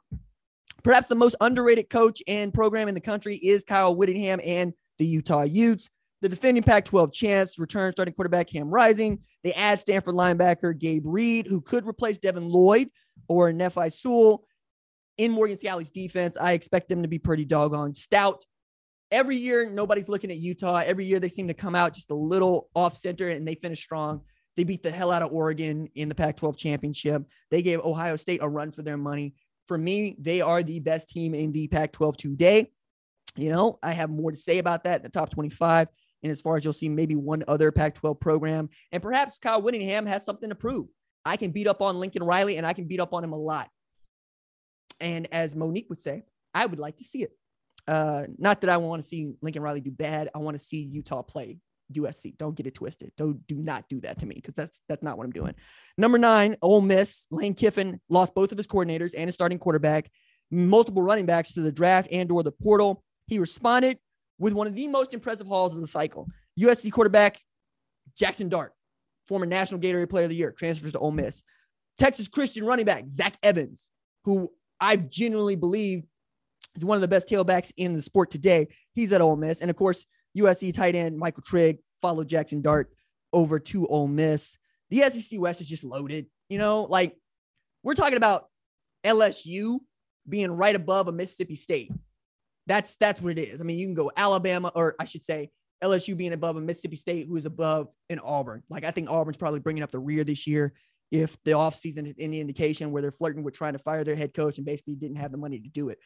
Perhaps 0.84 1.08
the 1.08 1.16
most 1.16 1.36
underrated 1.42 1.90
coach 1.90 2.22
and 2.28 2.54
program 2.54 2.88
in 2.88 2.94
the 2.94 3.02
country 3.02 3.36
is 3.36 3.64
Kyle 3.64 3.96
Whittingham 3.96 4.40
and 4.46 4.74
the 5.00 5.06
Utah 5.06 5.42
Utes. 5.42 5.90
The 6.22 6.30
defending 6.30 6.64
Pac-12 6.64 7.14
champs 7.14 7.60
return 7.60 7.92
starting 7.92 8.14
quarterback 8.14 8.48
Cam 8.48 8.70
Rising. 8.70 9.20
They 9.44 9.54
add 9.54 9.80
Stanford 9.80 10.16
linebacker 10.16 10.78
Gabe 10.78 11.04
Reid, 11.06 11.48
who 11.48 11.62
could 11.62 11.86
replace 11.86 12.20
Devin 12.20 12.48
Lloyd 12.48 12.90
or 13.28 13.52
Nephi 13.52 13.90
Sewell 13.90 14.46
in 15.18 15.32
Morgan 15.32 15.58
Scalley's 15.58 15.92
defense. 15.92 16.38
I 16.38 16.54
expect 16.54 16.90
them 16.90 17.02
to 17.02 17.08
be 17.08 17.20
pretty 17.20 17.44
doggone 17.44 17.96
stout 17.96 18.46
every 19.12 19.38
year 19.38 19.70
nobody's 19.70 20.10
looking 20.10 20.32
at 20.32 20.38
Utah. 20.38 20.82
Every 20.86 21.06
year 21.06 21.20
they 21.20 21.30
seem 21.30 21.48
to 21.48 21.54
come 21.54 21.76
out 21.76 21.94
just 21.94 22.12
a 22.12 22.16
little 22.16 22.70
off 22.76 22.96
center 22.96 23.30
and 23.30 23.48
they 23.48 23.56
finish 23.56 23.82
strong. 23.82 24.22
They 24.56 24.64
beat 24.64 24.84
the 24.84 24.92
hell 24.92 25.12
out 25.12 25.22
of 25.22 25.32
Oregon 25.32 25.88
in 25.96 26.10
the 26.10 26.16
Pac 26.16 26.38
12 26.38 26.58
championship. 26.58 27.24
They 27.52 27.62
gave 27.62 27.80
Ohio 27.80 28.16
State 28.16 28.40
a 28.42 28.50
run 28.50 28.72
for 28.72 28.82
their 28.82 28.98
money. 28.98 29.36
For 29.68 29.78
me, 29.78 30.16
they 30.20 30.42
are 30.42 30.64
the 30.64 30.80
best 30.80 31.10
team 31.10 31.36
in 31.36 31.52
the 31.52 31.68
Pac 31.68 31.92
12 31.92 32.18
today. 32.18 32.72
You 33.36 33.52
know, 33.52 33.78
I 33.84 33.92
have 33.92 34.10
more 34.10 34.32
to 34.32 34.38
say 34.38 34.58
about 34.58 34.84
that 34.86 34.98
in 34.98 35.04
the 35.04 35.10
top 35.10 35.30
25. 35.30 35.90
And 36.24 36.32
as 36.32 36.42
far 36.42 36.58
as 36.58 36.64
you'll 36.64 36.74
see, 36.74 36.90
maybe 36.90 37.16
one 37.16 37.44
other 37.48 37.72
Pac 37.72 37.96
12 37.96 38.20
program. 38.20 38.70
And 38.92 39.04
perhaps 39.04 39.38
Kyle 39.38 39.62
Whittingham 39.62 40.08
has 40.08 40.26
something 40.26 40.50
to 40.50 40.56
prove. 40.56 40.88
I 41.24 41.38
can 41.38 41.52
beat 41.52 41.68
up 41.68 41.82
on 41.82 42.00
Lincoln 42.00 42.24
Riley 42.24 42.58
and 42.58 42.66
I 42.66 42.74
can 42.74 42.86
beat 42.86 43.00
up 43.00 43.14
on 43.14 43.24
him 43.24 43.34
a 43.34 43.38
lot. 43.38 43.70
And 45.00 45.28
as 45.32 45.56
Monique 45.56 45.90
would 45.90 46.02
say, 46.02 46.24
I 46.54 46.66
would 46.66 46.80
like 46.80 46.98
to 46.98 47.04
see 47.04 47.22
it. 47.22 47.32
Uh, 47.88 48.24
not 48.38 48.62
that 48.62 48.70
I 48.70 48.78
want 48.78 49.02
to 49.02 49.08
see 49.08 49.34
Lincoln 49.42 49.62
Riley 49.62 49.82
do 49.82 49.92
bad. 49.92 50.30
I 50.36 50.40
want 50.40 50.56
to 50.56 50.64
see 50.64 50.84
Utah 50.84 51.22
play 51.22 51.58
USC. 51.94 52.38
Don't 52.38 52.56
get 52.56 52.68
it 52.68 52.76
twisted. 52.76 53.12
Don't 53.18 53.46
do 53.48 53.56
not 53.56 53.88
do 53.88 54.02
that 54.02 54.20
to 54.20 54.26
me 54.26 54.36
because 54.36 54.56
that's 54.56 54.82
that's 54.90 55.04
not 55.04 55.18
what 55.18 55.26
I'm 55.26 55.32
doing. 55.32 55.56
Number 55.98 56.18
nine, 56.18 56.58
Ole 56.62 56.82
Miss. 56.82 57.26
Lane 57.32 57.54
Kiffin 57.54 58.00
lost 58.10 58.36
both 58.36 58.52
of 58.52 58.58
his 58.58 58.68
coordinators 58.68 59.14
and 59.18 59.28
his 59.28 59.36
starting 59.36 59.60
quarterback, 59.60 60.12
multiple 60.52 61.02
running 61.02 61.26
backs 61.26 61.54
to 61.54 61.62
the 61.62 61.72
draft 61.72 62.10
and 62.12 62.32
or 62.32 62.44
the 62.44 62.52
portal. 62.52 63.04
He 63.28 63.40
responded 63.40 63.98
with 64.40 64.54
one 64.54 64.68
of 64.68 64.74
the 64.74 64.88
most 64.88 65.14
impressive 65.14 65.48
hauls 65.48 65.76
of 65.76 65.82
the 65.82 65.88
cycle. 65.88 66.28
USC 66.60 66.92
quarterback 66.92 67.40
Jaxson 68.20 68.50
Dart, 68.50 68.74
former 69.28 69.46
National 69.46 69.80
Gatorade 69.80 70.10
Player 70.10 70.26
of 70.26 70.30
the 70.30 70.36
Year, 70.36 70.52
transfers 70.52 70.92
to 70.94 71.00
Ole 71.00 71.12
Miss. 71.12 71.44
Texas 71.98 72.28
Christian 72.28 72.66
running 72.66 72.86
back 72.86 73.06
Zach 73.10 73.38
Evans, 73.42 73.90
who 74.24 74.50
I 74.80 74.98
genuinely 74.98 75.56
believe 75.56 76.04
He's 76.78 76.86
one 76.86 76.96
of 76.96 77.02
the 77.02 77.08
best 77.08 77.28
tailbacks 77.28 77.74
in 77.76 77.96
the 77.96 78.02
sport 78.04 78.30
today. 78.30 78.68
He's 78.94 79.12
at 79.12 79.20
Ole 79.20 79.36
Miss. 79.36 79.62
And 79.62 79.72
of 79.72 79.76
course, 79.76 80.06
USC 80.38 80.76
tight 80.76 80.94
end 80.94 81.18
Michael 81.18 81.42
Trigg 81.42 81.80
followed 82.04 82.30
Jaxson 82.30 82.62
Dart 82.62 82.94
over 83.34 83.58
to 83.58 83.88
Ole 83.88 84.08
Miss. 84.08 84.60
The 84.92 85.02
SEC 85.02 85.40
West 85.40 85.60
is 85.60 85.68
just 85.68 85.84
loaded. 85.84 86.28
You 86.50 86.60
know, 86.60 86.84
like 86.84 87.18
we're 87.82 87.96
talking 87.96 88.18
about 88.18 88.44
LSU 89.04 89.80
being 90.30 90.52
right 90.52 90.76
above 90.76 91.08
a 91.08 91.12
Mississippi 91.12 91.56
State. 91.56 91.92
That's 92.68 92.96
that's 92.98 93.24
what 93.24 93.40
it 93.40 93.42
is. 93.42 93.60
I 93.60 93.64
mean, 93.64 93.80
you 93.80 93.88
can 93.88 93.96
go 93.96 94.12
Alabama, 94.16 94.72
or 94.76 94.94
I 95.00 95.06
should 95.06 95.26
say 95.26 95.50
LSU 95.84 96.16
being 96.16 96.34
above 96.34 96.58
a 96.58 96.62
Mississippi 96.62 96.96
State, 96.96 97.26
who 97.28 97.38
is 97.38 97.48
above 97.48 97.88
an 98.12 98.20
Auburn. 98.20 98.62
Like 98.70 98.84
I 98.84 98.92
think 98.92 99.10
Auburn's 99.10 99.38
probably 99.38 99.62
bringing 99.62 99.82
up 99.82 99.90
the 99.90 99.98
rear 99.98 100.24
this 100.24 100.46
year. 100.46 100.74
If 101.10 101.42
the 101.44 101.52
offseason 101.52 102.06
is 102.06 102.14
any 102.20 102.40
indication 102.40 102.92
where 102.92 103.02
they're 103.02 103.12
flirting 103.12 103.44
with 103.44 103.56
trying 103.56 103.74
to 103.74 103.80
fire 103.80 104.04
their 104.04 104.16
head 104.16 104.36
coach 104.36 104.58
and 104.58 104.66
basically 104.66 104.96
didn't 104.96 105.18
have 105.18 105.32
the 105.32 105.40
money 105.40 105.60
to 105.60 105.70
do 105.70 105.90
it. 105.90 105.98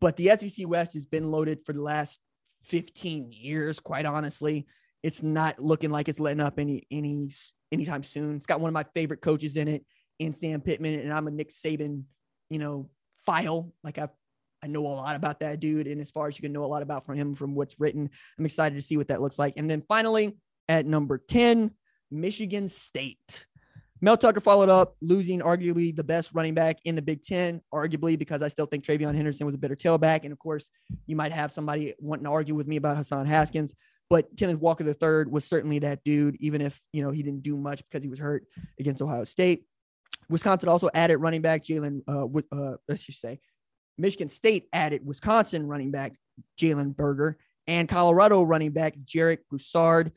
But 0.00 0.16
the 0.16 0.28
SEC 0.36 0.68
West 0.68 0.94
has 0.94 1.06
been 1.06 1.30
loaded 1.30 1.60
for 1.64 1.72
the 1.72 1.82
last 1.82 2.20
15 2.64 3.32
years, 3.32 3.80
quite 3.80 4.06
honestly. 4.06 4.66
It's 5.02 5.22
not 5.22 5.58
looking 5.58 5.90
like 5.90 6.08
it's 6.08 6.20
letting 6.20 6.40
up 6.40 6.58
any 6.58 6.86
any 6.90 7.30
anytime 7.72 8.02
soon. 8.02 8.36
It's 8.36 8.46
got 8.46 8.60
one 8.60 8.68
of 8.68 8.74
my 8.74 8.84
favorite 8.94 9.20
coaches 9.20 9.56
in 9.56 9.68
it, 9.68 9.84
in 10.18 10.32
Sam 10.32 10.60
Pittman, 10.60 11.00
and 11.00 11.12
I'm 11.12 11.26
a 11.28 11.30
Nick 11.30 11.50
Saban, 11.50 12.02
you 12.50 12.58
know, 12.58 12.90
file. 13.24 13.72
Like 13.84 13.98
I 13.98 14.08
I 14.62 14.66
know 14.66 14.86
a 14.86 14.88
lot 14.88 15.16
about 15.16 15.40
that 15.40 15.60
dude. 15.60 15.86
And 15.86 16.00
as 16.00 16.10
far 16.10 16.28
as 16.28 16.38
you 16.38 16.42
can 16.42 16.52
know 16.52 16.64
a 16.64 16.66
lot 16.66 16.82
about 16.82 17.04
from 17.04 17.16
him 17.16 17.34
from 17.34 17.54
what's 17.54 17.78
written, 17.78 18.10
I'm 18.38 18.44
excited 18.44 18.74
to 18.74 18.82
see 18.82 18.96
what 18.96 19.08
that 19.08 19.20
looks 19.20 19.38
like. 19.38 19.54
And 19.56 19.70
then 19.70 19.82
finally, 19.88 20.36
at 20.68 20.86
number 20.86 21.18
10, 21.18 21.70
Michigan 22.10 22.68
State. 22.68 23.46
Mel 24.00 24.16
Tucker 24.16 24.40
followed 24.40 24.68
up, 24.68 24.96
losing 25.00 25.40
arguably 25.40 25.94
the 25.94 26.04
best 26.04 26.32
running 26.34 26.54
back 26.54 26.78
in 26.84 26.94
the 26.94 27.02
Big 27.02 27.22
Ten, 27.22 27.60
arguably 27.72 28.18
because 28.18 28.42
I 28.42 28.48
still 28.48 28.66
think 28.66 28.84
TreVeyon 28.84 29.14
Henderson 29.14 29.46
was 29.46 29.54
a 29.54 29.58
better 29.58 29.76
tailback. 29.76 30.24
And 30.24 30.32
of 30.32 30.38
course, 30.38 30.70
you 31.06 31.16
might 31.16 31.32
have 31.32 31.50
somebody 31.50 31.94
wanting 31.98 32.24
to 32.24 32.30
argue 32.30 32.54
with 32.54 32.66
me 32.66 32.76
about 32.76 32.96
Hassan 32.96 33.26
Haskins, 33.26 33.74
but 34.08 34.28
Kenneth 34.38 34.60
Walker 34.60 34.84
III 34.84 35.30
was 35.30 35.44
certainly 35.44 35.80
that 35.80 36.04
dude, 36.04 36.36
even 36.40 36.60
if 36.60 36.80
you 36.92 37.02
know 37.02 37.10
he 37.10 37.22
didn't 37.22 37.42
do 37.42 37.56
much 37.56 37.82
because 37.84 38.04
he 38.04 38.10
was 38.10 38.18
hurt 38.18 38.44
against 38.78 39.02
Ohio 39.02 39.24
State. 39.24 39.64
Wisconsin 40.30 40.68
also 40.68 40.90
added 40.94 41.18
running 41.18 41.42
back 41.42 41.64
Jalen. 41.64 42.02
Uh, 42.06 42.26
uh, 42.52 42.76
let's 42.88 43.02
just 43.04 43.20
say, 43.20 43.40
Michigan 43.96 44.28
State 44.28 44.68
added 44.72 45.04
Wisconsin 45.04 45.66
running 45.66 45.90
back 45.90 46.14
Jalen 46.60 46.96
Berger 46.96 47.38
and 47.66 47.88
Colorado 47.88 48.42
running 48.42 48.72
back 48.72 48.96
Jarek 49.04 49.38
Broussard. 49.50 50.12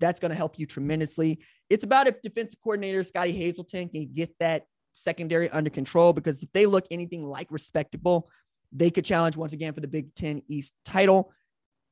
That's 0.00 0.20
going 0.20 0.30
to 0.30 0.36
help 0.36 0.58
you 0.58 0.66
tremendously. 0.66 1.40
It's 1.68 1.84
about 1.84 2.08
if 2.08 2.20
defensive 2.22 2.60
coordinator 2.62 3.02
Scottie 3.02 3.32
Hazelton 3.32 3.88
can 3.88 4.10
get 4.12 4.34
that 4.40 4.64
secondary 4.92 5.48
under 5.50 5.70
control 5.70 6.12
because 6.12 6.42
if 6.42 6.52
they 6.52 6.66
look 6.66 6.86
anything 6.90 7.24
like 7.24 7.50
respectable, 7.50 8.28
they 8.72 8.90
could 8.90 9.04
challenge 9.04 9.36
once 9.36 9.52
again 9.52 9.72
for 9.72 9.80
the 9.80 9.88
Big 9.88 10.14
Ten 10.14 10.42
East 10.48 10.74
title 10.84 11.32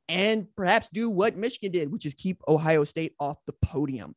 and 0.08 0.46
perhaps 0.56 0.88
do 0.92 1.10
what 1.10 1.36
Michigan 1.36 1.70
did, 1.70 1.92
which 1.92 2.06
is 2.06 2.14
keep 2.14 2.40
Ohio 2.48 2.84
State 2.84 3.14
off 3.20 3.36
the 3.46 3.54
podium. 3.62 4.14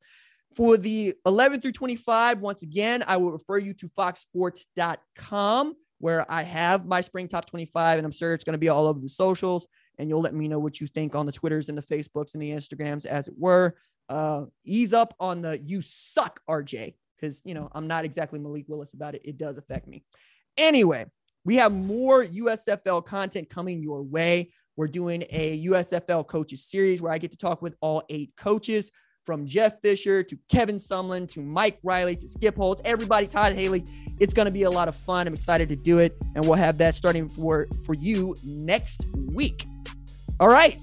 For 0.55 0.77
the 0.77 1.13
11 1.25 1.61
through 1.61 1.73
25, 1.73 2.39
once 2.39 2.61
again, 2.61 3.03
I 3.07 3.17
will 3.17 3.31
refer 3.31 3.57
you 3.57 3.73
to 3.75 3.87
foxsports.com 3.87 5.75
where 5.99 6.29
I 6.29 6.43
have 6.43 6.85
my 6.85 7.01
spring 7.01 7.27
top 7.27 7.45
25, 7.45 7.99
and 7.99 8.05
I'm 8.05 8.11
sure 8.11 8.33
it's 8.33 8.43
going 8.43 8.53
to 8.53 8.59
be 8.59 8.69
all 8.69 8.87
over 8.87 8.99
the 8.99 9.07
socials. 9.07 9.67
And 10.01 10.09
you'll 10.09 10.21
let 10.21 10.33
me 10.33 10.47
know 10.47 10.57
what 10.57 10.81
you 10.81 10.87
think 10.87 11.13
on 11.13 11.27
the 11.27 11.31
Twitters 11.31 11.69
and 11.69 11.77
the 11.77 11.83
Facebooks 11.83 12.33
and 12.33 12.41
the 12.41 12.49
Instagrams, 12.49 13.05
as 13.05 13.27
it 13.27 13.35
were. 13.37 13.75
Uh, 14.09 14.45
ease 14.65 14.93
up 14.93 15.13
on 15.19 15.43
the 15.43 15.59
you 15.59 15.79
suck, 15.79 16.41
RJ, 16.49 16.95
because, 17.15 17.39
you 17.45 17.53
know, 17.53 17.69
I'm 17.73 17.85
not 17.85 18.03
exactly 18.03 18.39
Malik 18.39 18.65
Willis 18.67 18.95
about 18.95 19.13
it. 19.13 19.21
It 19.23 19.37
does 19.37 19.59
affect 19.59 19.87
me. 19.87 20.03
Anyway, 20.57 21.05
we 21.45 21.57
have 21.57 21.71
more 21.71 22.25
USFL 22.25 23.05
content 23.05 23.47
coming 23.47 23.83
your 23.83 24.01
way. 24.01 24.51
We're 24.75 24.87
doing 24.87 25.23
a 25.29 25.63
USFL 25.65 26.25
coaches 26.25 26.65
series 26.65 26.99
where 26.99 27.11
I 27.11 27.19
get 27.19 27.29
to 27.33 27.37
talk 27.37 27.61
with 27.61 27.75
all 27.79 28.01
eight 28.09 28.33
coaches 28.35 28.91
from 29.25 29.45
Jeff 29.45 29.81
Fisher 29.81 30.23
to 30.23 30.37
Kevin 30.49 30.77
Sumlin 30.77 31.29
to 31.31 31.41
Mike 31.41 31.79
Riley 31.83 32.15
to 32.15 32.27
Skip 32.27 32.55
Holtz, 32.55 32.81
everybody, 32.85 33.27
Todd 33.27 33.53
Haley. 33.53 33.83
It's 34.19 34.33
going 34.33 34.47
to 34.47 34.51
be 34.51 34.63
a 34.63 34.71
lot 34.71 34.87
of 34.87 34.95
fun. 34.95 35.27
I'm 35.27 35.33
excited 35.33 35.69
to 35.69 35.75
do 35.75 35.99
it. 35.99 36.17
And 36.35 36.45
we'll 36.45 36.57
have 36.57 36.77
that 36.79 36.95
starting 36.95 37.29
for, 37.29 37.67
for 37.85 37.93
you 37.93 38.35
next 38.43 39.05
week. 39.27 39.65
All 40.39 40.47
right. 40.47 40.77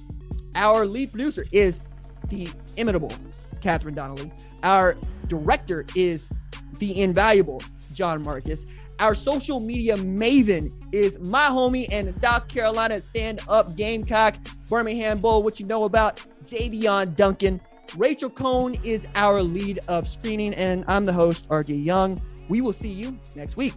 Our 0.55 0.86
lead 0.86 1.11
producer 1.11 1.45
is 1.53 1.84
the 2.28 2.49
imitable 2.76 3.12
Catherine 3.61 3.95
Donnelly. 3.95 4.32
Our 4.62 4.97
director 5.26 5.84
is 5.95 6.30
the 6.78 7.01
invaluable 7.01 7.62
John 7.93 8.22
Marcus. 8.22 8.66
Our 9.01 9.14
social 9.14 9.61
media 9.61 9.97
maven 9.97 10.72
is 10.93 11.20
my 11.20 11.47
homie 11.49 11.86
and 11.93 12.09
the 12.09 12.12
South 12.12 12.49
Carolina 12.49 13.01
stand 13.01 13.41
up 13.49 13.76
Gamecock 13.76 14.34
Birmingham 14.68 15.18
Bull. 15.18 15.43
What 15.43 15.61
you 15.61 15.66
know 15.66 15.84
about 15.84 16.24
Javion 16.45 17.14
Duncan. 17.14 17.61
Rachel 17.97 18.30
Cohn 18.30 18.76
is 18.84 19.09
our 19.14 19.43
lead 19.43 19.80
of 19.89 20.07
screening, 20.07 20.55
and 20.55 20.84
I'm 20.89 21.07
the 21.07 21.12
host, 21.12 21.49
RJ 21.49 21.84
Young. 21.84 22.20
We 22.49 22.61
will 22.61 22.72
see 22.72 22.89
you 22.89 23.18
next 23.34 23.57
week. 23.57 23.74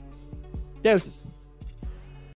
Doses. 0.82 1.22